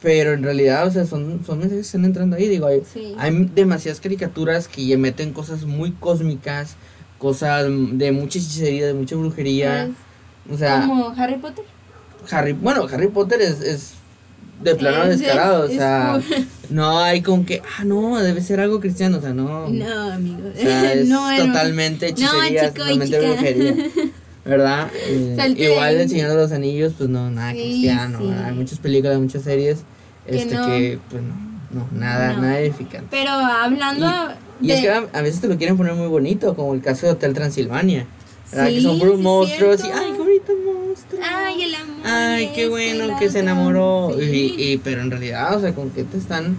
Pero 0.00 0.32
en 0.32 0.42
realidad, 0.44 0.86
o 0.86 0.90
sea, 0.92 1.04
son, 1.04 1.44
son 1.44 1.58
mensajes 1.58 1.82
que 1.82 1.86
están 1.86 2.04
entrando 2.04 2.36
ahí. 2.36 2.48
Digo, 2.48 2.66
hay, 2.68 2.82
Sí. 2.92 3.14
hay 3.18 3.50
demasiadas 3.54 4.00
caricaturas 4.00 4.68
que 4.68 4.96
meten 4.96 5.32
cosas 5.32 5.64
muy 5.64 5.90
cósmicas, 5.92 6.76
cosas 7.18 7.66
de 7.68 8.12
mucha 8.12 8.38
hechicería, 8.38 8.86
de 8.86 8.94
mucha 8.94 9.16
brujería. 9.16 9.90
Pues, 10.46 10.56
O 10.56 10.58
sea, 10.58 10.86
como 10.86 11.08
Harry 11.16 11.36
Potter. 11.36 11.64
Harry, 12.30 12.52
bueno, 12.52 12.86
Harry 12.92 13.08
Potter 13.08 13.40
es, 13.40 13.60
es 13.60 13.92
de 14.62 14.74
plano 14.74 15.04
Es- 15.04 15.20
descarado, 15.20 15.64
es- 15.66 15.72
o 15.72 15.74
sea, 15.74 16.20
no 16.70 16.98
hay 16.98 17.22
con 17.22 17.44
que, 17.44 17.62
ah, 17.78 17.84
no, 17.84 18.18
debe 18.18 18.40
ser 18.40 18.60
algo 18.60 18.80
cristiano, 18.80 19.18
o 19.18 19.20
sea, 19.20 19.32
no. 19.32 19.68
No, 19.68 20.12
amigo. 20.12 20.48
O 20.54 20.60
sea, 20.60 20.92
es 20.92 21.08
No, 21.08 21.28
totalmente 21.36 22.08
hechicería, 22.08 22.66
y 22.66 22.70
totalmente 22.72 23.20
brujería, 23.20 23.74
¿verdad? 24.44 24.88
Eh, 25.06 25.54
igual. 25.56 25.96
El 25.96 26.08
Señor 26.08 26.30
de 26.30 26.36
los 26.36 26.52
Anillos, 26.52 26.94
pues 26.98 27.08
no, 27.10 27.30
nada 27.30 27.52
Sí, 27.52 27.58
cristiano, 27.58 28.18
sí. 28.20 28.30
Hay 28.44 28.54
muchas 28.54 28.78
películas, 28.78 29.18
muchas 29.18 29.42
series, 29.42 29.78
Que 30.26 30.36
este 30.36 30.54
no. 30.54 30.66
que, 30.66 30.98
pues 31.10 31.22
no, 31.22 31.34
no, 31.70 31.88
nada, 31.98 32.32
nada 32.34 32.58
edificante. 32.60 33.06
Pero 33.10 33.30
hablando 33.30 34.06
Y 34.60 34.68
de... 34.68 34.74
es 34.74 34.80
que 34.80 34.90
a, 34.90 35.06
a 35.12 35.22
veces 35.22 35.40
te 35.40 35.48
lo 35.48 35.56
quieren 35.56 35.76
poner 35.76 35.94
muy 35.94 36.08
bonito, 36.08 36.54
como 36.56 36.74
el 36.74 36.80
caso 36.80 37.06
de 37.06 37.12
Hotel 37.12 37.34
Transilvania, 37.34 38.06
¿verdad? 38.50 38.66
que 38.68 38.74
Sí, 38.76 38.80
son 38.82 38.98
puros 38.98 39.20
monstruos 39.20 39.84
y, 39.84 39.88
ay, 39.90 40.12
monstruo. 40.56 41.20
Ay, 41.24 41.62
el 41.62 41.74
amor. 41.74 41.96
Ay, 42.04 42.50
qué 42.54 42.68
bueno 42.68 43.18
que 43.18 43.30
se 43.30 43.40
enamoró. 43.40 44.12
Sí. 44.18 44.54
Y, 44.58 44.72
y- 44.72 44.78
pero 44.78 45.00
en 45.02 45.10
realidad, 45.10 45.56
o 45.56 45.60
sea, 45.60 45.74
¿con 45.74 45.90
qué 45.90 46.04
te 46.04 46.16
están...? 46.18 46.56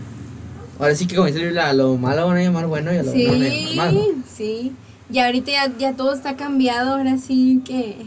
Ahora 0.79 0.95
sí 0.95 1.07
que 1.07 1.15
como 1.15 1.27
dice 1.27 1.59
a 1.59 1.73
lo 1.73 1.97
malo 1.97 2.25
van 2.27 2.37
a 2.37 2.41
llamar 2.41 2.67
bueno 2.67 2.93
y 2.93 2.97
a 2.97 3.03
lo 3.03 3.11
bueno 3.11 3.31
van 3.33 3.41
a 3.43 3.47
llamar 3.49 3.75
malo. 3.75 4.01
Sí, 4.01 4.23
sí. 4.33 4.71
Y 5.11 5.19
ahorita 5.19 5.51
ya, 5.51 5.77
ya 5.77 5.93
todo 5.97 6.13
está 6.13 6.37
cambiado, 6.37 6.95
ahora 6.95 7.17
sí 7.17 7.61
que, 7.65 7.97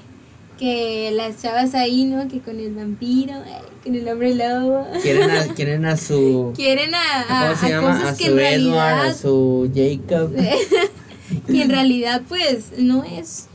que 0.58 1.10
las 1.12 1.42
chavas 1.42 1.74
ahí, 1.74 2.04
¿no? 2.04 2.28
Que 2.28 2.38
con 2.40 2.58
el 2.60 2.72
vampiro, 2.74 3.34
eh, 3.34 3.58
con 3.84 3.94
el 3.94 4.08
hombre 4.08 4.34
lobo. 4.34 4.86
Quieren 5.02 5.30
a, 5.30 5.44
quieren 5.54 5.84
a 5.84 5.96
su... 5.98 6.52
Quieren 6.56 6.94
a, 6.94 7.20
a, 7.28 7.46
¿Cómo 7.48 7.60
se 7.60 7.66
a 7.66 7.68
llama? 7.68 7.92
cosas 7.98 8.12
A 8.12 8.14
su 8.24 8.38
Edward, 8.38 9.00
a 9.08 9.14
su 9.14 9.70
Jacob. 9.74 10.32
que 11.46 11.62
en 11.62 11.68
realidad 11.70 12.22
pues 12.26 12.72
no 12.78 13.04
es, 13.04 13.48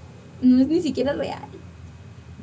no 0.44 0.62
es 0.62 0.68
ni 0.68 0.82
siquiera 0.82 1.13
real. 1.13 1.42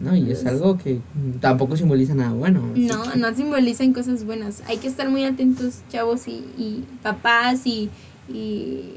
No, 0.00 0.16
y 0.16 0.30
es 0.32 0.44
algo 0.44 0.76
que 0.76 1.00
tampoco 1.40 1.76
simboliza 1.76 2.14
nada 2.14 2.32
bueno. 2.32 2.62
No, 2.74 3.14
no 3.14 3.34
simbolizan 3.34 3.92
cosas 3.92 4.24
buenas. 4.24 4.62
Hay 4.66 4.78
que 4.78 4.88
estar 4.88 5.08
muy 5.08 5.24
atentos, 5.24 5.82
chavos 5.88 6.26
y, 6.26 6.44
y 6.58 6.84
papás 7.02 7.66
y, 7.66 7.90
y 8.28 8.90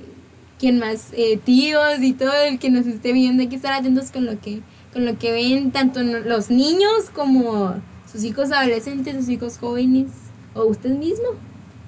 quién 0.60 0.80
más, 0.80 1.10
eh, 1.14 1.38
tíos 1.44 2.02
y 2.02 2.14
todo 2.14 2.34
el 2.50 2.58
que 2.58 2.72
nos 2.72 2.88
esté 2.88 3.14
viendo. 3.14 3.44
Hay 3.44 3.48
que 3.50 3.56
estar 3.56 3.74
atentos 3.74 4.10
con 4.12 4.26
lo 4.26 4.40
que, 4.40 4.62
con 4.92 5.06
lo 5.06 5.20
que 5.20 5.32
ven 5.32 5.72
tanto 5.72 6.02
los 6.02 6.50
niños 6.50 7.12
como 7.14 7.76
sus 8.12 8.24
hijos 8.24 8.52
adolescentes, 8.52 9.16
sus 9.18 9.30
hijos 9.30 9.58
jóvenes 9.60 10.08
o 10.56 10.66
usted 10.66 10.90
mismo. 10.98 11.28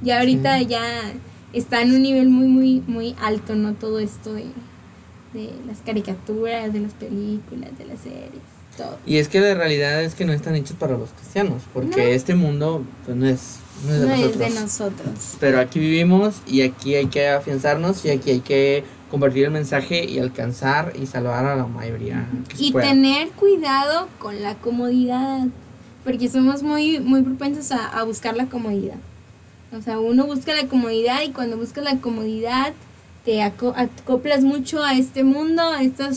Ya 0.04 0.20
ahorita 0.20 0.60
Sí. 0.60 0.68
ya 0.68 0.84
está 1.52 1.82
en 1.82 1.96
un 1.96 2.04
nivel 2.04 2.30
muy, 2.30 2.48
muy, 2.48 2.84
muy 2.86 3.16
alto, 3.22 3.56
¿no? 3.56 3.74
Todo 3.74 3.98
esto 3.98 4.34
de, 4.34 4.46
de 5.34 5.50
las 5.66 5.80
caricaturas, 5.80 6.72
de 6.74 6.80
las 6.82 6.94
películas, 6.94 7.76
de 7.78 7.86
las 7.86 8.00
series, 8.02 8.30
todo. 8.84 8.98
Y 9.06 9.18
es 9.18 9.28
que 9.28 9.40
la 9.40 9.54
realidad 9.54 10.02
es 10.04 10.16
que 10.16 10.26
no 10.26 10.34
están 10.34 10.56
hechos 10.56 10.76
para 10.78 10.98
los 10.98 11.10
cristianos, 11.12 11.62
porque 11.74 12.02
No. 12.04 12.08
este 12.10 12.36
mundo 12.36 12.84
pues 13.06 13.16
no 13.18 13.28
es, 13.28 13.58
no 13.86 13.94
es 13.94 14.00
de 14.02 14.08
No 14.08 14.14
es 14.14 14.20
nosotros. 14.22 14.54
de 14.54 14.62
nosotros. 14.62 15.38
Pero 15.40 15.60
aquí 15.60 15.80
vivimos 15.80 16.42
y 16.48 16.62
aquí 16.62 16.96
hay 16.96 17.08
que 17.08 17.28
afianzarnos 17.30 18.04
y 18.06 18.10
aquí 18.10 18.32
hay 18.32 18.40
que 18.40 18.84
compartir 19.12 19.46
el 19.46 19.52
mensaje 19.52 20.06
y 20.06 20.20
alcanzar 20.20 20.94
y 21.02 21.06
salvar 21.08 21.46
a 21.46 21.56
la 21.56 21.66
mayoría 21.66 22.28
que 22.48 22.64
Y 22.64 22.72
tener 22.72 23.30
cuidado 23.32 24.08
con 24.20 24.42
la 24.42 24.56
comodidad, 24.56 25.48
porque 26.04 26.30
somos 26.30 26.62
muy, 26.64 27.00
muy 27.00 27.22
propensos 27.24 27.72
a, 27.72 27.88
a 27.88 28.04
buscar 28.04 28.36
la 28.38 28.46
comodidad. 28.48 28.98
O 29.78 29.82
sea, 29.82 30.00
uno 30.00 30.26
busca 30.26 30.54
la 30.56 30.68
comodidad 30.68 31.22
y 31.24 31.32
cuando 31.32 31.58
buscas 31.58 31.84
la 31.84 31.98
comodidad 31.98 32.74
te 33.26 33.42
aco- 33.44 33.74
acoplas 33.76 34.44
mucho 34.44 34.84
a 34.84 34.94
este 34.94 35.24
mundo, 35.24 35.62
a 35.62 35.84
esta 35.84 36.10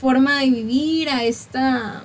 forma 0.00 0.40
de 0.40 0.50
vivir, 0.50 1.08
a 1.08 1.24
esta, 1.24 2.04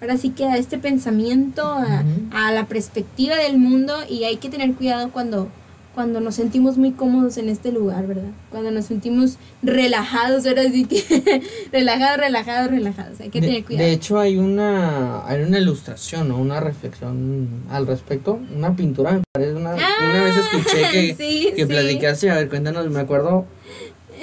ahora 0.00 0.16
sí 0.16 0.30
que 0.30 0.44
a 0.46 0.56
este 0.56 0.78
pensamiento, 0.78 1.62
a, 1.64 2.02
a 2.32 2.52
la 2.52 2.66
perspectiva 2.66 3.36
del 3.36 3.58
mundo 3.58 3.94
y 4.08 4.24
hay 4.24 4.36
que 4.36 4.48
tener 4.48 4.72
cuidado 4.74 5.10
cuando, 5.10 5.48
cuando 5.94 6.20
nos 6.20 6.36
sentimos 6.36 6.78
muy 6.78 6.92
cómodos 6.92 7.36
en 7.38 7.48
este 7.48 7.72
lugar, 7.72 8.06
¿verdad? 8.06 8.30
Cuando 8.50 8.70
nos 8.70 8.84
sentimos 8.86 9.36
relajados, 9.62 10.46
ahora 10.46 10.62
sí 10.70 10.84
que 10.86 11.42
relajados, 11.72 12.18
relajados, 12.18 12.70
relajados. 12.70 13.20
Hay 13.20 13.30
que 13.30 13.40
de, 13.40 13.46
tener 13.48 13.64
cuidado. 13.64 13.86
de 13.86 13.92
hecho 13.92 14.18
hay 14.18 14.36
una 14.38 15.26
hay 15.26 15.42
una 15.42 15.58
ilustración 15.58 16.30
o 16.30 16.38
una 16.38 16.60
reflexión 16.60 17.48
al 17.70 17.86
respecto, 17.86 18.38
una 18.56 18.74
pintura 18.76 19.12
me 19.12 19.22
parece 19.32 19.54
una, 19.54 19.74
una 19.74 20.24
vez 20.24 20.36
escuché 20.36 20.88
que, 20.92 21.10
Ah, 21.12 21.14
sí, 21.18 21.52
que 21.56 21.62
sí. 21.62 21.66
platicaste, 21.66 22.30
a 22.30 22.36
ver, 22.36 22.48
cuéntanos, 22.48 22.88
me 22.90 23.00
acuerdo 23.00 23.44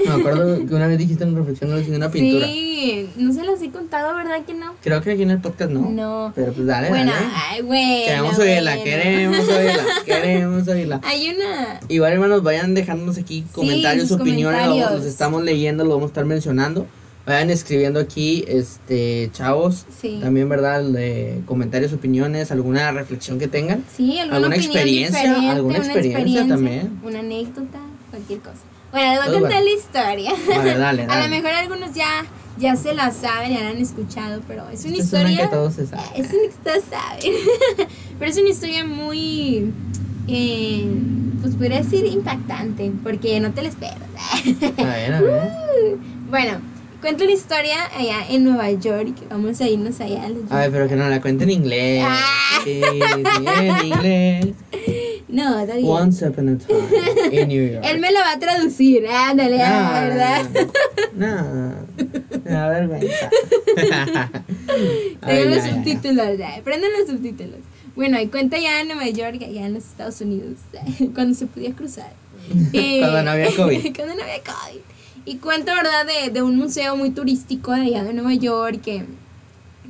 me 0.08 0.14
acuerdo 0.16 0.66
que 0.66 0.76
una 0.76 0.88
vez 0.88 0.98
dijiste 0.98 1.24
una 1.24 1.40
reflexión 1.40 1.70
de 1.70 1.96
una 1.96 2.10
pintura. 2.10 2.46
Sí, 2.48 3.10
no 3.18 3.34
se 3.34 3.44
las 3.44 3.62
he 3.62 3.70
contado, 3.70 4.16
¿verdad 4.16 4.46
que 4.46 4.54
no? 4.54 4.74
Creo 4.82 5.02
que 5.02 5.12
aquí 5.12 5.24
en 5.24 5.32
el 5.32 5.40
podcast 5.40 5.72
no. 5.72 5.90
No. 5.90 6.32
Pero 6.36 6.54
pues 6.54 6.68
dale, 6.68 6.90
bueno, 6.90 7.12
dale. 7.12 7.28
ay, 7.34 7.62
bueno. 7.62 8.06
Queremos 8.06 8.40
oírla, 8.40 8.72
bueno. 8.72 8.84
queremos 8.84 9.50
oírla, 9.50 9.84
queremos 10.06 10.68
oírla. 10.68 11.02
Hay 11.04 11.30
una. 11.30 11.80
Igual 11.88 12.14
hermanos, 12.14 12.44
vayan 12.44 12.74
dejándonos 12.74 13.18
aquí 13.18 13.44
comentarios, 13.52 14.12
opiniones, 14.12 14.62
comentarios. 14.62 15.00
los 15.00 15.06
estamos 15.06 15.44
leyendo, 15.44 15.84
lo 15.84 15.92
vamos 15.92 16.06
a 16.06 16.08
estar 16.08 16.26
mencionando. 16.26 16.88
Vayan 17.26 17.50
escribiendo 17.50 18.00
aquí, 18.00 18.46
este, 18.48 19.32
chavos. 19.34 19.86
Sí. 20.00 20.20
También, 20.22 20.48
¿verdad? 20.48 20.84
De 20.84 21.42
comentarios, 21.48 21.92
opiniones, 21.92 22.52
alguna 22.52 22.92
reflexión 22.92 23.40
que 23.40 23.48
tengan. 23.48 23.84
Sí, 23.96 24.20
alguna, 24.20 24.38
¿Alguna 24.38 24.56
experiencia? 24.58 25.52
¿Alguna 25.52 25.78
una 25.78 25.78
experiencia 25.78 26.48
también? 26.48 27.00
Una 27.04 27.20
anécdota, 27.20 27.80
cualquier 28.12 28.42
cosa. 28.42 28.62
Bueno, 28.92 29.12
les 29.14 29.20
voy 29.26 29.36
a 29.36 29.40
contar 29.40 29.62
bueno. 29.62 29.66
la 29.66 29.72
historia. 29.72 30.32
A 30.60 30.64
ver, 30.64 30.78
dale, 30.80 31.04
A 31.04 31.08
dale. 31.08 31.24
lo 31.24 31.30
mejor 31.30 31.52
algunos 31.52 31.94
ya, 31.94 32.26
ya 32.58 32.76
se 32.76 32.94
la 32.94 33.12
saben, 33.12 33.54
ya 33.54 33.62
la 33.62 33.70
han 33.70 33.78
escuchado, 33.78 34.42
pero 34.48 34.70
es 34.70 34.86
una 34.86 34.98
Esta 34.98 35.18
es 35.20 35.24
una 35.24 35.32
historia. 35.32 35.50
que 35.50 35.56
todos 35.56 35.74
se 35.74 35.88
saben. 35.88 36.06
Es 36.16 36.32
una 36.32 36.42
que 36.44 36.56
todos 36.64 36.84
saben. 36.90 37.34
pero 38.20 38.32
es 38.32 38.38
una 38.38 38.50
historia 38.50 38.86
muy. 38.86 39.72
eh, 40.28 40.86
pues 41.42 41.56
podría 41.56 41.82
decir 41.84 42.06
impactante, 42.06 42.92
porque 43.04 43.40
no 43.40 43.52
te 43.52 43.62
la 43.62 43.70
esperas. 43.70 43.98
A 44.78 44.84
ver, 44.84 45.14
a 45.14 45.22
ver. 45.22 45.52
bueno, 46.30 46.54
cuento 47.02 47.24
la 47.26 47.32
historia 47.32 47.76
allá 47.98 48.26
en 48.30 48.44
Nueva 48.46 48.72
York. 48.72 49.14
Vamos 49.30 49.60
a 49.62 49.68
irnos 49.68 50.00
allá 50.00 50.24
a 50.24 50.30
los 50.30 50.52
A 50.52 50.60
ver, 50.62 50.72
pero 50.72 50.88
que 50.88 50.96
no 50.96 51.08
la 51.10 51.22
cuente 51.22 51.44
en 51.44 51.50
inglés. 51.52 52.04
Ah. 52.08 52.20
Sí, 52.64 52.82
sí, 52.82 53.46
en 53.46 53.86
inglés. 53.86 54.46
No, 55.28 55.60
está 55.60 55.76
bien. 55.76 55.88
Once 55.88 56.24
upon 56.26 56.50
a 56.50 56.58
time 56.58 56.78
in 57.32 57.48
New 57.48 57.68
York. 57.74 57.84
Él 57.88 58.00
me 58.00 58.12
lo 58.12 58.20
va 58.20 58.34
a 58.34 58.40
traducir, 58.40 59.08
ándale, 59.08 59.62
ah, 59.62 60.02
¿verdad? 60.08 60.46
No, 61.16 61.72
no, 62.46 62.70
vergüenza. 62.70 63.30
Tengo 64.66 65.10
Ay, 65.22 65.46
los 65.50 65.64
subtítulos, 65.64 66.38
ya, 66.38 66.62
prenden 66.64 66.92
los 67.00 67.10
subtítulos. 67.10 67.60
Bueno, 67.96 68.20
y 68.22 68.28
cuenta 68.28 68.58
ya 68.60 68.82
en 68.82 68.88
Nueva 68.88 69.08
York, 69.08 69.42
allá 69.42 69.66
en 69.66 69.74
los 69.74 69.86
Estados 69.86 70.20
Unidos, 70.22 70.60
cuando 71.16 71.34
se 71.34 71.48
podía 71.48 71.74
cruzar. 71.74 72.14
Eh, 72.74 73.00
Cuando 73.00 73.24
no 73.24 73.32
había 73.32 73.48
COVID. 73.56 73.96
cuando 73.96 74.16
no 74.16 74.22
había 74.22 74.44
COVID. 74.44 74.82
Y 75.26 75.38
cuenta, 75.38 75.74
¿verdad?, 75.74 76.06
de, 76.06 76.30
de 76.30 76.42
un 76.44 76.56
museo 76.58 76.96
muy 76.96 77.10
turístico 77.10 77.72
de 77.72 77.82
allá 77.82 78.04
de 78.04 78.14
Nueva 78.14 78.36
York 78.36 78.82
que, 78.84 79.06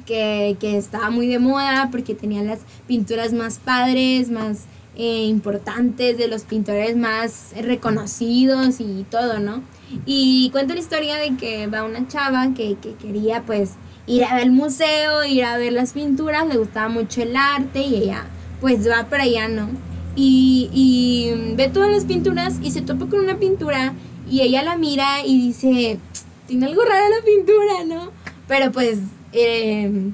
que, 0.06 0.56
que 0.62 0.78
estaba 0.78 1.10
muy 1.10 1.28
de 1.28 1.40
moda 1.40 1.90
porque 1.92 2.16
tenía 2.16 2.42
las 2.44 2.60
pinturas 2.88 3.34
más 3.34 3.58
padres, 3.60 4.30
más 4.30 4.60
eh, 4.96 5.26
importantes, 5.26 6.18
de 6.18 6.28
los 6.28 6.44
pintores 6.44 6.96
más 6.96 7.54
reconocidos 7.62 8.80
y 8.80 9.06
todo, 9.10 9.40
¿no? 9.40 9.62
Y 10.06 10.50
cuenta 10.52 10.74
la 10.74 10.80
historia 10.80 11.18
de 11.18 11.36
que 11.38 11.68
va 11.68 11.84
una 11.84 12.08
chava 12.08 12.54
que, 12.56 12.76
que 12.82 12.94
quería 12.96 13.44
pues 13.44 13.72
ir 14.08 14.24
a 14.24 14.36
ver 14.36 14.44
el 14.44 14.52
museo, 14.52 15.24
ir 15.26 15.44
a 15.44 15.58
ver 15.58 15.74
las 15.74 15.94
pinturas, 15.94 16.48
le 16.48 16.58
gustaba 16.58 16.90
mucho 16.90 17.22
el 17.22 17.36
arte 17.36 17.82
y 17.82 17.96
ella 17.96 18.26
pues 18.62 18.90
va 18.90 19.06
para 19.10 19.24
allá, 19.24 19.48
¿no? 19.48 19.70
Y, 20.16 20.70
y 20.74 21.56
ve 21.56 21.68
todas 21.68 21.92
las 21.92 22.06
pinturas 22.06 22.60
y 22.62 22.72
se 22.72 22.82
topa 22.82 23.08
con 23.08 23.20
una 23.20 23.38
pintura 23.38 23.94
y 24.30 24.42
ella 24.42 24.64
la 24.64 24.78
mira 24.78 25.26
y 25.26 25.48
dice, 25.48 26.00
tiene 26.48 26.66
algo 26.68 26.84
raro 26.84 27.10
la 27.10 27.26
pintura, 27.26 27.84
¿no? 27.86 28.12
Pero 28.48 28.72
pues 28.72 29.00
eh, 29.34 30.12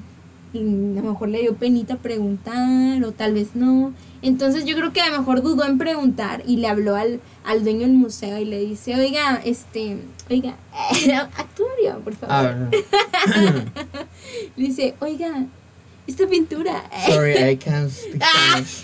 a 0.54 0.58
lo 0.58 1.02
mejor 1.02 1.28
le 1.28 1.40
dio 1.40 1.54
penita 1.54 1.96
preguntar 1.96 3.02
o 3.04 3.12
tal 3.12 3.34
vez 3.34 3.54
no. 3.54 3.92
Entonces 4.22 4.64
yo 4.64 4.76
creo 4.76 4.92
que 4.92 5.00
a 5.00 5.10
lo 5.10 5.18
mejor 5.18 5.42
dudó 5.42 5.64
en 5.66 5.78
preguntar 5.78 6.42
y 6.46 6.56
le 6.58 6.68
habló 6.68 6.94
al, 6.94 7.20
al 7.44 7.64
dueño 7.64 7.80
del 7.80 7.92
museo 7.92 8.38
y 8.38 8.44
le 8.44 8.60
dice, 8.60 8.94
oiga, 8.94 9.40
este, 9.44 9.98
oiga, 10.30 10.56
actúa 11.36 11.66
bien, 11.80 12.00
por 12.02 12.14
favor. 12.14 12.34
A 12.34 12.42
ver. 12.42 12.68
Le 14.56 14.64
dice, 14.66 14.94
oiga, 15.00 15.46
esta 16.06 16.26
pintura. 16.28 16.84
Sorry, 17.08 17.32
I 17.36 17.56
can't 17.56 17.90
speak 17.90 18.22
Spanish. 18.22 18.82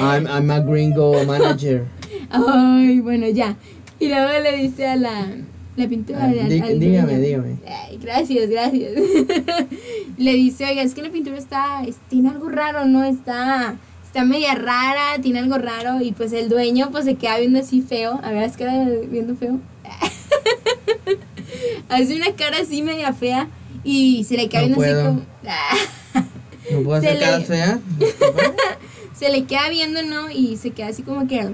I'm, 0.00 0.26
I'm 0.26 0.50
a 0.50 0.60
gringo 0.60 1.22
manager. 1.24 1.86
Ay, 2.30 3.00
bueno, 3.00 3.28
ya. 3.28 3.56
Y 4.00 4.08
luego 4.08 4.28
le 4.42 4.56
dice 4.56 4.86
a 4.88 4.96
la, 4.96 5.28
la 5.76 5.88
pintura. 5.88 6.20
Ah, 6.22 6.64
al 6.64 6.78
dígame, 6.80 7.18
dígame. 7.20 7.56
Ay, 7.66 7.98
gracias, 7.98 8.48
gracias. 8.48 8.92
le 10.18 10.32
dice, 10.34 10.64
oiga, 10.64 10.82
es 10.82 10.94
que 10.94 11.02
la 11.02 11.10
pintura 11.10 11.36
está, 11.38 11.84
es- 11.84 11.98
tiene 12.08 12.30
algo 12.30 12.48
raro, 12.48 12.84
¿no? 12.86 13.04
Está, 13.04 13.76
está 14.12 14.24
media 14.24 14.54
rara, 14.54 15.18
tiene 15.22 15.38
algo 15.38 15.56
raro. 15.56 16.02
Y 16.02 16.12
pues 16.12 16.34
el 16.34 16.50
dueño 16.50 16.90
pues 16.92 17.06
se 17.06 17.14
queda 17.14 17.38
viendo 17.38 17.60
así 17.60 17.80
feo. 17.80 18.20
A 18.22 18.30
ver, 18.30 18.42
es 18.42 18.58
que 18.58 18.66
viendo 19.10 19.34
feo. 19.34 19.58
Hace 21.88 22.16
una 22.16 22.32
cara 22.34 22.58
así 22.62 22.82
media 22.82 23.12
fea 23.12 23.48
y 23.84 24.24
se 24.24 24.36
le 24.36 24.48
queda 24.48 24.62
No 24.62 24.76
viendo 24.76 24.78
puedo. 24.78 25.00
así 25.00 25.08
como... 25.08 25.22
¿No 26.72 26.82
puedo 26.84 27.00
Se 27.00 27.08
hacer 27.08 27.20
le- 27.20 27.26
caras 27.26 27.44
feas? 27.46 27.78
se 29.14 29.30
le 29.30 29.44
queda 29.44 29.68
viendo, 29.70 30.02
¿no? 30.02 30.30
Y 30.30 30.56
se 30.56 30.70
queda 30.70 30.88
así 30.88 31.02
como 31.02 31.26
que, 31.26 31.48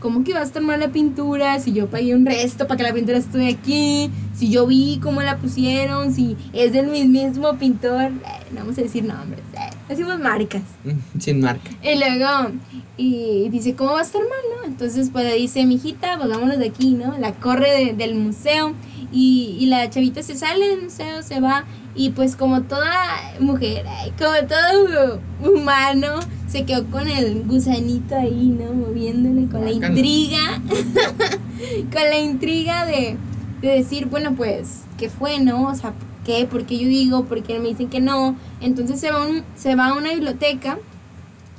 ¿cómo 0.00 0.24
que 0.24 0.32
va 0.34 0.40
a 0.40 0.44
estar 0.44 0.62
mal 0.62 0.78
la 0.80 0.88
pintura? 0.88 1.58
Si 1.60 1.72
yo 1.72 1.88
pagué 1.88 2.14
un 2.14 2.26
resto 2.26 2.66
para 2.66 2.76
que 2.78 2.82
la 2.84 2.92
pintura 2.92 3.18
esté 3.18 3.48
aquí, 3.48 4.10
si 4.34 4.50
yo 4.50 4.66
vi 4.66 4.98
cómo 5.02 5.22
la 5.22 5.38
pusieron, 5.38 6.12
si 6.12 6.36
es 6.52 6.72
del 6.72 6.86
mismo 7.08 7.56
pintor, 7.58 8.02
eh, 8.04 8.10
no 8.52 8.60
vamos 8.60 8.78
a 8.78 8.82
decir 8.82 9.04
nombres, 9.04 9.42
eh, 9.54 9.70
decimos 9.88 10.18
marcas. 10.18 10.62
Sin 11.18 11.40
marca. 11.40 11.70
Y 11.82 11.98
luego, 11.98 12.52
y 12.96 13.48
dice, 13.50 13.74
¿cómo 13.74 13.92
va 13.92 14.00
a 14.00 14.02
estar 14.02 14.20
mal, 14.22 14.30
no? 14.60 14.66
Entonces, 14.66 15.10
pues 15.12 15.24
le 15.24 15.34
dice, 15.34 15.64
mijita, 15.66 16.16
pues 16.18 16.28
vámonos 16.28 16.58
de 16.58 16.66
aquí, 16.66 16.92
¿no? 16.92 17.16
La 17.18 17.32
corre 17.34 17.70
de- 17.70 17.92
del 17.94 18.14
museo 18.14 18.72
y, 19.12 19.56
y 19.60 19.66
la 19.66 19.88
chavita 19.90 20.22
se 20.22 20.34
sale 20.34 20.66
del 20.68 20.82
museo, 20.82 21.22
se 21.22 21.40
va 21.40 21.64
y 21.96 22.10
pues 22.10 22.36
como 22.36 22.62
toda 22.62 22.92
mujer, 23.40 23.84
como 24.18 24.46
todo 24.48 25.20
humano, 25.42 26.20
se 26.46 26.64
quedó 26.64 26.84
con 26.86 27.08
el 27.08 27.42
gusanito 27.44 28.16
ahí, 28.16 28.54
¿no? 28.58 28.72
Moviéndole 28.72 29.48
con 29.48 29.64
la 29.64 29.72
intriga, 29.72 30.60
con 31.92 32.02
la 32.02 32.18
intriga 32.18 32.86
de, 32.86 33.16
de 33.62 33.68
decir, 33.68 34.06
bueno, 34.06 34.34
pues, 34.36 34.82
¿qué 34.98 35.08
fue, 35.10 35.38
no? 35.40 35.68
O 35.68 35.74
sea, 35.74 35.92
¿por 35.92 36.24
qué? 36.24 36.46
¿Por 36.46 36.64
qué 36.66 36.78
yo 36.78 36.88
digo? 36.88 37.24
¿Por 37.24 37.42
qué 37.42 37.58
me 37.58 37.68
dicen 37.68 37.88
que 37.88 38.00
no? 38.00 38.36
Entonces 38.60 39.00
se 39.00 39.10
va, 39.10 39.26
un- 39.26 39.42
se 39.56 39.74
va 39.74 39.86
a 39.88 39.94
una 39.94 40.12
biblioteca 40.12 40.78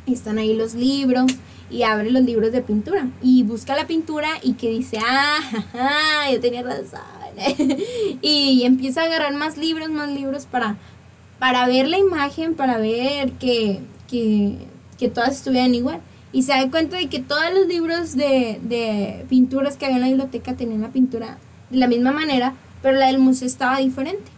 y 0.06 0.14
están 0.14 0.38
ahí 0.38 0.54
los 0.56 0.74
libros 0.74 1.32
y 1.70 1.84
abre 1.84 2.12
los 2.12 2.24
libros 2.24 2.54
de 2.54 2.62
pintura 2.62 3.10
y 3.22 3.44
busca 3.44 3.76
la 3.76 3.88
pintura 3.88 4.30
y 4.42 4.54
que 4.54 4.70
dice, 4.70 5.00
ah, 5.06 5.40
jaja, 5.74 6.32
yo 6.32 6.40
tenía 6.40 6.64
razón. 6.64 7.02
y 8.22 8.64
empieza 8.64 9.02
a 9.02 9.06
agarrar 9.06 9.34
más 9.34 9.58
libros, 9.58 9.90
más 9.90 10.10
libros 10.10 10.46
para, 10.46 10.78
para 11.40 11.68
ver 11.68 11.88
la 11.88 11.98
imagen, 11.98 12.56
para 12.56 12.78
ver 12.78 13.32
que, 13.34 13.80
que, 14.08 14.58
que 14.98 15.10
todas 15.10 15.38
estuvieran 15.38 15.76
igual. 15.76 16.02
Y 16.34 16.44
se 16.44 16.52
da 16.52 16.70
cuenta 16.70 16.98
de 16.98 17.08
que 17.08 17.20
todos 17.20 17.54
los 17.54 17.68
libros 17.68 18.16
de, 18.16 18.60
de 18.62 19.26
pinturas 19.30 19.78
que 19.78 19.86
había 19.86 19.98
en 19.98 20.02
la 20.02 20.08
biblioteca 20.10 20.56
tenían 20.56 20.82
la 20.82 20.92
pintura 20.92 21.38
de 21.70 21.78
la 21.78 21.88
misma 21.88 22.12
manera, 22.12 22.54
pero 22.82 22.98
la 22.98 23.08
del 23.08 23.20
museo 23.20 23.48
estaba 23.48 23.78
diferente. 23.80 24.32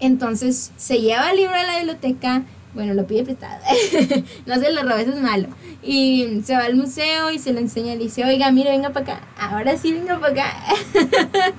Entonces 0.00 0.72
se 0.76 1.00
lleva 1.00 1.30
el 1.30 1.36
libro 1.36 1.54
a 1.54 1.62
la 1.62 1.76
biblioteca, 1.78 2.42
bueno, 2.74 2.94
lo 2.94 3.06
pide 3.06 3.24
prestado, 3.24 3.60
no 4.46 4.54
se 4.54 4.72
lo 4.72 4.82
roba, 4.82 5.00
eso 5.00 5.12
es 5.12 5.20
malo. 5.20 5.48
Y 5.82 6.40
se 6.44 6.54
va 6.54 6.64
al 6.64 6.76
museo 6.76 7.30
y 7.30 7.38
se 7.38 7.52
lo 7.52 7.58
enseña, 7.58 7.94
le 7.94 8.04
dice, 8.04 8.24
oiga, 8.24 8.50
mire, 8.50 8.70
venga 8.70 8.90
para 8.90 9.14
acá, 9.14 9.28
ahora 9.38 9.76
sí 9.76 9.92
venga 9.92 10.18
para 10.18 10.32
acá. 10.32 10.64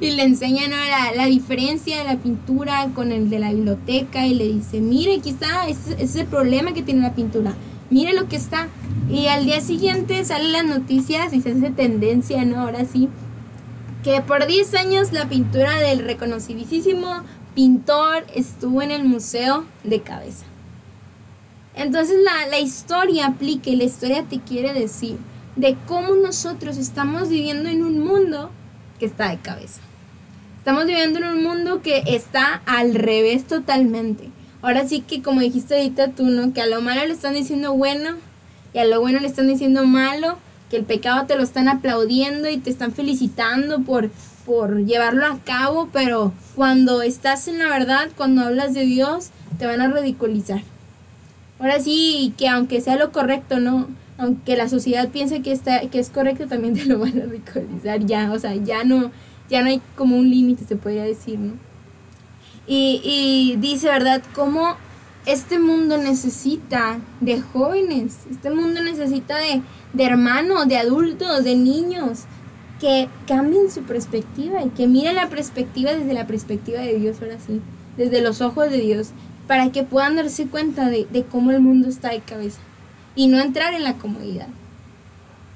y 0.00 0.10
le 0.10 0.22
enseña 0.24 0.68
¿no? 0.68 0.76
la, 1.16 1.26
diferencia 1.26 1.98
de 1.98 2.04
la 2.04 2.16
pintura 2.16 2.88
con 2.94 3.12
el 3.12 3.30
de 3.30 3.38
la 3.38 3.52
biblioteca 3.52 4.26
y 4.26 4.34
le 4.34 4.48
dice, 4.48 4.80
mire, 4.80 5.16
aquí 5.16 5.30
está, 5.30 5.68
ese 5.68 6.02
es 6.02 6.16
el 6.16 6.26
problema 6.26 6.72
que 6.72 6.82
tiene 6.82 7.02
la 7.02 7.14
pintura, 7.14 7.54
mire 7.90 8.12
lo 8.12 8.28
que 8.28 8.36
está. 8.36 8.68
Y 9.08 9.26
al 9.26 9.44
día 9.44 9.60
siguiente 9.60 10.24
salen 10.24 10.52
las 10.52 10.64
noticias 10.64 11.32
y 11.32 11.40
se 11.40 11.50
hace 11.50 11.70
tendencia, 11.70 12.44
¿no? 12.44 12.60
Ahora 12.60 12.84
sí, 12.84 13.08
que 14.02 14.20
por 14.20 14.46
10 14.46 14.74
años 14.74 15.12
la 15.12 15.28
pintura 15.28 15.78
del 15.78 16.00
reconocidísimo 16.00 17.22
pintor 17.54 18.24
estuvo 18.34 18.82
en 18.82 18.90
el 18.90 19.04
museo 19.04 19.64
de 19.84 20.00
cabeza. 20.00 20.44
Entonces 21.74 22.16
la, 22.22 22.48
la 22.48 22.58
historia 22.58 23.26
aplica 23.26 23.70
y 23.70 23.76
la 23.76 23.84
historia 23.84 24.24
te 24.24 24.40
quiere 24.40 24.72
decir 24.72 25.18
de 25.56 25.76
cómo 25.86 26.14
nosotros 26.14 26.76
estamos 26.76 27.28
viviendo 27.28 27.68
en 27.68 27.82
un 27.82 27.98
mundo 28.00 28.50
que 28.98 29.06
está 29.06 29.30
de 29.30 29.38
cabeza. 29.38 29.80
Estamos 30.58 30.86
viviendo 30.86 31.18
en 31.18 31.24
un 31.24 31.42
mundo 31.42 31.82
que 31.82 32.02
está 32.06 32.62
al 32.66 32.94
revés 32.94 33.46
totalmente. 33.46 34.30
Ahora 34.62 34.86
sí 34.86 35.00
que 35.00 35.22
como 35.22 35.40
dijiste 35.40 35.74
ahorita 35.74 36.12
tú, 36.12 36.26
¿no? 36.26 36.52
Que 36.52 36.62
a 36.62 36.66
lo 36.66 36.80
malo 36.80 37.04
le 37.04 37.12
están 37.12 37.34
diciendo 37.34 37.74
bueno 37.74 38.16
y 38.72 38.78
a 38.78 38.84
lo 38.84 39.00
bueno 39.00 39.18
le 39.18 39.26
están 39.26 39.48
diciendo 39.48 39.84
malo, 39.84 40.38
que 40.70 40.76
el 40.76 40.84
pecado 40.84 41.26
te 41.26 41.36
lo 41.36 41.42
están 41.42 41.68
aplaudiendo 41.68 42.48
y 42.48 42.56
te 42.56 42.70
están 42.70 42.92
felicitando 42.92 43.80
por, 43.80 44.10
por 44.44 44.84
llevarlo 44.84 45.26
a 45.26 45.38
cabo, 45.38 45.88
pero 45.92 46.32
cuando 46.54 47.02
estás 47.02 47.48
en 47.48 47.58
la 47.58 47.68
verdad, 47.68 48.10
cuando 48.16 48.42
hablas 48.42 48.74
de 48.74 48.84
Dios, 48.84 49.30
te 49.58 49.66
van 49.66 49.80
a 49.80 49.88
ridiculizar. 49.88 50.62
Ahora 51.58 51.80
sí, 51.80 52.34
que 52.36 52.48
aunque 52.48 52.80
sea 52.80 52.96
lo 52.96 53.12
correcto, 53.12 53.60
¿no? 53.60 53.88
Aunque 54.18 54.56
la 54.56 54.68
sociedad 54.68 55.08
piense 55.08 55.42
que, 55.42 55.52
está, 55.52 55.80
que 55.88 55.98
es 55.98 56.10
correcto, 56.10 56.46
también 56.46 56.74
te 56.74 56.84
lo 56.84 56.98
van 56.98 57.20
a 57.20 57.24
ridiculizar 57.26 58.04
ya, 58.04 58.32
o 58.32 58.38
sea, 58.38 58.54
ya 58.56 58.84
no, 58.84 59.10
ya 59.48 59.62
no 59.62 59.68
hay 59.68 59.80
como 59.96 60.16
un 60.16 60.30
límite, 60.30 60.64
se 60.64 60.76
podría 60.76 61.04
decir, 61.04 61.38
¿no? 61.38 61.54
Y, 62.66 63.00
y 63.04 63.56
dice, 63.56 63.88
¿verdad? 63.88 64.22
Cómo 64.34 64.76
este 65.26 65.58
mundo 65.58 65.98
necesita 65.98 66.98
de 67.20 67.40
jóvenes, 67.40 68.18
este 68.30 68.50
mundo 68.50 68.82
necesita 68.82 69.36
de, 69.36 69.62
de 69.92 70.04
hermanos, 70.04 70.66
de 70.66 70.78
adultos, 70.78 71.44
de 71.44 71.54
niños, 71.54 72.24
que 72.82 73.08
cambien 73.28 73.70
su 73.70 73.82
perspectiva 73.82 74.60
y 74.64 74.70
que 74.70 74.88
miren 74.88 75.14
la 75.14 75.28
perspectiva 75.28 75.92
desde 75.92 76.14
la 76.14 76.26
perspectiva 76.26 76.80
de 76.80 76.98
Dios, 76.98 77.18
ahora 77.22 77.36
sí, 77.38 77.60
desde 77.96 78.20
los 78.20 78.40
ojos 78.40 78.70
de 78.70 78.78
Dios, 78.78 79.10
para 79.46 79.70
que 79.70 79.84
puedan 79.84 80.16
darse 80.16 80.48
cuenta 80.48 80.90
de, 80.90 81.06
cómo 81.30 81.52
el 81.52 81.60
mundo 81.60 81.88
está 81.88 82.10
de 82.10 82.18
cabeza 82.18 82.58
y 83.14 83.28
no 83.28 83.38
entrar 83.38 83.72
en 83.74 83.84
la 83.84 83.98
comodidad. 83.98 84.48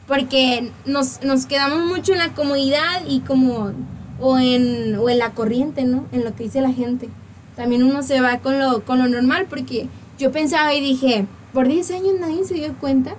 Porque 0.07 0.70
nos, 0.85 1.24
nos 1.24 1.47
quedamos 1.47 1.85
mucho 1.85 2.12
en 2.12 2.18
la 2.18 2.33
comodidad 2.33 3.03
y 3.09 3.18
como, 3.20 3.72
o 4.20 4.39
en, 4.39 4.95
o 4.95 5.11
en 5.11 5.18
la 5.18 5.33
corriente, 5.33 5.83
¿no? 5.85 6.07
En 6.12 6.24
lo 6.24 6.33
que 6.37 6.45
dice 6.45 6.61
la 6.61 6.72
gente. 6.72 7.09
También 7.57 7.83
uno 7.83 8.05
se 8.05 8.20
va 8.20 8.39
con 8.39 8.61
lo, 8.61 8.85
con 8.85 8.99
lo 8.99 9.09
normal 9.09 9.47
porque 9.51 9.89
yo 10.16 10.31
pensaba 10.31 10.72
y 10.74 10.81
dije, 10.81 11.27
por 11.53 11.66
10 11.66 11.91
años 11.91 12.14
nadie 12.20 12.45
se 12.45 12.55
dio 12.55 12.72
cuenta. 12.74 13.16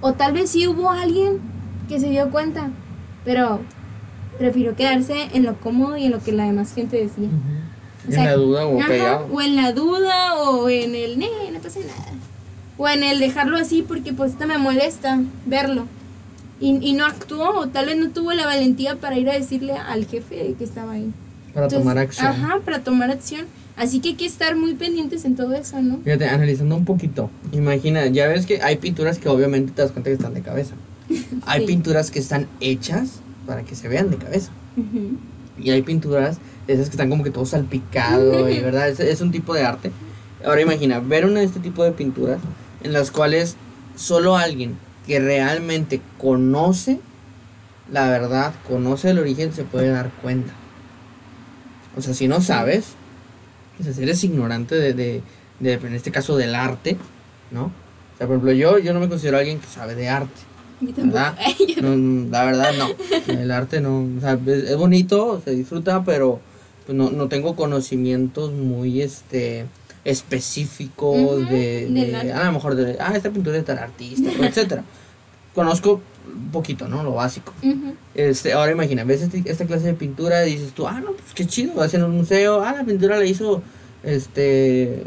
O 0.00 0.12
tal 0.12 0.32
vez 0.32 0.50
sí 0.50 0.68
hubo 0.68 0.90
alguien 0.90 1.40
que 1.88 1.98
se 1.98 2.08
dio 2.08 2.30
cuenta, 2.30 2.70
pero 3.28 3.60
prefirió 4.38 4.74
quedarse 4.74 5.28
en 5.34 5.42
lo 5.42 5.60
cómodo 5.60 5.98
y 5.98 6.04
en 6.06 6.12
lo 6.12 6.18
que 6.20 6.32
la 6.32 6.46
demás 6.46 6.72
gente 6.72 6.96
decía. 6.96 7.28
En 8.08 8.24
la 8.24 8.32
duda 8.32 8.64
o 8.66 8.78
ajá, 8.80 8.88
callado. 8.88 9.26
O 9.30 9.42
en 9.42 9.54
la 9.54 9.72
duda 9.72 10.34
o 10.36 10.70
en 10.70 10.94
el, 10.94 11.18
"Nee, 11.18 11.28
no 11.52 11.58
pasa 11.58 11.80
nada. 11.80 12.12
O 12.78 12.88
en 12.88 13.02
el 13.02 13.18
dejarlo 13.18 13.58
así 13.58 13.84
porque 13.86 14.14
pues 14.14 14.32
esto 14.32 14.46
me 14.46 14.56
molesta 14.56 15.20
verlo. 15.44 15.84
Y, 16.58 16.78
y 16.80 16.94
no 16.94 17.04
actuó, 17.04 17.50
o 17.50 17.68
tal 17.68 17.84
vez 17.84 17.98
no 17.98 18.08
tuvo 18.08 18.32
la 18.32 18.46
valentía 18.46 18.96
para 18.96 19.18
ir 19.18 19.28
a 19.28 19.34
decirle 19.34 19.74
al 19.74 20.06
jefe 20.06 20.54
que 20.56 20.64
estaba 20.64 20.92
ahí. 20.92 21.12
Para 21.52 21.66
Entonces, 21.66 21.80
tomar 21.80 21.98
acción. 21.98 22.26
Ajá, 22.28 22.60
para 22.64 22.78
tomar 22.82 23.10
acción. 23.10 23.44
Así 23.76 24.00
que 24.00 24.08
hay 24.08 24.14
que 24.14 24.24
estar 24.24 24.56
muy 24.56 24.72
pendientes 24.72 25.26
en 25.26 25.36
todo 25.36 25.52
eso, 25.52 25.82
¿no? 25.82 25.98
Fíjate, 26.02 26.26
analizando 26.30 26.76
un 26.76 26.86
poquito. 26.86 27.28
Imagina, 27.52 28.06
ya 28.06 28.26
ves 28.26 28.46
que 28.46 28.62
hay 28.62 28.76
pinturas 28.76 29.18
que 29.18 29.28
obviamente 29.28 29.70
te 29.72 29.82
das 29.82 29.92
cuenta 29.92 30.08
que 30.08 30.14
están 30.14 30.32
de 30.32 30.40
cabeza. 30.40 30.74
Hay 31.46 31.60
Sí. 31.60 31.66
pinturas 31.66 32.10
que 32.10 32.18
están 32.18 32.46
hechas 32.60 33.20
para 33.46 33.62
que 33.62 33.74
se 33.74 33.88
vean 33.88 34.10
de 34.10 34.16
cabeza. 34.18 34.50
Y 35.58 35.70
hay 35.70 35.82
pinturas 35.82 36.38
de 36.66 36.74
esas 36.74 36.86
que 36.86 36.92
están 36.92 37.10
como 37.10 37.24
que 37.24 37.30
todo 37.30 37.46
salpicado 37.46 38.48
y 38.48 38.60
verdad, 38.60 38.88
es, 38.88 39.00
es 39.00 39.20
un 39.20 39.32
tipo 39.32 39.54
de 39.54 39.64
arte. 39.64 39.90
Ahora 40.44 40.60
imagina, 40.60 41.00
ver 41.00 41.24
una 41.24 41.40
de 41.40 41.46
este 41.46 41.60
tipo 41.60 41.82
de 41.82 41.92
pinturas 41.92 42.38
en 42.84 42.92
las 42.92 43.10
cuales 43.10 43.56
solo 43.96 44.36
alguien 44.36 44.76
que 45.06 45.18
realmente 45.18 46.00
conoce 46.18 47.00
la 47.90 48.10
verdad, 48.10 48.52
conoce 48.68 49.10
el 49.10 49.18
origen, 49.18 49.52
se 49.54 49.64
puede 49.64 49.88
dar 49.88 50.10
cuenta. 50.22 50.52
O 51.96 52.02
sea, 52.02 52.12
si 52.14 52.28
no 52.28 52.40
sabes, 52.42 52.92
o 53.80 53.82
sea, 53.82 53.92
si 53.94 54.02
eres 54.02 54.22
ignorante 54.24 54.74
de, 54.74 54.92
de, 54.92 55.22
de, 55.58 55.72
en 55.72 55.94
este 55.94 56.10
caso, 56.12 56.36
del 56.36 56.54
arte, 56.54 56.98
¿no? 57.50 57.64
O 57.64 58.18
sea, 58.18 58.26
por 58.26 58.36
ejemplo, 58.36 58.52
yo, 58.52 58.78
yo 58.78 58.92
no 58.92 59.00
me 59.00 59.08
considero 59.08 59.38
alguien 59.38 59.58
que 59.58 59.66
sabe 59.66 59.94
de 59.94 60.08
arte. 60.10 60.40
¿Verdad? 60.80 61.36
No, 61.82 62.28
la 62.30 62.44
verdad 62.44 62.72
no. 62.76 62.88
El 63.32 63.50
arte 63.52 63.80
no. 63.80 64.06
O 64.16 64.20
sea, 64.20 64.32
es, 64.46 64.64
es 64.70 64.76
bonito, 64.76 65.40
se 65.44 65.52
disfruta, 65.52 66.02
pero 66.04 66.40
pues 66.86 66.96
no, 66.98 67.10
no 67.10 67.28
tengo 67.28 67.54
conocimientos 67.54 68.52
muy 68.52 69.00
este 69.02 69.66
específicos 70.04 71.48
de, 71.48 72.14
arte. 72.16 72.32
a 72.32 72.44
lo 72.44 72.52
mejor 72.52 72.74
de 72.74 72.96
ah 73.00 73.12
esta 73.14 73.30
pintura 73.30 73.58
es 73.58 73.64
tal 73.64 73.78
artista 73.78 74.30
etcétera 74.46 74.84
conozco 75.54 76.00
un 76.26 76.50
poquito 76.50 76.88
no 76.88 77.02
lo 77.02 77.12
básico 77.12 77.52
este 78.14 78.52
ahora 78.52 78.72
imagina 78.72 79.04
ves 79.04 79.22
este- 79.22 79.42
esta 79.44 79.66
clase 79.66 79.86
de 79.88 79.94
pintura 79.94 80.46
y 80.46 80.52
dices 80.54 80.72
tú 80.72 80.86
ah 80.86 81.00
no 81.00 81.12
pues 81.12 81.34
qué 81.34 81.46
chido 81.46 81.74
vas 81.74 81.92
en 81.94 82.04
un 82.04 82.16
museo 82.16 82.62
ah 82.62 82.72
la 82.72 82.84
pintura 82.84 83.18
la 83.18 83.24
hizo 83.26 83.62
este 84.02 85.02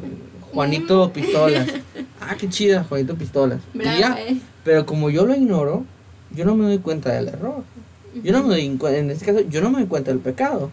Juanito 0.53 1.11
Pistolas 1.13 1.67
ah 2.21 2.35
qué 2.37 2.49
chida 2.49 2.83
Juanito 2.83 3.15
Pistolas 3.15 3.59
y 3.73 3.83
ya 3.83 4.17
eh. 4.19 4.37
Pero 4.63 4.85
como 4.85 5.09
yo 5.09 5.25
lo 5.25 5.35
ignoro, 5.35 5.85
yo 6.35 6.45
no 6.45 6.55
me 6.55 6.65
doy 6.65 6.79
cuenta 6.79 7.11
del 7.11 7.29
error. 7.29 7.63
Yo 8.23 8.31
no 8.33 8.43
me 8.43 8.49
doy 8.49 8.77
en 8.95 9.09
este 9.09 9.25
caso, 9.25 9.41
yo 9.41 9.61
no 9.61 9.69
me 9.69 9.79
doy 9.79 9.87
cuenta 9.87 10.11
del 10.11 10.19
pecado. 10.19 10.69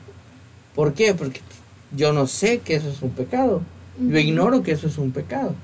¿Por 0.75 0.95
qué? 0.95 1.15
Porque 1.15 1.41
yo 1.97 2.13
no 2.13 2.27
sé 2.27 2.59
que 2.59 2.75
eso 2.75 2.89
es 2.89 3.03
un 3.03 3.11
pecado. 3.11 3.63
Yo 4.01 4.19
ignoro 4.19 4.63
que 4.63 4.73
eso 4.73 4.87
es 4.87 4.99
un 4.99 5.13
pecado. 5.13 5.55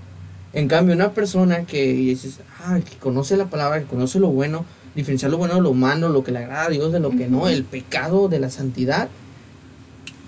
En 0.52 0.68
cambio, 0.68 0.94
una 0.94 1.12
persona 1.12 1.64
que 1.64 1.92
dices, 1.92 2.38
ah, 2.64 2.78
que 2.78 2.96
conoce 2.98 3.36
la 3.36 3.46
palabra, 3.46 3.80
que 3.80 3.86
conoce 3.86 4.20
lo 4.20 4.28
bueno, 4.28 4.64
diferenciar 4.94 5.30
lo 5.30 5.38
bueno 5.38 5.54
de 5.54 5.60
lo 5.60 5.74
malo, 5.74 6.08
lo 6.08 6.22
que 6.22 6.32
le 6.32 6.38
agrada 6.38 6.66
a 6.66 6.68
Dios 6.68 6.92
de 6.92 7.00
lo 7.00 7.10
que 7.10 7.28
no, 7.28 7.48
el 7.48 7.64
pecado 7.64 8.28
de 8.28 8.38
la 8.38 8.50
santidad, 8.50 9.08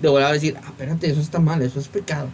de 0.01 0.09
volver 0.09 0.27
a 0.27 0.33
decir, 0.33 0.57
ah, 0.57 0.67
espérate, 0.67 1.09
eso 1.09 1.21
está 1.21 1.39
mal, 1.39 1.61
eso 1.61 1.79
es 1.79 1.87
pecado. 1.87 2.27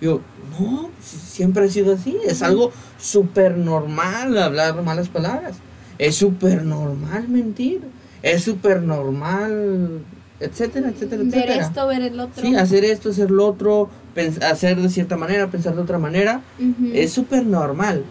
Yo, 0.00 0.20
no, 0.58 0.90
si- 1.02 1.16
siempre 1.16 1.64
ha 1.64 1.68
sido 1.68 1.94
así, 1.94 2.16
es 2.26 2.42
algo 2.42 2.70
súper 2.98 3.56
normal 3.56 4.36
hablar 4.38 4.82
malas 4.82 5.08
palabras, 5.08 5.56
es 5.98 6.14
súper 6.16 6.64
normal 6.64 7.28
mentir, 7.28 7.80
es 8.22 8.42
súper 8.44 8.82
normal, 8.82 10.00
etcétera, 10.40 10.90
etcétera, 10.90 11.22
Ver 11.22 11.34
etcétera. 11.34 11.66
esto, 11.66 11.86
ver 11.86 12.02
el 12.02 12.20
otro. 12.20 12.42
Sí, 12.42 12.54
hacer 12.54 12.84
esto, 12.84 13.08
hacer 13.10 13.30
lo 13.30 13.46
otro, 13.46 13.88
hacer 14.42 14.80
de 14.80 14.88
cierta 14.90 15.16
manera, 15.16 15.46
pensar 15.50 15.74
de 15.74 15.82
otra 15.82 15.98
manera, 15.98 16.42
es 16.92 17.12
súper 17.12 17.46
normal. 17.46 18.04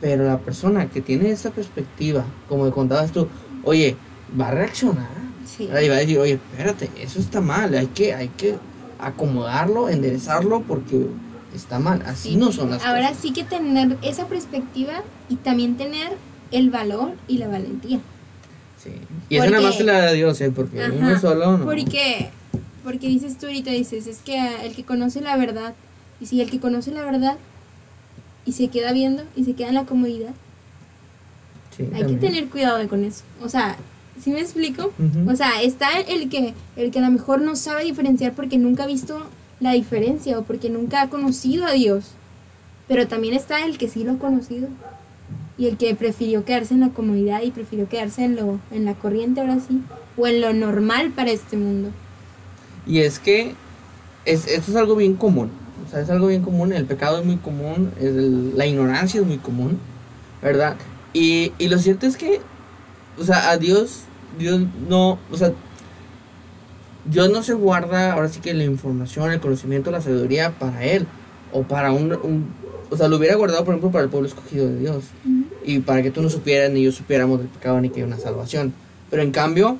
Pero 0.00 0.24
la 0.24 0.38
persona 0.38 0.88
que 0.88 1.00
tiene 1.00 1.30
esa 1.30 1.50
perspectiva, 1.50 2.24
como 2.48 2.68
contabas 2.72 3.12
tú, 3.12 3.28
oye, 3.64 3.96
va 4.40 4.48
a 4.48 4.50
reaccionar. 4.50 5.08
Sí. 5.46 5.68
Ahí 5.72 5.88
va 5.88 5.96
a 5.96 5.98
decir, 5.98 6.18
oye, 6.18 6.34
espérate, 6.52 6.90
eso 7.00 7.20
está 7.20 7.40
mal, 7.40 7.74
hay 7.74 7.86
que, 7.88 8.14
hay 8.14 8.28
que 8.28 8.56
acomodarlo, 9.02 9.88
enderezarlo 9.88 10.62
porque 10.62 11.06
está 11.54 11.78
mal. 11.78 12.02
Así 12.06 12.30
Sí. 12.30 12.36
no 12.36 12.52
son 12.52 12.70
las 12.70 12.84
Ahora 12.84 13.08
cosas. 13.08 13.22
sí 13.22 13.32
que 13.32 13.44
tener 13.44 13.98
esa 14.02 14.26
perspectiva 14.26 15.02
y 15.28 15.36
también 15.36 15.76
tener 15.76 16.12
el 16.50 16.70
valor 16.70 17.12
y 17.28 17.38
la 17.38 17.48
valentía. 17.48 18.00
Sí. 18.82 18.90
Y 19.28 19.36
esa 19.36 19.50
nada 19.50 19.62
más 19.62 19.76
se 19.76 19.84
la 19.84 19.98
da 19.98 20.12
Dios, 20.12 20.40
¿eh? 20.40 20.50
Porque 20.50 20.82
Ajá, 20.82 20.92
uno 20.92 21.18
solo 21.20 21.58
no. 21.58 21.64
Porque, 21.64 22.30
porque 22.84 23.06
dices 23.08 23.38
tú 23.38 23.46
ahorita, 23.46 23.70
dices, 23.70 24.06
es 24.06 24.18
que 24.18 24.64
el 24.66 24.74
que 24.74 24.84
conoce 24.84 25.20
la 25.20 25.36
verdad, 25.36 25.74
y 26.20 26.26
si 26.26 26.40
el 26.40 26.50
que 26.50 26.58
conoce 26.60 26.90
la 26.90 27.02
verdad 27.04 27.36
y 28.44 28.52
se 28.52 28.68
queda 28.68 28.92
viendo 28.92 29.22
y 29.36 29.44
se 29.44 29.54
queda 29.54 29.68
en 29.68 29.74
la 29.74 29.84
comodidad, 29.84 30.32
Sí, 31.76 31.84
hay 31.84 32.00
también. 32.00 32.20
que 32.20 32.26
tener 32.26 32.48
cuidado 32.48 32.86
con 32.88 33.04
eso. 33.04 33.22
O 33.42 33.48
sea, 33.48 33.76
¿sí 34.20 34.30
me 34.30 34.40
explico? 34.40 34.92
O 35.28 35.36
sea, 35.36 35.62
está 35.62 35.88
el 36.00 36.28
que, 36.28 36.54
el 36.76 36.90
que 36.90 36.98
a 36.98 37.02
lo 37.02 37.10
mejor 37.10 37.40
no 37.40 37.56
sabe 37.56 37.84
diferenciar 37.84 38.32
porque 38.32 38.58
nunca 38.58 38.84
ha 38.84 38.86
visto 38.86 39.22
la 39.60 39.72
diferencia 39.72 40.38
o 40.38 40.42
porque 40.42 40.70
nunca 40.70 41.02
ha 41.02 41.08
conocido 41.08 41.66
a 41.66 41.72
Dios. 41.72 42.12
Pero 42.88 43.06
también 43.08 43.34
está 43.34 43.64
el 43.64 43.78
que 43.78 43.88
sí 43.88 44.04
lo 44.04 44.12
ha 44.12 44.18
conocido. 44.18 44.68
Y 45.58 45.66
el 45.66 45.76
que 45.76 45.94
prefirió 45.94 46.44
quedarse 46.44 46.74
en 46.74 46.80
la 46.80 46.88
comodidad 46.90 47.42
y 47.42 47.50
prefirió 47.50 47.88
quedarse 47.88 48.24
en 48.24 48.36
lo, 48.36 48.58
en 48.70 48.84
la 48.84 48.94
corriente 48.94 49.40
ahora 49.40 49.58
sí. 49.66 49.80
O 50.16 50.26
en 50.26 50.40
lo 50.40 50.52
normal 50.52 51.10
para 51.10 51.30
este 51.30 51.56
mundo. 51.56 51.90
Y 52.86 52.98
es 53.00 53.18
que 53.18 53.54
es, 54.24 54.46
esto 54.48 54.72
es 54.72 54.76
algo 54.76 54.96
bien 54.96 55.14
común. 55.14 55.50
O 55.86 55.90
sea, 55.90 56.00
es 56.00 56.10
algo 56.10 56.26
bien 56.28 56.42
común. 56.42 56.72
El 56.72 56.84
pecado 56.86 57.20
es 57.20 57.24
muy 57.24 57.36
común. 57.36 57.92
es 57.98 58.06
el- 58.06 58.56
la 58.56 58.66
ignorancia 58.66 59.20
es 59.20 59.26
muy 59.26 59.38
común. 59.38 59.78
¿Verdad? 60.42 60.76
Y, 61.12 61.52
y 61.58 61.68
lo 61.68 61.78
cierto 61.78 62.06
es 62.06 62.16
que, 62.16 62.40
o 63.18 63.24
sea, 63.24 63.50
a 63.50 63.56
Dios, 63.58 64.02
Dios 64.38 64.62
no, 64.88 65.18
o 65.30 65.36
sea, 65.36 65.52
Dios 67.04 67.30
no 67.30 67.42
se 67.42 67.54
guarda 67.54 68.12
ahora 68.12 68.28
sí 68.28 68.40
que 68.40 68.54
la 68.54 68.64
información, 68.64 69.32
el 69.32 69.40
conocimiento, 69.40 69.90
la 69.90 70.00
sabiduría 70.00 70.52
para 70.58 70.84
Él. 70.84 71.06
O 71.52 71.64
para 71.64 71.92
un, 71.92 72.12
un- 72.22 72.46
o 72.90 72.96
sea, 72.96 73.08
lo 73.08 73.16
hubiera 73.16 73.34
guardado, 73.36 73.64
por 73.64 73.74
ejemplo, 73.74 73.90
para 73.90 74.04
el 74.04 74.10
pueblo 74.10 74.28
escogido 74.28 74.66
de 74.68 74.78
Dios. 74.78 75.04
Y 75.64 75.80
para 75.80 76.02
que 76.02 76.10
tú 76.10 76.22
no 76.22 76.30
supieras, 76.30 76.70
ni 76.70 76.82
yo 76.82 76.92
supiéramos 76.92 77.38
del 77.40 77.48
pecado, 77.48 77.80
ni 77.80 77.90
que 77.90 78.00
hay 78.00 78.06
una 78.06 78.18
salvación. 78.18 78.72
Pero 79.10 79.22
en 79.22 79.30
cambio, 79.32 79.78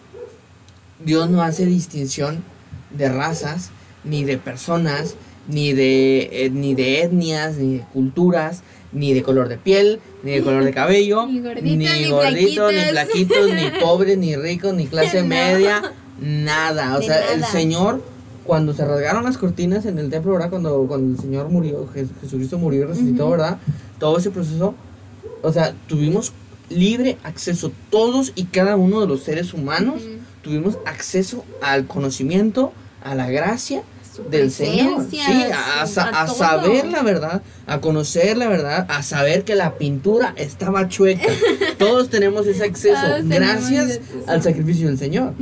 Dios 1.04 1.30
no 1.30 1.42
hace 1.42 1.64
distinción 1.66 2.42
de 2.90 3.08
razas, 3.08 3.70
ni 4.04 4.24
de 4.24 4.36
personas, 4.38 5.14
ni 5.48 5.72
de, 5.72 6.44
eh, 6.44 6.50
ni 6.50 6.74
de 6.74 7.02
etnias, 7.02 7.56
ni 7.56 7.78
de 7.78 7.84
culturas, 7.92 8.62
ni 8.92 9.14
de 9.14 9.22
color 9.22 9.48
de 9.48 9.56
piel, 9.58 10.00
ni 10.22 10.32
de 10.32 10.42
color 10.42 10.64
de 10.64 10.72
cabello, 10.72 11.26
Ni 11.30 11.40
gorditos, 11.40 11.62
ni 11.62 11.76
ni 11.76 11.86
ni 13.54 13.62
ni 13.62 13.70
pobres, 13.80 14.18
ni 14.18 14.36
ricos, 14.36 14.74
ni 14.74 14.86
clase 14.86 15.22
No. 15.22 15.28
media, 15.28 15.82
nada. 16.20 16.96
O 16.96 17.00
De 17.00 17.06
sea, 17.06 17.32
el. 17.32 17.44
Señor, 17.44 18.02
cuando 18.44 18.74
se 18.74 18.84
rasgaron 18.84 19.24
las 19.24 19.38
cortinas 19.38 19.86
en 19.86 19.98
el 19.98 20.10
templo, 20.10 20.32
¿verdad? 20.32 20.50
Cuando, 20.50 20.84
cuando 20.88 21.14
el 21.16 21.20
Señor 21.20 21.48
murió, 21.48 21.86
Jes- 21.94 22.08
Jesucristo 22.20 22.58
murió 22.58 22.82
y 22.82 22.84
resucitó. 22.86 23.30
¿verdad? 23.30 23.58
Todo 23.98 24.18
ese 24.18 24.30
proceso, 24.30 24.74
o 25.42 25.52
sea, 25.52 25.74
tuvimos 25.86 26.32
libre 26.68 27.18
acceso, 27.22 27.70
todos 27.90 28.32
y 28.34 28.44
cada 28.44 28.76
uno 28.76 29.00
de 29.00 29.06
los 29.06 29.22
seres 29.22 29.52
humanos, 29.54 30.02
tuvimos 30.42 30.78
acceso 30.86 31.44
al 31.60 31.86
conocimiento, 31.86 32.72
a 33.04 33.14
la 33.14 33.30
gracia 33.30 33.82
Su 34.14 34.24
del 34.28 34.50
Señor. 34.50 35.06
Sí, 35.10 35.18
a, 35.20 35.86
su- 35.86 36.00
a 36.00 36.26
saber 36.26 36.86
la 36.86 37.02
verdad, 37.02 37.42
a 37.66 37.80
conocer 37.80 38.36
la 38.36 38.48
verdad, 38.48 38.86
a 38.90 39.02
saber 39.02 39.44
que 39.44 39.54
la 39.54 39.78
pintura 39.78 40.34
estaba 40.36 40.88
chueca. 40.88 41.26
Todos 41.78 42.10
tenemos 42.10 42.46
ese 42.46 42.64
acceso 42.64 43.00
Todos 43.00 43.28
gracias 43.28 44.00
al 44.26 44.42
sacrificio 44.42 44.88
del 44.88 44.98
Señor. 44.98 45.32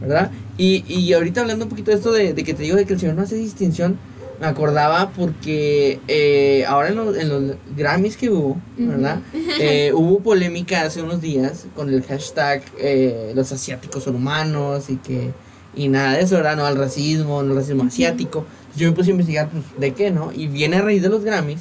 ¿verdad? 0.00 0.30
Y, 0.58 0.84
y 0.86 1.12
ahorita 1.14 1.40
hablando 1.40 1.64
un 1.64 1.70
poquito 1.70 1.90
de 1.90 1.96
esto 1.96 2.12
de, 2.12 2.34
de 2.34 2.44
que 2.44 2.52
te 2.52 2.62
digo 2.62 2.76
de 2.76 2.84
que 2.84 2.92
el 2.92 3.00
Señor 3.00 3.14
no 3.14 3.22
hace 3.22 3.36
distinción, 3.36 3.98
me 4.40 4.46
acordaba 4.46 5.10
porque 5.10 6.00
eh, 6.08 6.64
ahora 6.66 6.88
en 6.88 6.96
los, 6.96 7.16
en 7.16 7.28
los 7.30 7.56
Grammys 7.76 8.16
que 8.18 8.28
hubo, 8.28 8.60
¿verdad? 8.76 9.20
Eh, 9.60 9.92
hubo 9.94 10.18
polémica 10.18 10.82
hace 10.82 11.00
unos 11.00 11.20
días 11.20 11.66
con 11.76 11.88
el 11.88 12.02
hashtag 12.02 12.62
eh, 12.78 13.32
los 13.34 13.50
asiáticos 13.52 14.02
son 14.02 14.16
humanos 14.16 14.90
y 14.90 14.96
que 14.96 15.30
y 15.76 15.88
nada 15.88 16.12
de 16.14 16.22
eso, 16.22 16.36
¿verdad? 16.36 16.56
No 16.56 16.66
al 16.66 16.76
racismo, 16.76 17.42
no 17.42 17.50
al 17.52 17.56
racismo 17.58 17.84
asiático. 17.84 18.44
Yo 18.76 18.88
me 18.88 18.92
puse 18.96 19.10
a 19.10 19.12
investigar, 19.12 19.48
pues, 19.50 19.64
¿de 19.78 19.92
qué, 19.94 20.10
no? 20.10 20.32
Y 20.32 20.46
viene 20.48 20.76
a 20.76 20.82
raíz 20.82 21.02
de 21.02 21.08
los 21.08 21.24
Grammys 21.24 21.60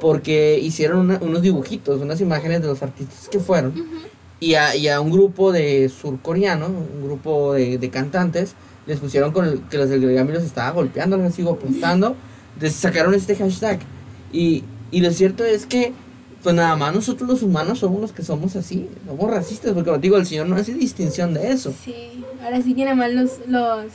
porque 0.00 0.58
hicieron 0.60 0.98
una- 1.00 1.18
unos 1.20 1.42
dibujitos, 1.42 2.00
unas 2.00 2.20
imágenes 2.20 2.62
de 2.62 2.68
los 2.68 2.82
artistas 2.82 3.28
que 3.28 3.38
fueron 3.38 3.74
y 4.40 4.54
a, 4.54 4.74
y 4.74 4.88
a 4.88 5.00
un 5.00 5.10
grupo 5.10 5.52
de 5.52 5.88
surcoreanos, 5.90 6.70
un 6.70 7.04
grupo 7.04 7.52
de, 7.54 7.76
de 7.78 7.90
cantantes, 7.90 8.54
les 8.86 8.98
pusieron 8.98 9.32
con 9.32 9.44
el, 9.44 9.60
que 9.68 9.76
los 9.76 9.90
del 9.90 10.00
Grammy 10.10 10.32
los 10.32 10.42
estaba 10.44 10.70
golpeando, 10.70 11.16
les 11.18 11.34
sigo 11.34 11.50
apostando, 11.52 12.16
les 12.58 12.72
sacaron 12.74 13.14
este 13.14 13.36
hashtag. 13.36 13.80
Y, 14.32 14.64
y 14.90 15.00
lo 15.02 15.10
cierto 15.12 15.44
es 15.44 15.66
que, 15.66 15.92
pues 16.42 16.54
nada 16.54 16.74
más 16.76 16.94
nosotros 16.94 17.28
los 17.28 17.42
humanos 17.42 17.78
somos 17.80 18.00
los 18.00 18.12
que 18.12 18.22
somos 18.22 18.56
así, 18.56 18.88
somos 19.06 19.30
racistas, 19.30 19.72
porque 19.72 19.88
como 19.90 19.98
digo, 19.98 20.16
el 20.16 20.26
Señor 20.26 20.46
no 20.46 20.56
hace 20.56 20.72
distinción 20.74 21.34
de 21.34 21.50
eso. 21.52 21.72
Sí, 21.84 22.24
ahora 22.42 22.62
sí 22.62 22.74
que 22.74 22.84
nada 22.84 22.96
más 22.96 23.12
los, 23.12 23.30
los, 23.46 23.86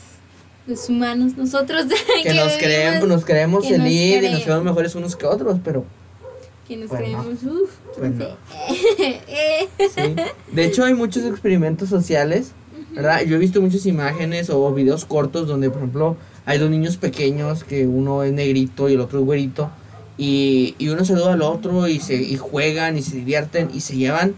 los 0.68 0.90
humanos, 0.90 1.36
nosotros 1.38 1.86
Que 2.24 2.34
nos 2.34 2.54
creemos, 2.54 2.96
vivimos- 3.02 3.08
nos 3.08 3.26
creemos 3.26 3.64
nos 3.64 3.72
elite 3.74 4.28
y 4.28 4.32
nos 4.32 4.44
creemos. 4.44 4.64
mejores 4.64 4.96
unos 4.96 5.16
que 5.16 5.26
otros, 5.26 5.60
pero 5.64 5.86
que 6.68 6.78
nos 6.78 6.90
Pues 6.90 7.02
no. 7.02 7.06
creemos, 7.24 7.44
uff, 7.44 7.70
Pues 7.98 8.12
no. 8.16 8.26
Sí. 9.94 10.16
De 10.52 10.66
hecho, 10.66 10.84
hay 10.84 10.94
muchos 10.94 11.24
experimentos 11.26 11.90
sociales, 11.90 12.52
¿verdad? 12.94 13.22
Yo 13.24 13.36
he 13.36 13.40
visto 13.40 13.62
muchas 13.62 13.86
imágenes 13.86 14.50
o 14.50 14.74
videos 14.74 15.06
cortos 15.06 15.48
donde, 15.48 15.70
por 15.70 15.78
ejemplo, 15.80 16.18
hay 16.46 16.58
dos 16.60 16.70
niños 16.70 16.98
pequeños 16.98 17.64
que 17.64 17.86
uno 17.88 18.24
es 18.24 18.32
negrito 18.34 18.90
y 18.90 18.94
el 18.94 19.02
otro 19.02 19.20
es 19.20 19.26
güerito 19.26 19.70
y, 20.18 20.76
y 20.78 20.90
uno 20.90 21.04
saluda 21.06 21.34
al 21.34 21.42
otro 21.42 21.88
y 21.88 22.00
se 22.00 22.16
y 22.16 22.38
juegan 22.38 22.98
y 22.98 23.02
se 23.02 23.18
divierten 23.18 23.70
y 23.74 23.82
se 23.82 23.98
llevan 23.98 24.36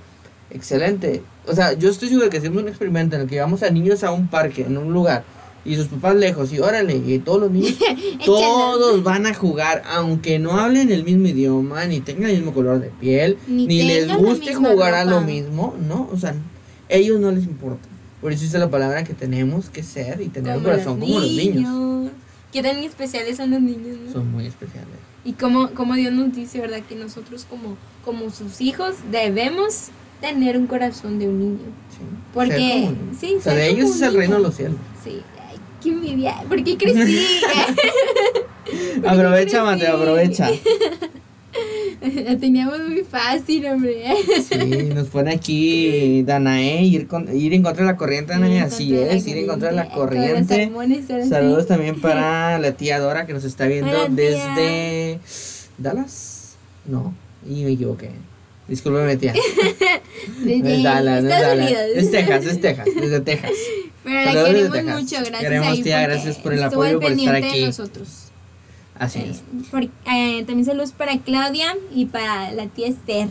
excelente. 0.49 1.23
O 1.47 1.53
sea, 1.53 1.73
yo 1.73 1.89
estoy 1.89 2.09
seguro 2.09 2.25
de 2.25 2.31
que 2.31 2.37
hacemos 2.37 2.61
un 2.61 2.69
experimento 2.69 3.15
en 3.15 3.23
el 3.23 3.27
que 3.27 3.35
llevamos 3.35 3.63
a 3.63 3.69
niños 3.69 4.03
a 4.03 4.11
un 4.11 4.27
parque, 4.27 4.63
en 4.63 4.77
un 4.77 4.91
lugar, 4.91 5.23
y 5.63 5.75
sus 5.75 5.87
papás 5.87 6.15
lejos, 6.15 6.51
y 6.51 6.59
órale, 6.59 6.95
y 6.95 7.19
todos 7.19 7.41
los 7.41 7.51
niños, 7.51 7.77
todos 8.25 9.03
van 9.03 9.25
a 9.25 9.33
jugar, 9.33 9.83
aunque 9.87 10.39
no 10.39 10.59
hablen 10.59 10.91
el 10.91 11.03
mismo 11.03 11.27
idioma, 11.27 11.85
ni 11.85 11.99
tengan 11.99 12.29
el 12.29 12.37
mismo 12.37 12.53
color 12.53 12.79
de 12.79 12.89
piel, 12.89 13.37
Ni 13.47 13.67
ni, 13.67 13.83
les 13.83 14.13
guste 14.15 14.53
jugar 14.55 14.93
a 14.93 15.05
lo 15.05 15.21
mismo, 15.21 15.75
¿no? 15.87 16.09
O 16.11 16.17
sea, 16.17 16.35
ellos 16.89 17.19
no 17.19 17.31
les 17.31 17.43
importa. 17.45 17.87
Por 18.21 18.31
eso 18.31 18.43
dice 18.43 18.57
la 18.57 18.69
palabra 18.69 19.03
que 19.03 19.13
tenemos 19.13 19.69
que 19.69 19.83
ser 19.83 20.21
y 20.21 20.29
tener 20.29 20.55
como 20.55 20.65
corazón 20.65 20.99
como 20.99 21.19
los 21.19 21.31
niños. 21.31 22.11
¿Qué 22.51 22.63
tan 22.63 22.77
especiales 22.77 23.37
son 23.37 23.51
los 23.51 23.61
niños? 23.61 23.97
no? 24.05 24.11
Son 24.11 24.31
muy 24.31 24.47
especiales. 24.47 24.96
Y 25.27 25.33
como, 25.33 25.71
como 25.71 25.93
Dios 25.95 26.13
nos 26.13 26.33
dice, 26.33 26.61
¿verdad? 26.61 26.79
Que 26.87 26.95
nosotros 26.95 27.45
como, 27.49 27.75
como 28.05 28.29
sus 28.29 28.61
hijos 28.61 28.95
debemos 29.11 29.89
tener 30.21 30.57
un 30.57 30.67
corazón 30.67 31.19
de 31.19 31.27
un 31.27 31.37
niño. 31.37 31.65
Sí. 31.89 31.97
Porque- 32.33 32.91
sí, 33.19 33.35
o 33.37 33.41
sea, 33.41 33.53
de 33.53 33.67
ellos 33.67 33.89
es 33.89 34.01
el 34.03 34.13
reino 34.13 34.37
de 34.37 34.41
los 34.43 34.55
cielos. 34.55 34.77
Sí, 35.03 35.21
ay, 35.49 35.57
qué 35.83 35.89
envidia. 35.89 36.35
¿Por 36.47 36.63
qué 36.63 36.77
crecí? 36.77 37.27
qué 38.65 39.05
aprovecha, 39.05 39.63
crecí? 39.63 39.65
Mateo, 39.65 39.97
aprovecha. 39.97 40.49
La 42.15 42.37
teníamos 42.39 42.79
muy 42.79 43.03
fácil, 43.03 43.65
hombre. 43.65 44.03
Sí, 44.47 44.89
nos 44.93 45.07
pone 45.07 45.33
aquí 45.33 46.23
Danae, 46.23 46.83
ir, 46.83 47.07
con, 47.07 47.35
ir 47.35 47.53
en 47.53 47.63
contra 47.63 47.85
de 47.85 47.91
la 47.91 47.97
corriente, 47.97 48.33
Danae, 48.33 48.61
así 48.61 48.95
es, 48.95 49.27
ir 49.27 49.37
en 49.37 49.47
contra 49.47 49.69
de 49.69 49.75
la 49.75 49.89
corriente. 49.89 50.71
Saludos 51.27 51.67
también 51.67 51.99
para 52.01 52.59
la 52.59 52.71
tía 52.73 52.99
Dora 52.99 53.25
que 53.25 53.33
nos 53.33 53.43
está 53.43 53.65
viendo 53.65 53.91
Hola, 53.91 54.09
desde 54.09 55.19
Dallas. 55.77 56.55
No, 56.85 57.13
y 57.47 57.63
me 57.63 57.71
equivoqué. 57.71 58.11
Discúlpeme, 58.67 59.17
tía. 59.17 59.33
Es 60.45 60.83
Dallas, 60.83 61.23
Estados 61.23 61.57
Dallas. 61.57 61.71
Es 61.95 62.11
Texas, 62.11 62.45
es 62.45 62.61
Texas, 62.61 62.87
desde 62.99 63.21
Texas. 63.21 63.51
Pero 64.03 64.15
la 64.15 64.33
Saludos 64.33 64.53
desde 64.53 64.71
queremos 64.71 65.01
mucho, 65.01 65.15
gracias. 65.17 65.41
Queremos, 65.41 65.67
ahí 65.67 65.83
tía, 65.83 66.01
gracias 66.01 66.37
por 66.37 66.53
el 66.53 66.63
apoyo, 66.63 66.99
por 66.99 67.11
estar 67.11 67.33
pendiente 67.33 67.41
de 67.41 67.47
aquí. 67.47 67.65
nosotros. 67.65 68.26
Así 68.99 69.19
es. 69.29 69.43
por- 69.69 69.83
eh, 69.83 70.43
también 70.45 70.65
saludos 70.65 70.91
para 70.91 71.17
Claudia 71.19 71.75
y 71.93 72.05
para 72.05 72.51
la 72.51 72.65
tía 72.67 72.87
Esther. 72.87 73.29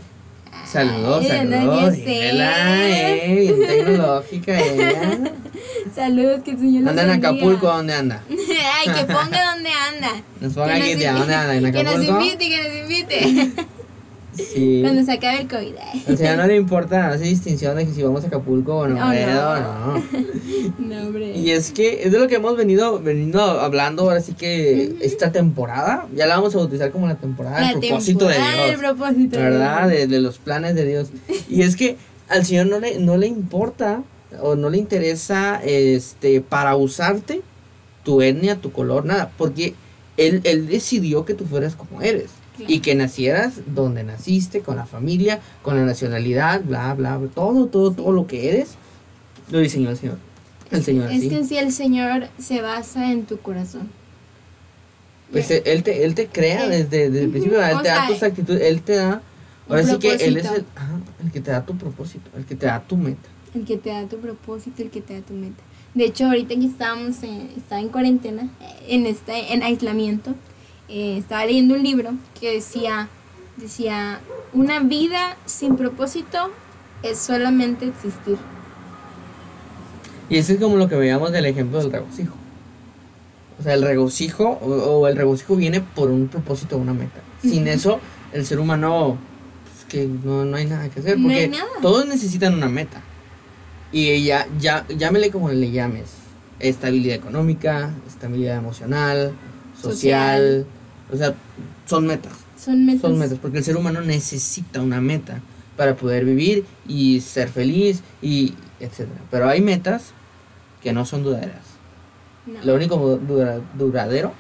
Saludos, 0.65 1.23
Ay, 1.23 1.29
saludos. 1.29 1.95
Esther. 1.95 2.35
eh, 2.41 3.55
tecnológica 3.67 4.59
ella. 4.61 5.19
Saludos, 5.95 6.41
que 6.45 6.53
el 6.53 6.59
Señor 6.59 6.89
Anda 6.89 7.03
en. 7.05 7.11
Acapulco, 7.11 7.67
¿dónde 7.67 7.95
anda? 7.95 8.23
Ay, 8.29 8.89
que 8.95 9.05
ponga 9.05 9.53
dónde 9.55 9.71
anda. 9.71 10.23
Nos 10.41 10.53
ponga 10.55 10.75
Que 10.75 10.83
aquí, 10.95 11.05
nos 11.05 11.19
¿dónde 11.19 11.35
anda? 11.35 11.55
¿En 11.57 11.73
Que 11.73 11.83
nos 11.85 11.95
Acapulco? 11.95 12.21
invite, 12.23 12.49
que 12.49 12.63
nos 12.63 12.91
invite. 12.91 13.67
Sí. 14.37 14.81
Cuando 14.83 15.03
se 15.05 15.13
acabe 15.13 15.41
el 15.43 15.49
COVID. 15.49 15.75
Al 16.09 16.19
señor 16.19 16.37
no 16.37 16.47
le 16.47 16.57
importa, 16.57 17.07
no 17.09 17.15
hace 17.15 17.25
distinción 17.25 17.77
de 17.77 17.87
que 17.87 17.93
si 17.93 18.03
vamos 18.03 18.25
a 18.25 18.27
Acapulco 18.29 18.77
o 18.79 18.87
no, 18.89 18.97
Oh, 18.97 19.05
no. 19.07 19.11
pero 19.13 19.35
no. 19.61 20.03
No, 20.79 21.07
hombre. 21.07 21.37
Y 21.37 21.51
es 21.51 21.71
que 21.71 22.03
es 22.05 22.13
de 22.13 22.19
lo 22.19 22.29
que 22.29 22.37
hemos 22.37 22.57
venido, 22.57 23.01
venido 23.01 23.41
hablando 23.41 24.03
ahora 24.03 24.21
sí 24.21 24.33
que 24.35 24.97
esta 25.01 25.33
temporada, 25.33 26.07
ya 26.15 26.27
la 26.27 26.37
vamos 26.37 26.55
a 26.55 26.59
bautizar 26.59 26.91
como 26.91 27.07
la 27.07 27.17
temporada 27.17 27.61
del 27.69 27.79
propósito 27.81 28.27
temporada 28.27 28.57
de 28.63 28.69
Dios. 28.69 28.79
propósito 28.81 29.37
de 29.39 29.43
¿Verdad? 29.45 29.89
De 29.89 30.21
los 30.21 30.39
planes 30.39 30.75
de 30.75 30.85
Dios. 30.85 31.09
Y 31.49 31.63
es 31.63 31.77
que 31.77 31.97
al 32.29 32.45
Señor 32.45 32.67
no 32.67 32.79
le, 32.81 32.99
no 32.99 33.17
le 33.17 33.27
importa 33.27 34.03
o 34.41 34.55
no 34.57 34.71
le 34.71 34.79
interesa 34.79 35.61
este 35.65 36.41
para 36.41 36.77
usarte 36.77 37.43
tu 38.03 38.21
etnia, 38.23 38.57
tu 38.57 38.71
color, 38.73 39.05
nada, 39.05 39.31
porque 39.39 39.75
él, 40.17 40.41
él 40.45 40.67
decidió 40.69 41.25
que 41.25 41.35
tú 41.35 41.45
fueras 41.47 41.75
como 41.77 42.03
eres. 42.03 42.31
Y 42.59 42.81
que 42.81 42.95
nacieras 42.95 43.55
donde 43.67 44.03
naciste, 44.05 44.61
con 44.61 44.77
la 44.77 44.87
familia, 44.87 45.41
con 45.63 45.77
la 45.77 45.85
nacionalidad, 45.85 46.63
bla, 46.63 46.95
bla, 46.95 47.17
bla, 47.19 47.29
todo, 47.29 47.67
todo, 47.67 47.93
todo 47.93 48.13
lo 48.13 48.27
que 48.27 48.49
eres, 48.51 48.71
lo 49.51 49.59
diseñó 49.59 49.91
el 49.91 49.97
Señor. 49.97 50.19
El 50.71 50.83
Señor 50.83 51.11
Es 51.11 51.19
así. 51.19 51.29
que 51.29 51.37
en 51.37 51.47
sí 51.47 51.57
el 51.59 51.73
Señor 51.73 52.29
se 52.39 52.61
basa 52.63 53.13
en 53.13 53.25
tu 53.27 53.39
corazón. 53.39 53.89
Pues 55.31 55.51
él 55.51 55.63
él 55.67 55.83
te, 55.83 56.05
él 56.05 56.15
te 56.15 56.27
crea 56.29 56.65
Sí. 56.65 56.71
desde, 56.71 57.11
desde 57.11 57.25
el 57.25 57.31
principio, 57.31 57.63
él 57.65 57.77
o 57.77 57.83
te 57.83 57.89
da 57.89 58.07
tus 58.07 58.23
actitudes, 58.23 58.63
él 58.63 58.83
te 58.83 58.95
da... 58.97 59.23
Ahora 59.69 59.83
sí 59.83 59.99
que 59.99 60.15
él 60.15 60.37
es 60.37 60.47
el, 60.47 60.65
ajá, 60.77 61.01
el 61.25 61.33
que 61.33 61.41
te 61.41 61.51
da 61.51 61.65
tu 61.67 61.77
propósito, 61.77 62.31
el 62.37 62.45
que 62.45 62.55
te 62.55 62.67
da 62.67 62.81
tu 62.81 62.97
meta. 62.97 63.29
El 63.55 63.65
que 63.65 63.77
te 63.77 63.91
da 63.91 64.07
tu 64.07 64.19
propósito, 64.19 64.83
el 64.83 64.91
que 64.91 65.01
te 65.01 65.15
da 65.15 65.21
tu 65.27 65.35
meta. 65.35 65.63
De 65.95 66.05
hecho, 66.05 66.27
ahorita 66.27 66.55
que 66.55 66.67
estábamos, 66.67 67.21
en, 67.25 67.51
estaba 67.57 67.81
en 67.81 67.89
cuarentena, 67.89 68.49
en 68.87 69.07
este, 69.07 69.53
en 69.53 69.63
aislamiento, 69.65 70.35
eh, 70.89 71.19
estaba 71.19 71.45
leyendo 71.47 71.75
un 71.75 71.83
libro 71.83 72.11
que 72.39 72.53
decía, 72.53 73.09
decía, 73.57 74.21
una 74.53 74.81
vida 74.81 75.37
sin 75.47 75.77
propósito 75.77 76.51
es 77.03 77.19
solamente 77.19 77.87
existir. 77.87 78.37
Y 80.29 80.39
ese 80.39 80.55
es 80.55 80.61
como 80.61 80.77
lo 80.77 80.89
que 80.89 80.97
veíamos 80.97 81.33
del 81.33 81.47
ejemplo 81.47 81.79
del 81.79 81.93
regocijo. 81.93 82.35
O 83.59 83.63
sea, 83.63 83.75
el 83.75 83.83
regocijo, 83.83 84.59
o, 84.61 84.67
o 84.67 85.07
el 85.09 85.17
regocijo 85.17 85.57
viene 85.57 85.81
por 85.81 86.11
un 86.11 86.29
propósito, 86.29 86.77
una 86.77 86.93
meta. 86.93 87.21
Sin 87.43 87.67
eso, 87.69 88.01
el 88.33 88.45
ser 88.45 88.59
humano, 88.59 89.17
pues 89.65 89.85
que 89.87 90.07
no, 90.07 90.45
no 90.45 90.57
hay 90.57 90.67
nada 90.67 90.89
que 90.89 91.01
hacer, 91.01 91.17
porque 91.21 91.51
todos 91.81 92.07
necesitan 92.07 92.55
una 92.55 92.69
meta. 92.69 93.01
Y 93.93 94.25
ya, 94.25 94.47
ya, 94.59 94.87
llámele 94.89 95.31
como 95.31 95.49
le 95.49 95.71
llames. 95.71 96.11
Estabilidad 96.59 97.17
económica, 97.17 97.95
estabilidad 98.07 98.57
emocional, 98.57 99.33
social. 99.81 100.67
O 101.13 101.17
sea, 101.17 101.35
son 101.87 102.07
metas. 102.07 102.33
Son 102.59 102.85
metas. 102.85 103.03
Son 103.03 103.19
metas, 103.19 103.39
porque 103.41 103.59
el 103.59 103.65
ser 103.65 103.77
humano 103.77 104.01
necesita 104.01 104.81
una 104.83 105.01
meta 105.01 105.41
para 105.77 105.95
poder 105.95 106.25
vivir 106.25 106.65
y 106.89 107.21
ser 107.21 107.49
feliz 107.49 108.03
y 108.23 108.55
etcétera. 108.81 109.21
Pero 109.31 109.49
hay 109.49 109.61
metas 109.61 110.13
que 110.83 110.93
no 110.93 111.05
son 111.05 111.23
duraderas. 111.23 111.65
No. 112.47 112.63
Lo 112.65 112.75
único 112.75 112.97
dura- 113.19 113.61
duradero 113.77 114.33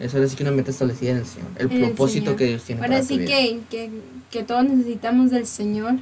es 0.00 0.14
ahora 0.14 0.26
sí 0.28 0.36
que 0.36 0.42
una 0.42 0.52
meta 0.52 0.70
establecida 0.70 1.10
en 1.12 1.16
el 1.18 1.26
Señor, 1.26 1.48
el 1.56 1.70
En 1.70 1.76
el 1.78 1.84
propósito 1.90 2.24
Señor. 2.26 2.36
que 2.36 2.46
Dios 2.46 2.62
tiene 2.64 2.80
Ahora 2.80 2.94
para 2.96 3.00
tu 3.02 3.08
sí 3.08 3.18
vida. 3.18 3.28
que, 3.28 3.60
que, 3.70 3.90
que 4.30 4.42
todos 4.42 4.64
necesitamos 4.64 5.30
del 5.30 5.46
Señor, 5.46 5.96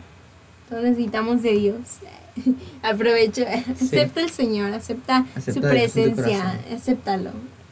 todos 0.68 0.84
necesitamos 0.84 1.42
de 1.42 1.52
Dios. 1.52 1.76
Aprovecho, 2.82 3.44
acepta 3.70 4.20
el 4.22 4.30
Señor, 4.30 4.72
acepta, 4.72 5.26
Acepta 5.34 5.52
su 5.52 5.60
tu 5.60 5.68
presencia, 5.68 6.60
acéptalo. 6.74 7.30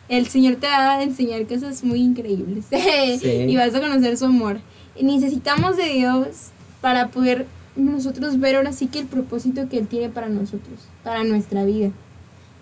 El 0.08 0.26
Señor 0.28 0.56
te 0.56 0.66
va 0.66 0.98
a 0.98 1.02
enseñar 1.02 1.46
cosas 1.46 1.82
muy 1.82 2.00
increíbles 2.00 2.66
Sí. 3.20 3.28
y 3.28 3.56
vas 3.56 3.74
a 3.74 3.80
conocer 3.80 4.16
su 4.16 4.26
amor. 4.26 4.58
Necesitamos 5.00 5.76
de 5.76 5.88
Dios 5.92 6.50
para 6.80 7.08
poder 7.08 7.46
nosotros 7.74 8.38
ver 8.40 8.56
ahora 8.56 8.72
sí 8.72 8.86
que 8.86 9.00
el 9.00 9.06
propósito 9.06 9.68
que 9.68 9.78
Él 9.78 9.86
tiene 9.86 10.08
para 10.08 10.28
nosotros, 10.28 10.80
para 11.02 11.24
nuestra 11.24 11.64
vida. 11.64 11.90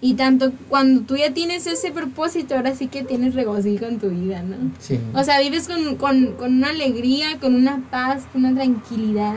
Y 0.01 0.15
tanto 0.15 0.53
cuando 0.69 1.03
tú 1.03 1.17
ya 1.17 1.33
tienes 1.33 1.67
ese 1.67 1.91
propósito, 1.93 2.57
ahora 2.57 2.75
sí 2.75 2.89
que 2.89 3.05
tienes 3.05 3.35
regocijo 3.35 3.87
en 3.87 3.99
tu 3.99 4.11
vida, 4.11 4.43
¿no? 4.43 4.57
Sí. 4.81 4.99
O 5.15 5.23
sea, 5.25 5.41
vives 5.41 5.67
con, 5.69 5.97
con, 5.97 6.33
con 6.33 6.55
una 6.55 6.71
alegría, 6.71 7.39
con 7.41 7.55
una 7.55 7.83
paz, 7.91 8.25
con 8.33 8.45
una 8.45 8.55
tranquilidad, 8.55 9.35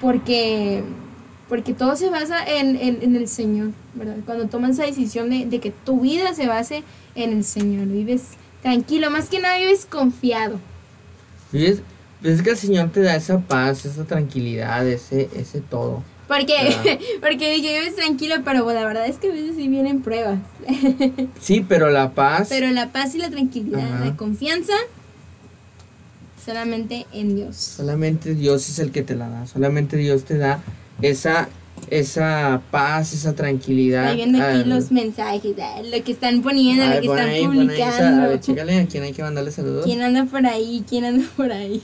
porque, 0.00 0.84
porque 1.54 1.72
todo 1.72 1.94
se 1.94 2.10
basa 2.10 2.44
en, 2.44 2.74
en, 2.74 2.98
en 3.00 3.14
el 3.14 3.28
Señor, 3.28 3.70
¿verdad? 3.94 4.16
Cuando 4.26 4.48
tomas 4.48 4.70
esa 4.72 4.86
decisión 4.86 5.30
de, 5.30 5.46
de 5.46 5.60
que 5.60 5.70
tu 5.70 6.00
vida 6.00 6.34
se 6.34 6.48
base 6.48 6.82
en 7.14 7.30
el 7.32 7.44
Señor, 7.44 7.86
vives 7.86 8.22
tranquilo, 8.60 9.08
más 9.08 9.28
que 9.28 9.38
nada 9.38 9.56
vives 9.58 9.86
confiado. 9.86 10.58
¿Ves? 11.52 11.80
Pues 12.20 12.34
es 12.34 12.42
que 12.42 12.50
el 12.50 12.56
Señor 12.56 12.90
te 12.90 13.02
da 13.02 13.14
esa 13.14 13.38
paz, 13.38 13.84
esa 13.84 14.02
tranquilidad, 14.02 14.84
ese, 14.88 15.28
ese 15.36 15.60
todo. 15.60 16.02
Porque, 16.26 16.54
Ah. 16.58 16.82
porque 17.20 17.52
dije, 17.52 17.78
vives 17.78 17.94
tranquilo, 17.94 18.34
pero 18.44 18.66
la 18.72 18.84
verdad 18.84 19.06
es 19.06 19.18
que 19.18 19.28
a 19.30 19.32
veces 19.32 19.54
sí 19.54 19.68
vienen 19.68 20.02
pruebas. 20.02 20.40
Sí, 21.40 21.64
pero 21.68 21.88
la 21.88 22.14
paz. 22.14 22.48
Pero 22.48 22.68
la 22.72 22.90
paz 22.90 23.14
y 23.14 23.18
la 23.18 23.30
tranquilidad, 23.30 23.78
Ajá. 23.94 24.06
la 24.06 24.16
confianza, 24.16 24.72
solamente 26.44 27.06
en 27.12 27.36
Dios. 27.36 27.54
Solamente 27.56 28.34
Dios 28.34 28.68
es 28.68 28.80
el 28.80 28.90
que 28.90 29.02
te 29.02 29.14
la 29.14 29.28
da. 29.28 29.46
Solamente 29.46 29.96
Dios 29.96 30.24
te 30.24 30.36
da 30.36 30.60
esa, 31.02 31.48
esa 31.90 32.62
paz, 32.70 33.12
esa 33.12 33.34
tranquilidad. 33.34 34.04
Estoy 34.04 34.16
viendo 34.16 34.38
aquí 34.42 34.60
Ah, 34.62 34.64
los 34.66 34.90
mensajes, 34.92 35.42
ah, 35.60 35.82
lo 35.84 36.04
que 36.04 36.12
están 36.12 36.42
poniendo, 36.42 36.84
lo 36.86 37.00
que 37.00 37.06
están 37.06 37.28
ahí, 37.28 37.44
pon 37.44 37.58
ahí 37.70 37.80
esa- 37.80 37.86
a 37.86 37.88
ver, 37.88 38.10
publicando. 38.30 38.36
chécale 38.40 38.80
a 38.80 38.86
quién 38.86 39.02
hay 39.04 39.12
que 39.12 39.22
mandarle 39.22 39.50
saludos. 39.50 39.84
¿Quién 39.84 40.02
anda 40.02 40.24
por 40.24 40.46
ahí? 40.46 40.84
¿Quién 40.88 41.04
anda 41.04 41.24
por 41.36 41.52
ahí? 41.52 41.82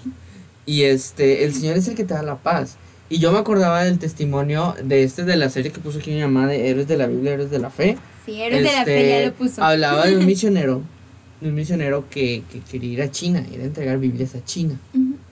Y 0.67 0.83
este, 0.83 1.45
el 1.45 1.53
Señor 1.55 1.77
es 1.77 1.89
el 1.89 1.95
que 1.95 2.05
te 2.05 2.15
da 2.15 2.23
la 2.23 2.37
paz. 2.37 2.77
Y 3.09 3.19
yo 3.19 3.33
me 3.33 3.39
acordaba 3.39 3.83
del 3.83 3.99
testimonio 3.99 4.75
de 4.85 5.03
este 5.03 5.25
de 5.25 5.37
la 5.37 5.51
serie 5.51 5.73
que 5.73 5.81
puso 5.81 5.99
aquí 5.99 6.13
mi 6.13 6.21
mamá 6.21 6.47
de 6.47 6.69
Héroes 6.71 6.87
de 6.87 6.97
la 6.97 7.07
Biblia, 7.09 7.33
Héroes 7.33 7.51
de 7.51 7.59
la 7.59 7.71
Fe. 7.71 7.99
Si 8.25 8.41
eres 8.41 8.59
de 8.63 8.73
la 8.73 8.85
fe, 8.85 8.99
Este, 9.01 9.21
ya 9.23 9.27
lo 9.27 9.35
puso. 9.35 9.65
Hablaba 9.65 10.07
de 10.07 10.17
un 10.17 10.25
misionero, 10.27 10.83
de 11.41 11.49
un 11.49 11.55
misionero 11.57 12.05
que, 12.09 12.45
que 12.53 12.61
quería 12.61 12.93
ir 12.93 13.03
a 13.03 13.11
China, 13.11 13.45
ir 13.53 13.61
a 13.61 13.65
entregar 13.65 13.99
Biblias 13.99 14.37
a 14.37 14.45
China. 14.45 14.77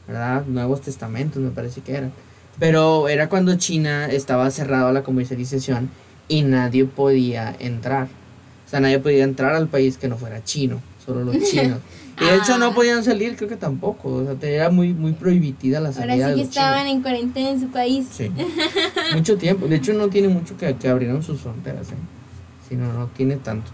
¿verdad? 0.09 0.45
Nuevos 0.47 0.81
testamentos 0.81 1.41
me 1.41 1.51
parece 1.51 1.81
que 1.83 1.93
eran. 1.93 2.13
Pero 2.59 3.09
era 3.09 3.29
cuando 3.29 3.57
China 3.57 4.07
estaba 4.07 4.51
cerrado 4.51 4.89
a 4.89 4.93
la 4.93 5.03
comercialización 5.03 5.91
y 6.29 6.43
nadie 6.43 6.85
podía 6.85 7.55
entrar. 7.59 8.09
O 8.67 8.71
sea, 8.71 8.81
nadie 8.81 8.99
podía 8.99 9.25
entrar 9.25 9.55
al 9.55 9.69
país 9.69 9.97
que 9.97 10.09
no 10.09 10.17
fuera 10.19 10.43
chino, 10.45 10.81
solo 11.05 11.25
los 11.25 11.39
chinos. 11.51 11.79
Y 12.21 12.25
de 12.25 12.35
hecho 12.35 12.55
Ah. 12.55 12.59
no 12.59 12.75
podían 12.75 13.05
salir, 13.05 13.37
creo 13.37 13.49
que 13.49 13.57
tampoco. 13.57 14.09
O 14.09 14.25
sea, 14.25 14.49
era 14.51 14.71
muy, 14.71 14.93
muy 14.93 15.13
prohibida 15.13 15.79
la 15.81 15.93
salida 15.93 16.15
Ahora 16.15 16.25
sí 16.27 16.31
de 16.31 16.35
que 16.35 16.41
los 16.41 16.49
estaban 16.49 16.79
chinos. 16.81 16.97
en 16.97 17.03
cuarentena 17.03 17.49
en 17.51 17.61
su 17.61 17.69
país. 17.69 18.07
Sí. 18.11 18.31
mucho 19.15 19.39
tiempo. 19.39 19.67
De 19.69 19.77
hecho, 19.77 19.93
no 19.95 20.09
tiene 20.09 20.27
mucho 20.29 20.57
que, 20.57 20.75
que 20.75 20.89
abrieron 20.89 21.23
sus 21.23 21.41
fronteras. 21.41 21.91
¿eh? 21.93 21.95
Sí, 22.69 22.75
no, 22.75 23.07
tiene 23.17 23.37
tanto. 23.37 23.71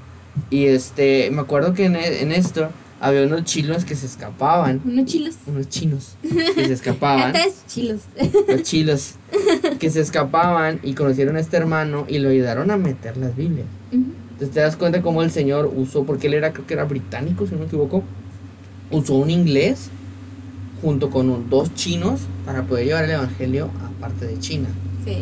Y 0.50 0.66
este, 0.66 1.30
me 1.30 1.40
acuerdo 1.40 1.72
que 1.72 1.86
en, 1.86 1.96
en 1.96 2.32
esto 2.32 2.68
había 3.06 3.22
unos 3.26 3.44
chilos 3.44 3.84
que 3.84 3.94
se 3.96 4.06
escapaban. 4.06 4.80
Unos 4.84 5.04
chilos. 5.06 5.34
Unos 5.46 5.68
chinos 5.68 6.16
que 6.22 6.66
se 6.66 6.72
escapaban. 6.72 7.32
Chilos. 7.66 8.00
los 8.48 8.62
chilos 8.62 9.14
que 9.78 9.90
se 9.90 10.00
escapaban 10.00 10.80
y 10.82 10.94
conocieron 10.94 11.36
a 11.36 11.40
este 11.40 11.56
hermano 11.56 12.06
y 12.08 12.18
lo 12.18 12.30
ayudaron 12.30 12.70
a 12.70 12.76
meter 12.76 13.16
las 13.16 13.36
Biblias. 13.36 13.66
Entonces 13.92 14.50
te 14.50 14.60
das 14.60 14.76
cuenta 14.76 15.02
cómo 15.02 15.22
el 15.22 15.30
Señor 15.30 15.72
usó, 15.76 16.04
porque 16.04 16.26
él 16.28 16.34
era, 16.34 16.52
creo 16.52 16.66
que 16.66 16.74
era 16.74 16.84
británico, 16.84 17.46
si 17.46 17.52
no 17.52 17.60
me 17.60 17.66
equivoco, 17.66 18.02
usó 18.90 19.14
un 19.14 19.30
inglés 19.30 19.90
junto 20.82 21.10
con 21.10 21.30
un- 21.30 21.48
dos 21.48 21.72
chinos 21.74 22.20
para 22.44 22.62
poder 22.64 22.86
llevar 22.86 23.04
el 23.04 23.10
Evangelio 23.12 23.70
a 23.84 24.00
parte 24.00 24.26
de 24.26 24.38
China. 24.38 24.68
Sí. 25.04 25.18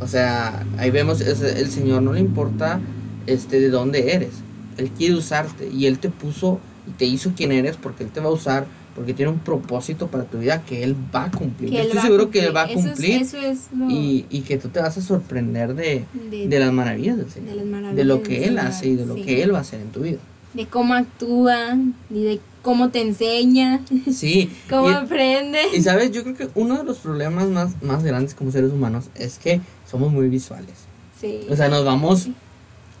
O 0.00 0.06
sea, 0.06 0.64
ahí 0.78 0.90
vemos, 0.90 1.20
es- 1.20 1.40
el 1.40 1.70
Señor 1.70 2.02
no 2.02 2.12
le 2.12 2.20
importa 2.20 2.80
este, 3.26 3.58
de 3.60 3.70
dónde 3.70 4.12
eres. 4.14 4.30
Él 4.76 4.90
quiere 4.90 5.14
usarte 5.14 5.68
y 5.68 5.86
Él 5.86 5.98
te 5.98 6.10
puso 6.10 6.60
y 6.86 6.90
te 6.92 7.04
hizo 7.04 7.32
quien 7.36 7.52
eres 7.52 7.76
porque 7.76 8.04
Él 8.04 8.10
te 8.10 8.20
va 8.20 8.28
a 8.28 8.32
usar, 8.32 8.66
porque 8.94 9.12
tiene 9.12 9.30
un 9.32 9.38
propósito 9.40 10.06
para 10.06 10.24
tu 10.24 10.38
vida 10.38 10.62
que 10.62 10.82
Él 10.82 10.96
va 11.14 11.24
a 11.24 11.30
cumplir. 11.30 11.70
Yo 11.70 11.80
estoy 11.80 12.00
seguro 12.00 12.30
que 12.30 12.40
Él 12.46 12.56
va 12.56 12.62
a 12.62 12.66
Eso 12.66 12.78
es- 12.78 12.84
cumplir 12.86 13.22
Eso 13.22 13.38
es, 13.38 13.58
lo 13.76 13.90
y, 13.90 14.24
y 14.30 14.40
que 14.42 14.56
tú 14.58 14.68
te 14.68 14.80
vas 14.80 14.96
a 14.96 15.02
sorprender 15.02 15.74
de, 15.74 16.04
de, 16.30 16.48
de 16.48 16.58
las 16.58 16.72
maravillas 16.72 17.16
del 17.18 17.30
Señor. 17.30 17.50
de 17.50 17.56
las 17.56 17.66
maravillas 17.66 17.96
De 17.96 18.04
lo 18.04 18.22
que 18.22 18.38
Él 18.44 18.54
Señor, 18.56 18.66
hace 18.66 18.88
y 18.88 18.94
de 18.96 19.06
lo 19.06 19.14
sí. 19.14 19.22
que 19.22 19.42
Él 19.42 19.52
va 19.54 19.58
a 19.58 19.60
hacer 19.62 19.80
en 19.80 19.88
tu 19.90 20.00
vida. 20.00 20.18
de 20.54 20.66
cómo 20.66 20.94
actúa, 20.94 21.76
y 22.10 22.22
de 22.24 22.40
cómo 22.62 22.88
te 22.88 23.00
enseña, 23.02 23.80
Sí. 24.10 24.50
cómo 24.70 24.90
y- 24.90 24.94
aprende. 24.94 25.58
Y 25.74 25.82
sabes, 25.82 26.10
yo 26.12 26.22
creo 26.22 26.34
que 26.34 26.48
uno 26.54 26.78
de 26.78 26.84
los 26.84 26.98
problemas 26.98 27.48
más, 27.48 27.82
más 27.82 28.02
grandes 28.02 28.34
como 28.34 28.50
seres 28.50 28.72
humanos 28.72 29.06
es 29.14 29.38
que 29.38 29.60
somos 29.88 30.10
muy 30.12 30.28
visuales. 30.28 30.74
Sí. 31.20 31.40
O 31.50 31.56
sea, 31.56 31.68
nos 31.68 31.84
vamos 31.84 32.28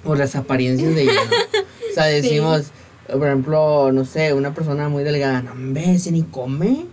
por 0.04 0.18
las 0.18 0.36
apariencias 0.36 0.94
de 0.94 1.02
ella. 1.02 1.12
O 1.90 1.94
sea, 1.94 2.04
Sí. 2.22 2.28
Por 3.12 3.26
ejemplo, 3.26 3.92
no 3.92 4.04
sé, 4.04 4.32
una 4.34 4.52
persona 4.54 4.88
muy 4.88 5.04
delgada, 5.04 5.42
no, 5.42 5.52
hombre, 5.52 5.92
ese 5.94 6.10
ni 6.12 6.22
come. 6.22 6.86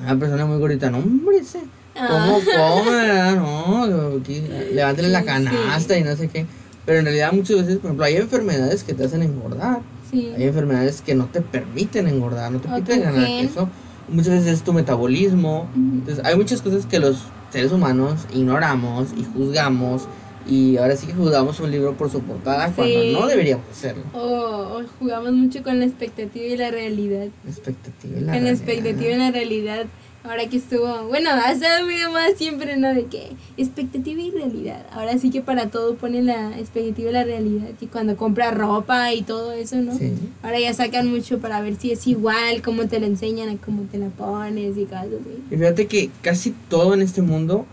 Una 0.00 0.18
persona 0.18 0.46
muy 0.46 0.58
gordita, 0.58 0.90
no, 0.90 0.98
hombre, 0.98 1.38
ese. 1.38 1.60
¿Cómo 1.94 2.38
Ah. 2.56 2.80
come, 2.84 2.90
verdad? 2.96 3.36
No, 3.36 4.16
aquí, 4.20 4.42
levántale 4.72 5.08
la 5.08 5.20
Sí, 5.20 5.26
canasta 5.26 5.98
y 5.98 6.04
no 6.04 6.16
sé 6.16 6.28
qué. 6.28 6.46
Pero 6.86 6.98
en 7.00 7.04
realidad 7.04 7.32
muchas 7.32 7.56
veces, 7.58 7.76
por 7.76 7.86
ejemplo, 7.86 8.04
hay 8.06 8.16
enfermedades 8.16 8.82
que 8.84 8.94
te 8.94 9.04
hacen 9.04 9.22
engordar. 9.22 9.80
sí. 10.10 10.32
Hay 10.36 10.44
enfermedades 10.44 11.02
que 11.02 11.14
no 11.14 11.26
te 11.26 11.40
permiten 11.40 12.08
engordar, 12.08 12.50
no 12.50 12.58
te 12.60 12.68
permiten 12.68 13.02
ganar 13.02 13.26
peso. 13.26 13.68
Muchas 14.08 14.32
veces 14.32 14.48
es 14.48 14.62
tu 14.64 14.72
metabolismo. 14.72 15.68
Ujú. 15.72 15.80
Entonces, 15.98 16.24
hay 16.24 16.34
muchas 16.36 16.62
cosas 16.62 16.86
que 16.86 16.98
los 16.98 17.18
seres 17.52 17.70
humanos 17.70 18.22
ignoramos 18.34 19.08
y 19.16 19.24
juzgamos. 19.24 20.08
Y 20.48 20.76
ahora 20.78 20.96
sí 20.96 21.06
que 21.06 21.12
juzgamos 21.14 21.60
un 21.60 21.70
libro 21.70 21.94
por 21.94 22.10
su 22.10 22.20
portada 22.22 22.68
Sí. 22.68 22.74
cuando 22.76 23.20
no 23.20 23.26
deberíamos 23.26 23.66
hacerlo. 23.70 24.02
O, 24.14 24.78
o 24.78 24.82
jugamos 24.98 25.32
mucho 25.32 25.62
con 25.62 25.78
la 25.78 25.84
expectativa 25.84 26.44
y 26.46 26.56
la 26.56 26.70
realidad. 26.70 27.26
La 27.44 27.50
expectativa 27.50 28.18
y 28.18 28.20
la 28.22 28.32
con 28.32 28.44
la 28.44 28.50
expectativa 28.50 29.10
y 29.10 29.16
la 29.18 29.30
realidad. 29.30 29.86
Ahora 30.22 30.46
que 30.50 30.58
estuvo, 30.58 31.04
bueno, 31.08 31.30
ha 31.30 31.50
estado 31.50 31.86
de 31.86 32.08
más 32.08 32.32
siempre, 32.36 32.76
¿no? 32.76 32.92
De 32.92 33.06
que 33.06 33.30
expectativa 33.56 34.20
y 34.20 34.30
realidad. 34.30 34.84
Ahora 34.92 35.16
sí 35.18 35.30
que 35.30 35.40
para 35.40 35.70
todo 35.70 35.94
ponen 35.94 36.26
la 36.26 36.58
expectativa 36.58 37.08
y 37.08 37.12
la 37.14 37.24
realidad. 37.24 37.68
Y 37.80 37.86
cuando 37.86 38.16
compras 38.18 38.54
ropa 38.54 39.14
y 39.14 39.22
todo 39.22 39.52
eso, 39.52 39.76
¿no? 39.76 39.96
Sí. 39.96 40.12
Ahora 40.42 40.60
ya 40.60 40.74
sacan 40.74 41.08
mucho 41.08 41.38
para 41.38 41.60
ver 41.62 41.76
si 41.76 41.92
es 41.92 42.06
igual, 42.06 42.60
cómo 42.62 42.86
te 42.86 43.00
la 43.00 43.06
enseñan, 43.06 43.48
a 43.48 43.56
cómo 43.56 43.84
te 43.84 43.96
la 43.96 44.08
pones 44.08 44.76
y 44.76 44.84
cosas 44.84 45.06
así. 45.06 45.42
Y 45.50 45.56
fíjate 45.56 45.86
que 45.86 46.10
casi 46.20 46.54
todo 46.68 46.92
en 46.92 47.00
este 47.00 47.22
mundo 47.22 47.64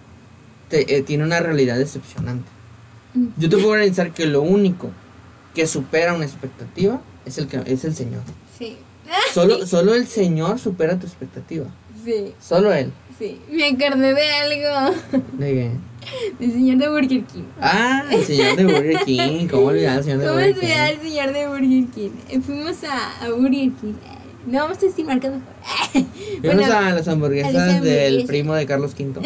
te- 0.70 0.96
eh, 0.98 1.02
tiene 1.02 1.26
una 1.26 1.42
realidad 1.42 1.78
decepcionante. 1.78 2.50
Yo 3.38 3.50
te 3.50 3.58
puedo 3.58 3.72
garantizar 3.72 4.12
que 4.14 4.26
lo 4.26 4.42
único 4.42 4.90
que 5.56 5.66
supera 5.68 6.14
una 6.14 6.26
expectativa 6.26 7.02
es 7.26 7.38
el, 7.38 7.48
que, 7.48 7.62
es 7.66 7.84
el 7.86 7.96
Señor. 7.96 8.22
Sí, 8.58 8.78
Solo, 9.34 9.66
solo 9.68 9.94
el 9.96 10.06
Señor 10.08 10.60
supera 10.60 10.98
tu 11.00 11.08
expectativa. 11.08 11.66
sí, 12.06 12.34
Solo 12.40 12.72
Él. 12.74 12.92
sí. 13.18 13.40
Me 13.52 13.66
acordé 13.70 14.14
de 14.14 14.30
algo. 14.32 14.96
¿De 15.34 15.54
qué? 15.54 15.72
Del 16.40 16.52
señor 16.54 16.78
de 16.78 16.88
Burger 16.88 17.24
King. 17.26 17.44
Ah, 17.60 18.06
el 18.10 18.24
señor 18.24 18.56
de 18.56 18.64
Burger 18.66 18.98
King. 19.06 19.48
¿Cómo 19.50 19.66
olvidar 19.68 19.98
al 19.98 20.04
señor 20.06 20.20
de 20.20 20.26
¿Cómo 20.28 20.38
Burger 20.40 20.56
olvidar 20.56 20.90
King? 20.92 20.98
al 21.00 21.02
señor 21.06 21.34
de 21.34 21.48
Burger 21.48 21.86
King? 21.94 22.42
Fuimos 22.42 22.84
a, 22.86 23.26
a 23.26 23.30
Burger 23.30 23.52
King. 23.52 23.94
Eh, 24.06 24.18
No 24.48 24.60
vamos 24.60 24.78
a 24.78 24.82
decir 24.82 25.04
marcas 25.06 25.32
mejor. 25.34 25.54
Fuimos 25.92 26.42
Bueno, 26.44 26.64
a 26.78 26.92
las 26.92 27.08
hamburguesas 27.10 27.56
a 27.56 27.58
las 27.58 27.82
del 27.82 27.98
hamburguesas. 28.22 28.28
primo 28.28 28.54
de 28.56 28.66
Carlos 28.66 28.94
V. 28.98 29.20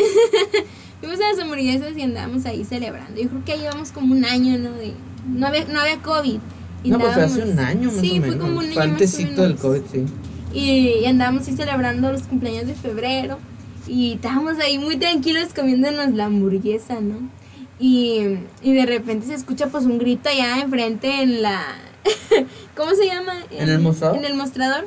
Fuimos 1.02 1.20
a 1.20 1.32
las 1.32 1.40
hamburguesas 1.40 1.98
y 1.98 2.02
andábamos 2.04 2.46
ahí 2.46 2.64
celebrando. 2.64 3.20
Yo 3.20 3.28
creo 3.28 3.44
que 3.44 3.58
llevamos 3.58 3.92
como 3.92 4.14
un 4.14 4.24
año, 4.24 4.58
¿no? 4.60 4.72
De, 4.72 4.94
no, 5.28 5.48
había, 5.48 5.66
no 5.66 5.82
había 5.82 5.98
COVID. 5.98 6.40
Y 6.84 6.90
No, 6.90 7.00
pues 7.00 7.14
fue 7.14 7.24
hace 7.24 7.44
un 7.44 7.60
año 7.60 7.92
más 7.92 8.00
sí, 8.00 8.12
o 8.12 8.22
menos. 8.22 8.28
fue 8.28 8.38
como 8.38 8.60
un 8.60 8.66
año 8.66 8.82
antesito 8.82 9.42
del. 9.42 9.56
COVID, 9.56 9.82
sí. 9.92 10.06
Y, 10.54 11.00
y 11.02 11.06
andábamos 11.06 11.48
ahí 11.48 11.56
celebrando 11.56 12.12
los 12.12 12.24
cumpleaños 12.24 12.68
de 12.68 12.76
febrero. 12.76 13.40
Y 13.88 14.14
estábamos 14.14 14.60
ahí 14.60 14.78
muy 14.78 14.98
tranquilos 14.98 15.50
comiéndonos 15.56 16.14
la 16.14 16.26
hamburguesa, 16.26 17.02
¿no? 17.02 17.18
Y, 17.80 18.38
y 18.62 18.74
de 18.74 18.86
repente 18.86 19.26
se 19.26 19.34
escucha 19.34 19.68
pues 19.68 19.86
un 19.86 19.98
grito 19.98 20.30
allá 20.30 20.62
enfrente 20.62 21.24
en 21.24 21.42
la... 21.42 21.64
¿Cómo 22.78 22.94
se 22.94 23.08
llama? 23.08 23.34
¿En 23.50 23.70
el 23.70 23.80
mostrador? 23.80 24.18
En 24.18 24.26
el 24.26 24.36
mostrador. 24.36 24.86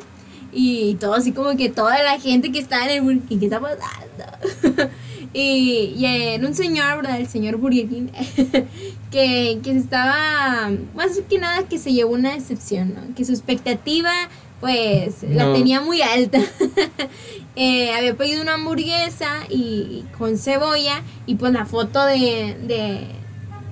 Y 0.52 0.94
todo 0.94 1.14
así 1.14 1.32
como 1.32 1.56
que 1.56 1.68
toda 1.68 2.00
la 2.04 2.20
gente 2.20 2.52
que 2.52 2.60
estaba 2.60 2.88
en 2.88 3.08
el 3.08 3.22
¿qué 3.22 3.46
está 3.46 3.58
pasando? 3.60 4.88
y, 5.34 5.94
y 5.96 6.06
era 6.06 6.46
un 6.46 6.54
señor, 6.54 6.96
¿verdad? 6.98 7.20
El 7.20 7.26
señor 7.26 7.56
Burger 7.56 7.88
King, 7.88 8.06
que, 9.10 9.58
que 9.62 9.70
estaba, 9.72 10.70
más 10.94 11.20
que 11.28 11.38
nada 11.38 11.64
que 11.68 11.78
se 11.78 11.92
llevó 11.92 12.14
una 12.14 12.34
decepción, 12.34 12.94
¿no? 12.94 13.14
Que 13.16 13.24
su 13.24 13.32
expectativa, 13.32 14.12
pues, 14.60 15.24
la 15.28 15.52
tenía 15.52 15.80
muy 15.80 16.00
alta. 16.00 16.40
Eh, 17.56 17.92
había 17.94 18.16
pedido 18.16 18.42
una 18.42 18.54
hamburguesa 18.54 19.44
y, 19.48 19.54
y 19.54 20.06
con 20.18 20.36
cebolla 20.36 21.02
y 21.24 21.36
pues 21.36 21.52
la 21.52 21.64
foto 21.64 22.04
de, 22.04 22.56
de 22.66 23.06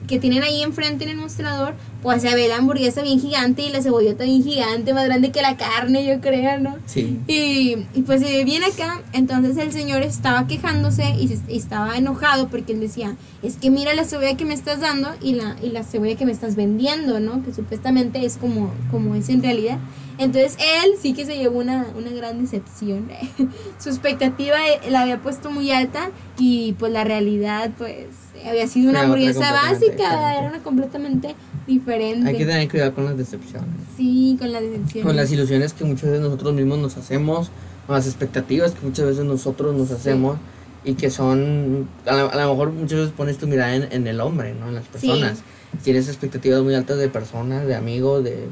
que 0.07 0.21
tienen 0.21 0.45
ahí 0.45 0.63
enfrente 0.63 1.03
en 1.03 1.11
el 1.11 1.17
mostrador, 1.17 1.75
pues 2.03 2.21
se 2.23 2.35
ve 2.35 2.49
la 2.49 2.57
hamburguesa 2.57 3.01
bien 3.03 3.21
gigante 3.21 3.63
y 3.63 3.71
la 3.71 3.81
cebollota 3.81 4.25
bien 4.25 4.43
gigante, 4.43 4.93
más 4.93 5.05
grande 5.07 5.31
que 5.31 5.41
la 5.41 5.57
carne, 5.57 6.05
yo 6.05 6.21
creo, 6.21 6.59
¿no? 6.59 6.77
Sí. 6.87 7.19
Y, 7.29 7.77
y 7.95 8.03
pues 8.05 8.21
se 8.21 8.27
ve 8.31 8.45
bien 8.45 8.63
acá, 8.65 9.01
entonces 9.13 9.57
el 9.57 9.71
señor 9.73 10.03
estaba 10.03 10.47
quejándose 10.49 11.05
y, 11.19 11.29
se- 11.29 11.41
y 11.53 11.57
estaba 11.57 11.97
enojado 11.97 12.49
porque 12.49 12.73
él 12.73 12.81
decía, 12.81 13.15
es 13.43 13.57
que 13.57 13.71
mira 13.71 13.95
la 13.95 14.05
cebolla 14.05 14.37
que 14.37 14.45
me 14.45 14.55
estás 14.55 14.81
dando 14.81 15.11
y 15.23 15.35
la, 15.35 15.57
y 15.63 15.71
la 15.71 15.85
cebolla 15.85 16.17
que 16.17 16.27
me 16.27 16.33
estás 16.33 16.57
vendiendo, 16.57 17.21
¿no? 17.21 17.43
Que 17.45 17.55
supuestamente 17.55 18.25
es 18.25 18.37
como, 18.37 18.73
como 18.91 19.15
es 19.15 19.29
en 19.29 19.43
realidad. 19.43 19.79
Entonces 20.23 20.57
él 20.59 20.93
sí 21.01 21.13
que 21.15 21.25
se 21.27 21.37
llevó 21.37 21.59
una, 21.61 21.87
una 21.97 22.11
gran 22.11 22.41
decepción. 22.41 23.09
Su 23.79 23.89
expectativa 23.89 24.57
eh, 24.69 24.91
la 24.91 25.03
había 25.03 25.21
puesto 25.21 25.51
muy 25.51 25.71
alta 25.71 26.11
y 26.39 26.73
pues 26.79 26.93
la 26.93 27.05
realidad 27.05 27.71
pues 27.79 28.07
había 28.49 28.67
sido 28.67 28.91
una 28.91 29.03
hamburguesa 29.03 29.53
básica, 29.53 30.39
era 30.39 30.49
una 30.49 30.59
completamente 30.63 31.35
diferente. 31.67 32.29
Hay 32.31 32.37
que 32.39 32.47
tener 32.47 32.69
cuidado 32.71 32.95
con 32.95 33.05
las 33.05 33.17
decepciones. 33.17 33.69
Sí, 33.97 34.37
con 34.39 34.53
las 34.53 34.63
decepciones. 34.63 35.05
Con 35.07 35.17
las 35.17 35.31
ilusiones 35.31 35.73
que 35.73 35.85
muchas 35.85 36.05
veces 36.11 36.21
nosotros 36.21 36.55
mismos 36.55 36.79
nos 36.79 36.97
hacemos, 36.97 37.51
con 37.87 37.97
las 37.97 38.07
expectativas 38.07 38.73
que 38.73 38.87
muchas 38.87 39.07
veces 39.07 39.25
nosotros 39.25 39.75
nos 39.75 39.91
hacemos 39.91 40.39
y 40.85 40.95
que 40.95 41.11
son, 41.11 41.89
a, 42.07 42.15
la- 42.15 42.27
a 42.27 42.37
lo 42.45 42.51
mejor 42.51 42.73
muchas 42.73 42.99
veces 42.99 43.15
pones 43.17 43.39
tu 43.39 43.47
mirada 43.47 43.75
en, 43.77 43.89
en 43.93 44.07
el 44.07 44.21
hombre, 44.21 44.55
¿no? 44.55 44.69
En 44.69 44.75
las 44.77 44.85
Sí. 44.85 44.91
personas. 45.09 45.43
Tienes 45.85 46.09
expectativas 46.09 46.63
muy 46.63 46.75
altas 46.75 46.99
de 46.99 47.09
personas, 47.09 47.67
de 47.67 47.75
amigos, 47.77 48.25
de 48.25 48.49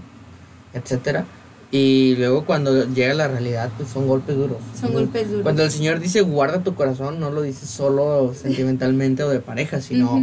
etcétera. 0.73 1.25
Y 1.73 2.17
luego 2.17 2.45
cuando 2.45 2.85
llega 2.93 3.15
la 3.15 3.29
realidad, 3.29 3.71
pues 3.77 3.89
son 3.91 4.09
golpes 4.09 4.37
duros. 4.37 4.59
Son 4.81 4.93
golpes 4.93 5.29
duros. 5.29 5.43
Cuando 5.45 5.63
el 5.63 5.71
Señor 5.71 6.01
dice 6.01 6.21
guarda 6.23 6.63
tu 6.65 6.75
corazón, 6.75 7.21
no 7.21 7.31
lo 7.31 7.43
dice 7.43 7.65
solo 7.67 8.35
sentimentalmente 8.35 9.23
o 9.23 9.29
de 9.29 9.39
pareja, 9.41 9.81
sino 9.81 10.21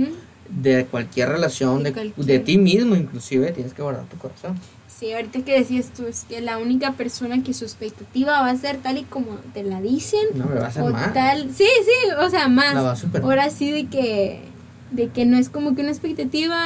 de 0.49 0.85
cualquier 0.85 1.29
relación, 1.29 1.83
De 1.83 1.91
de, 1.91 1.93
cualquier- 1.93 2.25
de 2.25 2.39
ti 2.39 2.57
mismo 2.57 2.95
inclusive, 2.95 3.51
tienes 3.51 3.73
que 3.73 3.81
guardar 3.81 4.05
tu 4.05 4.17
corazón. 4.17 4.59
Sí, 4.93 5.13
ahorita 5.13 5.41
que 5.41 5.57
decías 5.59 5.91
tú, 5.95 6.07
es 6.07 6.25
que 6.27 6.41
la 6.41 6.57
única 6.57 6.93
persona 6.93 7.43
que 7.43 7.53
su 7.53 7.63
expectativa 7.65 8.41
va 8.41 8.49
a 8.49 8.57
ser 8.57 8.77
tal 8.77 8.97
y 8.97 9.03
como 9.03 9.35
te 9.53 9.63
la 9.63 9.79
dicen. 9.79 10.21
No 10.33 10.45
me 10.47 10.55
va 10.59 10.67
a 10.75 10.83
o 10.83 10.89
mal. 10.89 11.13
tal. 11.13 11.43
Sí, 11.55 11.65
sí, 11.83 12.09
o 12.19 12.29
sea, 12.29 12.47
más. 12.47 12.73
La 12.73 12.81
va 12.81 12.91
a 12.93 12.95
superar. 12.95 13.23
Ahora 13.23 13.49
sí 13.51 13.71
de 13.71 13.85
que 13.87 14.41
de 14.91 15.09
que 15.09 15.25
no 15.25 15.37
es 15.37 15.49
como 15.49 15.75
que 15.75 15.81
una 15.81 15.91
expectativa 15.91 16.57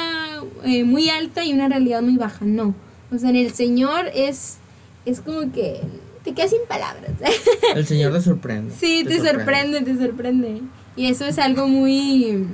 eh, 0.64 0.84
muy 0.86 1.10
alta 1.10 1.44
y 1.44 1.52
una 1.54 1.68
realidad 1.68 2.02
muy 2.04 2.16
baja, 2.18 2.46
no. 2.46 2.74
O 3.14 3.18
sea, 3.18 3.30
en 3.32 3.36
el 3.36 3.52
Señor 3.52 4.06
es 4.14 4.58
es 5.06 5.22
como 5.22 5.52
que 5.52 5.82
te 6.24 6.34
quedas 6.34 6.52
sin 6.52 6.62
palabras. 6.68 7.12
El 7.76 7.86
Señor 7.86 8.14
te 8.14 8.22
sorprende. 8.22 8.74
sí, 8.78 9.04
te, 9.08 9.20
sorprende. 9.20 9.82
te 9.82 9.98
sorprende. 9.98 10.62
Y 10.96 11.08
eso 11.08 11.26
es 11.26 11.40
algo 11.40 11.68
muy 11.68 12.48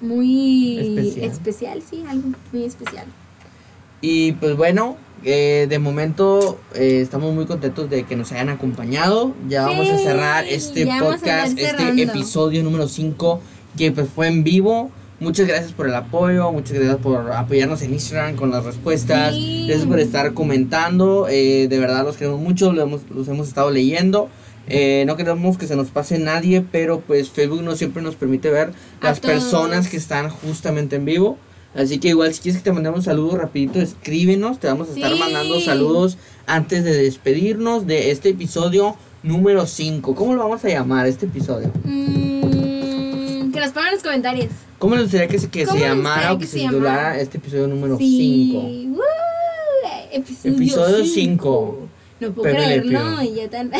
muy 0.00 0.78
Especial. 0.78 1.30
especial, 1.30 1.82
sí, 1.88 2.04
algo 2.08 2.30
muy 2.52 2.64
especial. 2.64 3.04
Y 4.00 4.32
pues 4.32 4.56
bueno, 4.56 4.96
eh, 5.24 5.66
de 5.68 5.78
momento 5.78 6.58
eh, 6.74 7.00
estamos 7.02 7.34
muy 7.34 7.44
contentos 7.44 7.90
de 7.90 8.04
que 8.04 8.16
nos 8.16 8.32
hayan 8.32 8.48
acompañado. 8.48 9.34
Ya 9.48 9.66
vamos 9.66 9.88
a 9.90 9.98
cerrar 9.98 10.46
este 10.46 10.90
a 10.90 10.98
podcast, 10.98 11.58
este 11.58 12.02
episodio 12.02 12.62
número 12.62 12.88
5 12.88 13.40
que 13.76 13.92
pues 13.92 14.08
fue 14.08 14.28
en 14.28 14.42
vivo. 14.42 14.90
Muchas 15.20 15.46
gracias 15.46 15.72
por 15.72 15.86
el 15.86 15.94
apoyo, 15.94 16.50
muchas 16.50 16.72
gracias 16.78 16.96
por 16.96 17.30
apoyarnos 17.32 17.82
en 17.82 17.92
Instagram 17.92 18.36
con 18.36 18.50
las 18.50 18.64
respuestas, 18.64 19.34
Sí. 19.34 19.66
gracias 19.68 19.86
por 19.86 20.00
estar 20.00 20.32
comentando, 20.32 21.26
eh, 21.28 21.66
de 21.68 21.78
verdad 21.78 22.04
los 22.04 22.16
queremos 22.16 22.40
mucho, 22.40 22.72
los 22.72 22.84
hemos, 22.84 23.02
los 23.14 23.28
hemos 23.28 23.46
estado 23.48 23.70
leyendo. 23.70 24.28
Eh, 24.66 25.04
no 25.06 25.16
queremos 25.16 25.58
que 25.58 25.66
se 25.66 25.76
nos 25.76 25.88
pase 25.88 26.18
nadie, 26.18 26.62
pero 26.72 27.00
pues 27.00 27.28
Facebook 27.30 27.62
no 27.62 27.74
siempre 27.76 28.02
nos 28.02 28.14
permite 28.14 28.50
ver 28.50 28.72
A 29.00 29.06
las 29.08 29.20
todos. 29.20 29.34
personas 29.34 29.88
que 29.88 29.96
están 29.98 30.30
justamente 30.30 30.96
en 30.96 31.04
vivo. 31.04 31.36
Así 31.74 31.98
que 31.98 32.08
igual 32.08 32.32
si 32.34 32.40
quieres 32.40 32.60
que 32.62 32.64
te 32.64 32.72
mandemos 32.72 33.00
un 33.00 33.04
saludo 33.04 33.36
rapidito, 33.36 33.80
escríbenos, 33.80 34.58
te 34.58 34.68
vamos 34.68 34.88
a 34.88 34.92
estar 34.94 35.12
Sí. 35.12 35.18
mandando 35.18 35.60
saludos 35.60 36.18
antes 36.46 36.82
de 36.82 36.94
despedirnos 36.94 37.86
de 37.86 38.10
este 38.10 38.30
episodio 38.30 38.96
número 39.22 39.66
5. 39.66 40.14
¿Cómo 40.14 40.34
lo 40.34 40.40
vamos 40.44 40.64
a 40.64 40.68
llamar 40.68 41.06
este 41.06 41.26
episodio? 41.26 41.70
Mm, 41.84 42.19
que 43.60 43.66
nos 43.66 43.72
pongan 43.74 43.88
en 43.88 43.94
los 43.94 44.02
comentarios. 44.02 44.48
¿Cómo 44.78 44.94
les 44.94 45.04
gustaría 45.04 45.28
que 45.28 45.38
se, 45.38 45.48
que 45.50 45.64
¿Cómo 45.66 45.78
se 45.78 45.84
llamara 45.84 46.32
o 46.32 46.38
que 46.38 46.44
que 46.44 46.50
se 46.50 46.58
se 46.60 46.64
titulara 46.66 47.18
este 47.20 47.38
episodio 47.38 47.68
número 47.68 47.96
5? 47.98 48.00
Sí. 48.00 48.88
Episodio 50.12 50.54
Episodio 50.56 51.04
5. 51.04 51.14
cinco. 51.14 51.78
No 52.20 52.32
puedo 52.32 52.54
creerlo, 52.54 52.98
Pew. 53.18 53.34
ya 53.34 53.48
tan, 53.48 53.70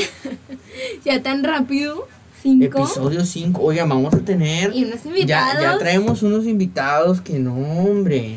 ya 1.05 1.23
tan 1.23 1.45
rápido. 1.45 2.07
Cinco. 2.43 2.79
Episodio 2.79 3.25
5. 3.25 3.61
Oiga, 3.63 3.85
vamos 3.85 4.15
a 4.15 4.19
tener... 4.21 4.75
Y 4.75 4.85
unos 4.85 5.03
Ya, 5.03 5.09
invitados. 5.11 5.63
ya 5.63 5.79
traemos 5.79 6.23
unos 6.23 6.47
invitados 6.47 7.21
que 7.21 7.39
no, 7.39 7.55
hombre. 7.55 8.37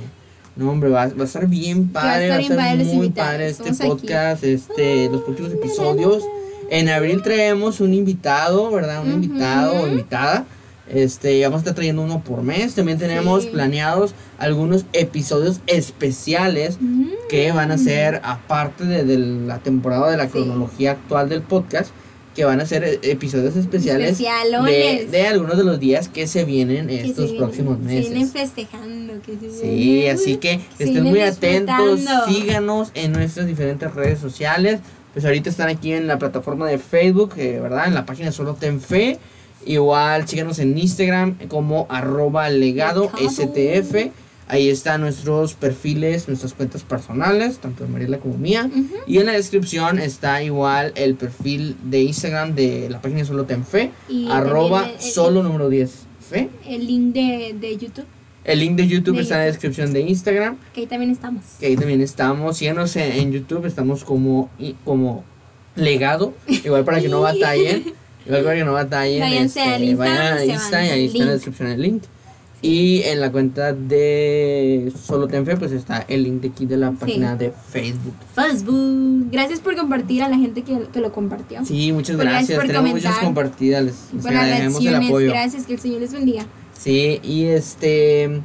No, 0.55 0.69
hombre, 0.71 0.89
va, 0.89 1.07
va 1.07 1.23
a 1.23 1.25
estar 1.25 1.47
bien 1.47 1.91
va 1.95 2.01
a 2.01 2.03
padre, 2.03 2.29
va 2.29 2.35
a 2.35 2.39
estar 2.39 2.77
muy 2.77 2.91
invitados, 2.95 3.29
padre 3.31 3.47
este 3.49 3.69
estamos 3.69 3.79
aquí. 3.97 4.01
podcast, 4.07 4.43
este, 4.43 5.09
los 5.09 5.21
próximos 5.21 5.53
episodios. 5.53 6.23
En 6.69 6.89
abril 6.89 7.21
traemos 7.21 7.79
un 7.81 7.93
invitado, 7.93 8.71
¿verdad? 8.71 9.03
Un 9.03 9.11
invitado 9.13 9.83
o 9.83 9.87
invitada. 9.87 10.45
Este, 10.89 11.41
vamos 11.43 11.57
a 11.57 11.59
estar 11.59 11.75
trayendo 11.75 12.01
uno 12.01 12.23
por 12.23 12.43
mes. 12.43 12.75
También 12.75 12.97
tenemos 12.97 13.43
Sí. 13.43 13.49
planeados 13.49 14.13
algunos 14.37 14.85
episodios 14.93 15.61
especiales 15.67 16.77
Mm. 16.79 17.05
que 17.29 17.51
van 17.51 17.71
a 17.71 17.77
ser 17.77 18.19
aparte 18.23 18.83
de, 18.85 19.03
de 19.05 19.17
la 19.17 19.59
temporada 19.59 20.11
de 20.11 20.17
la 20.17 20.25
Sí. 20.25 20.31
cronología 20.31 20.91
actual 20.91 21.29
del 21.29 21.41
podcast, 21.41 21.91
que 22.35 22.45
van 22.45 22.59
a 22.59 22.65
ser 22.65 22.83
eh, 22.83 22.99
episodios 23.03 23.55
especiales 23.55 24.17
de, 24.17 25.07
de 25.09 25.27
algunos 25.27 25.55
de 25.55 25.63
los 25.63 25.79
días 25.79 26.09
que 26.09 26.25
se 26.27 26.43
vienen 26.45 26.87
Que 26.87 27.01
se 27.01 27.05
estos 27.07 27.25
vienen- 27.25 27.37
próximos 27.37 27.77
Se 27.77 27.87
vienen 27.99 28.13
meses. 28.19 28.31
festejando. 28.33 29.13
Que 29.25 29.33
se 29.37 29.61
Sí, 29.61 29.67
vienen- 29.69 30.15
así 30.15 30.37
que 30.37 30.59
se 30.77 30.85
estén 30.85 31.03
muy 31.03 31.21
atentos, 31.21 32.01
síganos 32.27 32.91
en 32.95 33.13
nuestras 33.13 33.45
diferentes 33.47 33.93
redes 33.93 34.19
sociales. 34.19 34.79
Pues 35.13 35.23
ahorita 35.25 35.49
están 35.49 35.69
aquí 35.69 35.93
en 35.93 36.07
la 36.07 36.17
plataforma 36.17 36.67
de 36.67 36.79
Facebook, 36.79 37.33
eh, 37.37 37.59
¿verdad? 37.61 37.87
En 37.87 37.93
la 37.93 38.05
página 38.05 38.31
Solo 38.31 38.55
Ten 38.55 38.81
Fe. 38.81 39.19
Igual 39.65 40.27
síganos 40.27 40.59
en 40.59 40.77
Instagram 40.77 41.37
como 41.47 41.85
arroba 41.89 42.49
legado. 42.49 43.11
STF. 43.17 44.11
Ahí 44.47 44.69
están 44.69 45.01
nuestros 45.01 45.53
perfiles, 45.53 46.27
nuestras 46.27 46.53
cuentas 46.53 46.83
personales, 46.83 47.59
tanto 47.59 47.85
de 47.85 47.89
Mariela 47.89 48.19
como 48.19 48.37
mía. 48.37 48.69
Y 49.07 49.17
en 49.19 49.25
la 49.25 49.31
descripción 49.31 49.99
está 49.99 50.43
igual 50.43 50.91
el 50.95 51.15
perfil 51.15 51.77
de 51.83 52.01
Instagram 52.03 52.53
de 52.53 52.89
la 52.89 53.01
página 53.01 53.23
Solo 53.23 53.45
Ten 53.45 53.65
Fe, 53.65 53.91
Y 54.09 54.29
arroba 54.29 54.79
también 54.81 54.99
el- 54.99 55.05
el- 55.05 55.11
solo 55.13 55.43
número 55.43 55.69
10 55.69 55.91
fe. 56.29 56.49
El 56.67 56.85
link 56.85 57.13
de, 57.13 57.55
de 57.59 57.77
YouTube, 57.77 58.05
El 58.43 58.59
link 58.59 58.75
de 58.75 58.87
YouTube 58.87 59.15
De 59.15 59.21
está 59.21 59.35
en 59.35 59.39
la 59.41 59.45
descripción 59.45 59.93
de 59.93 60.01
Instagram, 60.01 60.57
que 60.73 60.81
ahí 60.81 60.87
también 60.87 61.11
estamos. 61.11 61.43
que 61.59 61.65
ahí 61.67 61.75
también 61.77 62.01
estamos. 62.01 62.57
Síganos 62.57 62.95
en, 62.97 63.13
en 63.13 63.31
YouTube, 63.31 63.65
estamos 63.65 64.03
como, 64.03 64.49
como 64.83 65.23
legado, 65.75 66.33
igual 66.47 66.83
para 66.83 66.99
que 67.01 67.07
no 67.07 67.21
batallen. 67.21 67.93
Igual 68.25 68.43
para 68.43 68.55
que 68.55 68.63
no 68.63 68.73
batallen. 68.73 69.19
Váyanse 69.19 69.59
este, 69.59 69.73
al 69.73 69.83
Insta, 69.83 70.03
vayan 70.03 70.21
a 70.21 70.39
se 70.39 70.47
van 70.47 70.55
Insta 70.55 70.85
y 70.85 70.87
al 70.87 70.93
ahí 70.93 71.05
está 71.05 71.17
en 71.17 71.25
la 71.25 71.31
descripción 71.33 71.69
el 71.69 71.81
link. 71.81 72.03
Y 72.61 73.01
en 73.03 73.19
la 73.19 73.29
cuenta 73.29 73.73
de 73.73 74.93
Solo 75.05 75.27
Ten 75.27 75.45
Fe, 75.45 75.57
pues 75.57 75.73
está 75.73 76.05
el 76.07 76.23
link 76.23 76.41
de 76.41 76.47
aquí 76.47 76.65
de 76.65 76.77
la 76.77 76.93
página 76.93 77.35
de 77.35 77.51
Facebook. 77.51 78.13
Facebook. 78.33 79.27
Gracias 79.31 79.59
por 79.59 79.75
compartir 79.75 80.23
a 80.23 80.29
la 80.29 80.37
gente 80.37 80.61
que, 80.61 80.79
que 80.93 81.01
lo 81.01 81.11
compartió. 81.11 81.65
Sí, 81.65 81.91
muchas 81.91 82.15
gracias 82.15 82.57
por 82.57 82.67
Tenemos 82.67 82.91
muchas 82.91 83.19
compartidas. 83.19 83.83
Les, 83.83 83.95
les 84.13 84.25
agradecemos 84.25 84.85
el 84.85 84.95
apoyo. 84.95 85.31
Gracias, 85.31 85.65
que 85.65 85.73
el 85.73 85.79
Señor 85.79 85.99
les 85.99 86.13
bendiga. 86.13 86.45
Sí, 86.71 87.19
y 87.21 87.43
este. 87.45 88.41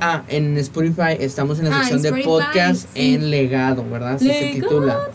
Ah, 0.00 0.24
en 0.28 0.56
Spotify 0.58 1.16
estamos 1.20 1.58
en 1.60 1.66
la 1.70 1.76
Ah, 1.76 1.84
sección 1.84 1.98
en 1.98 2.02
de 2.02 2.08
Spotify, 2.20 2.28
podcast 2.28 2.86
sí. 2.94 3.14
en 3.14 3.30
legado, 3.30 3.84
¿verdad? 3.88 4.14
Así 4.14 4.28
se 4.28 4.46
titula. 4.54 4.86
Legado. 4.94 5.10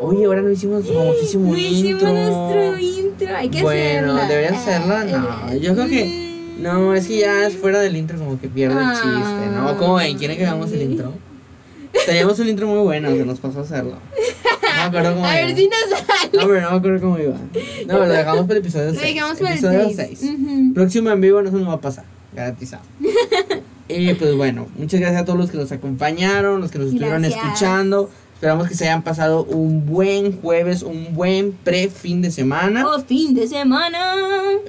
Oye, 0.00 0.24
ahora 0.24 0.42
no 0.42 0.50
hicimos 0.50 0.84
famosísimo 0.86 1.50
No 1.52 1.56
hicimos 1.56 2.02
intro. 2.02 2.12
nuestro 2.12 2.78
intro. 2.78 3.36
Hay 3.36 3.48
que 3.50 3.62
Bueno, 3.62 4.12
hacerla. 4.14 4.28
¿deberías 4.28 4.54
hacerla? 4.66 5.04
No, 5.04 5.54
yo 5.56 5.74
creo 5.74 5.86
que- 5.86 6.30
No, 6.58 6.94
es 6.94 7.06
que 7.06 7.18
ya 7.18 7.46
es 7.46 7.54
fuera 7.56 7.80
del 7.80 7.96
intro 7.96 8.18
como 8.18 8.38
que 8.40 8.48
pierde 8.48 8.80
el 8.82 8.90
chiste, 8.92 9.46
¿no? 9.54 9.76
¿Cómo 9.78 9.94
ven? 9.94 10.18
¿Quieren 10.18 10.36
que 10.36 10.44
hagamos 10.46 10.70
el 10.72 10.82
intro? 10.82 11.12
Teníamos 12.06 12.38
un 12.38 12.48
intro 12.48 12.66
muy 12.66 12.80
bueno, 12.80 13.10
se 13.10 13.24
nos 13.24 13.38
pasó 13.40 13.60
a 13.60 13.62
hacerlo. 13.62 13.92
No 13.92 14.76
me 14.76 14.82
acuerdo 14.82 15.14
cómo 15.14 15.24
A 15.26 15.38
iba. 15.40 15.46
ver 15.46 15.56
si 15.56 15.68
nos 15.68 16.00
sale. 16.00 16.30
No, 16.34 16.46
pero 16.48 16.60
no 16.60 16.70
me 16.70 16.76
acuerdo 16.76 17.00
cómo 17.00 17.18
iba. 17.18 17.36
No, 17.86 17.98
lo 17.98 18.08
dejamos 18.08 18.42
para 18.42 18.52
el 18.54 18.58
episodio 18.58 18.92
Lo 18.92 19.00
6. 19.00 19.14
dejamos 19.14 19.38
para 19.38 19.52
el 19.52 19.58
episodio 19.58 19.84
seis. 19.96 20.18
6. 20.20 20.30
Ujú. 20.34 20.74
Próximo 20.74 21.10
en 21.10 21.20
vivo 21.20 21.42
no 21.42 21.50
se 21.50 21.56
nos 21.56 21.68
va 21.68 21.72
a 21.74 21.80
pasar, 21.80 22.04
garantizado. 22.34 22.82
y 23.96 24.14
pues 24.14 24.34
bueno, 24.36 24.68
muchas 24.76 25.00
gracias 25.00 25.22
a 25.22 25.24
todos 25.24 25.38
los 25.38 25.50
que 25.50 25.58
nos 25.58 25.72
acompañaron, 25.72 26.60
los 26.60 26.70
que 26.70 26.78
nos 26.78 26.88
estuvieron 26.88 27.22
Gracias. 27.22 27.44
escuchando. 27.44 28.10
Esperamos 28.34 28.68
que 28.68 28.74
se 28.74 28.84
hayan 28.84 29.02
pasado 29.02 29.44
un 29.44 29.84
buen 29.84 30.40
jueves, 30.40 30.82
un 30.82 31.14
buen 31.14 31.52
pre-fin 31.52 32.22
de 32.22 32.30
semana. 32.30 32.86
Oh, 32.88 32.98
fin 33.00 33.34
de 33.34 33.46
semana. 33.46 34.14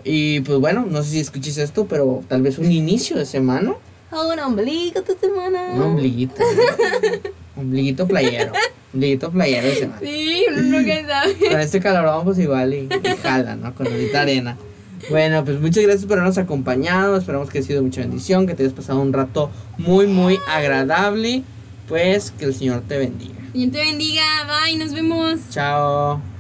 Y 0.04 0.42
pues 0.42 0.60
bueno, 0.60 0.86
no 0.90 1.02
sé 1.04 1.12
si 1.12 1.20
escuches 1.22 1.58
esto, 1.58 1.86
pero 1.86 2.22
tal 2.28 2.42
vez 2.42 2.58
un 2.58 2.70
inicio 2.70 3.16
de 3.18 3.26
semana. 3.26 3.74
Oh, 4.12 4.30
un 4.34 4.40
ombligo 4.40 5.00
esta 5.00 5.18
semana. 5.18 5.72
Un 5.74 5.82
ombliguito. 5.84 6.36
ombliguito 7.56 8.06
playero. 8.08 8.52
Ombliguito 8.94 9.32
playero 9.32 9.68
de 9.68 9.76
semana. 9.76 10.00
Sí, 10.02 10.46
uno 10.50 10.62
nunca 10.64 11.08
sabe. 11.08 11.50
Con 11.50 11.60
este 11.62 11.80
calorón 11.80 12.26
pues 12.26 12.40
igual 12.40 12.74
y, 12.74 12.90
y 12.92 13.16
jala, 13.24 13.56
¿no? 13.56 13.74
Con 13.74 13.88
ahorita 13.88 14.22
arena. 14.22 14.58
Bueno, 15.10 15.44
pues 15.44 15.60
muchas 15.60 15.84
gracias 15.84 16.06
por 16.06 16.18
habernos 16.18 16.38
acompañado. 16.38 17.18
Esperamos 17.18 17.50
que 17.50 17.60
haya 17.60 17.68
sido 17.68 17.84
mucha 17.84 18.02
bendición, 18.02 18.48
que 18.48 18.54
te 18.54 18.64
hayas 18.64 18.74
pasado 18.74 19.00
un 19.00 19.14
rato 19.14 19.50
muy, 19.78 20.08
muy 20.08 20.40
agradable. 20.48 21.44
Pues 21.88 22.32
que 22.32 22.46
el 22.46 22.54
Señor 22.54 22.84
te 22.88 22.98
bendiga. 22.98 23.36
Dios 23.54 23.72
te 23.72 23.80
bendiga. 23.80 24.24
Bye, 24.48 24.78
nos 24.78 24.94
vemos. 24.94 25.42
Chao. 25.50 26.31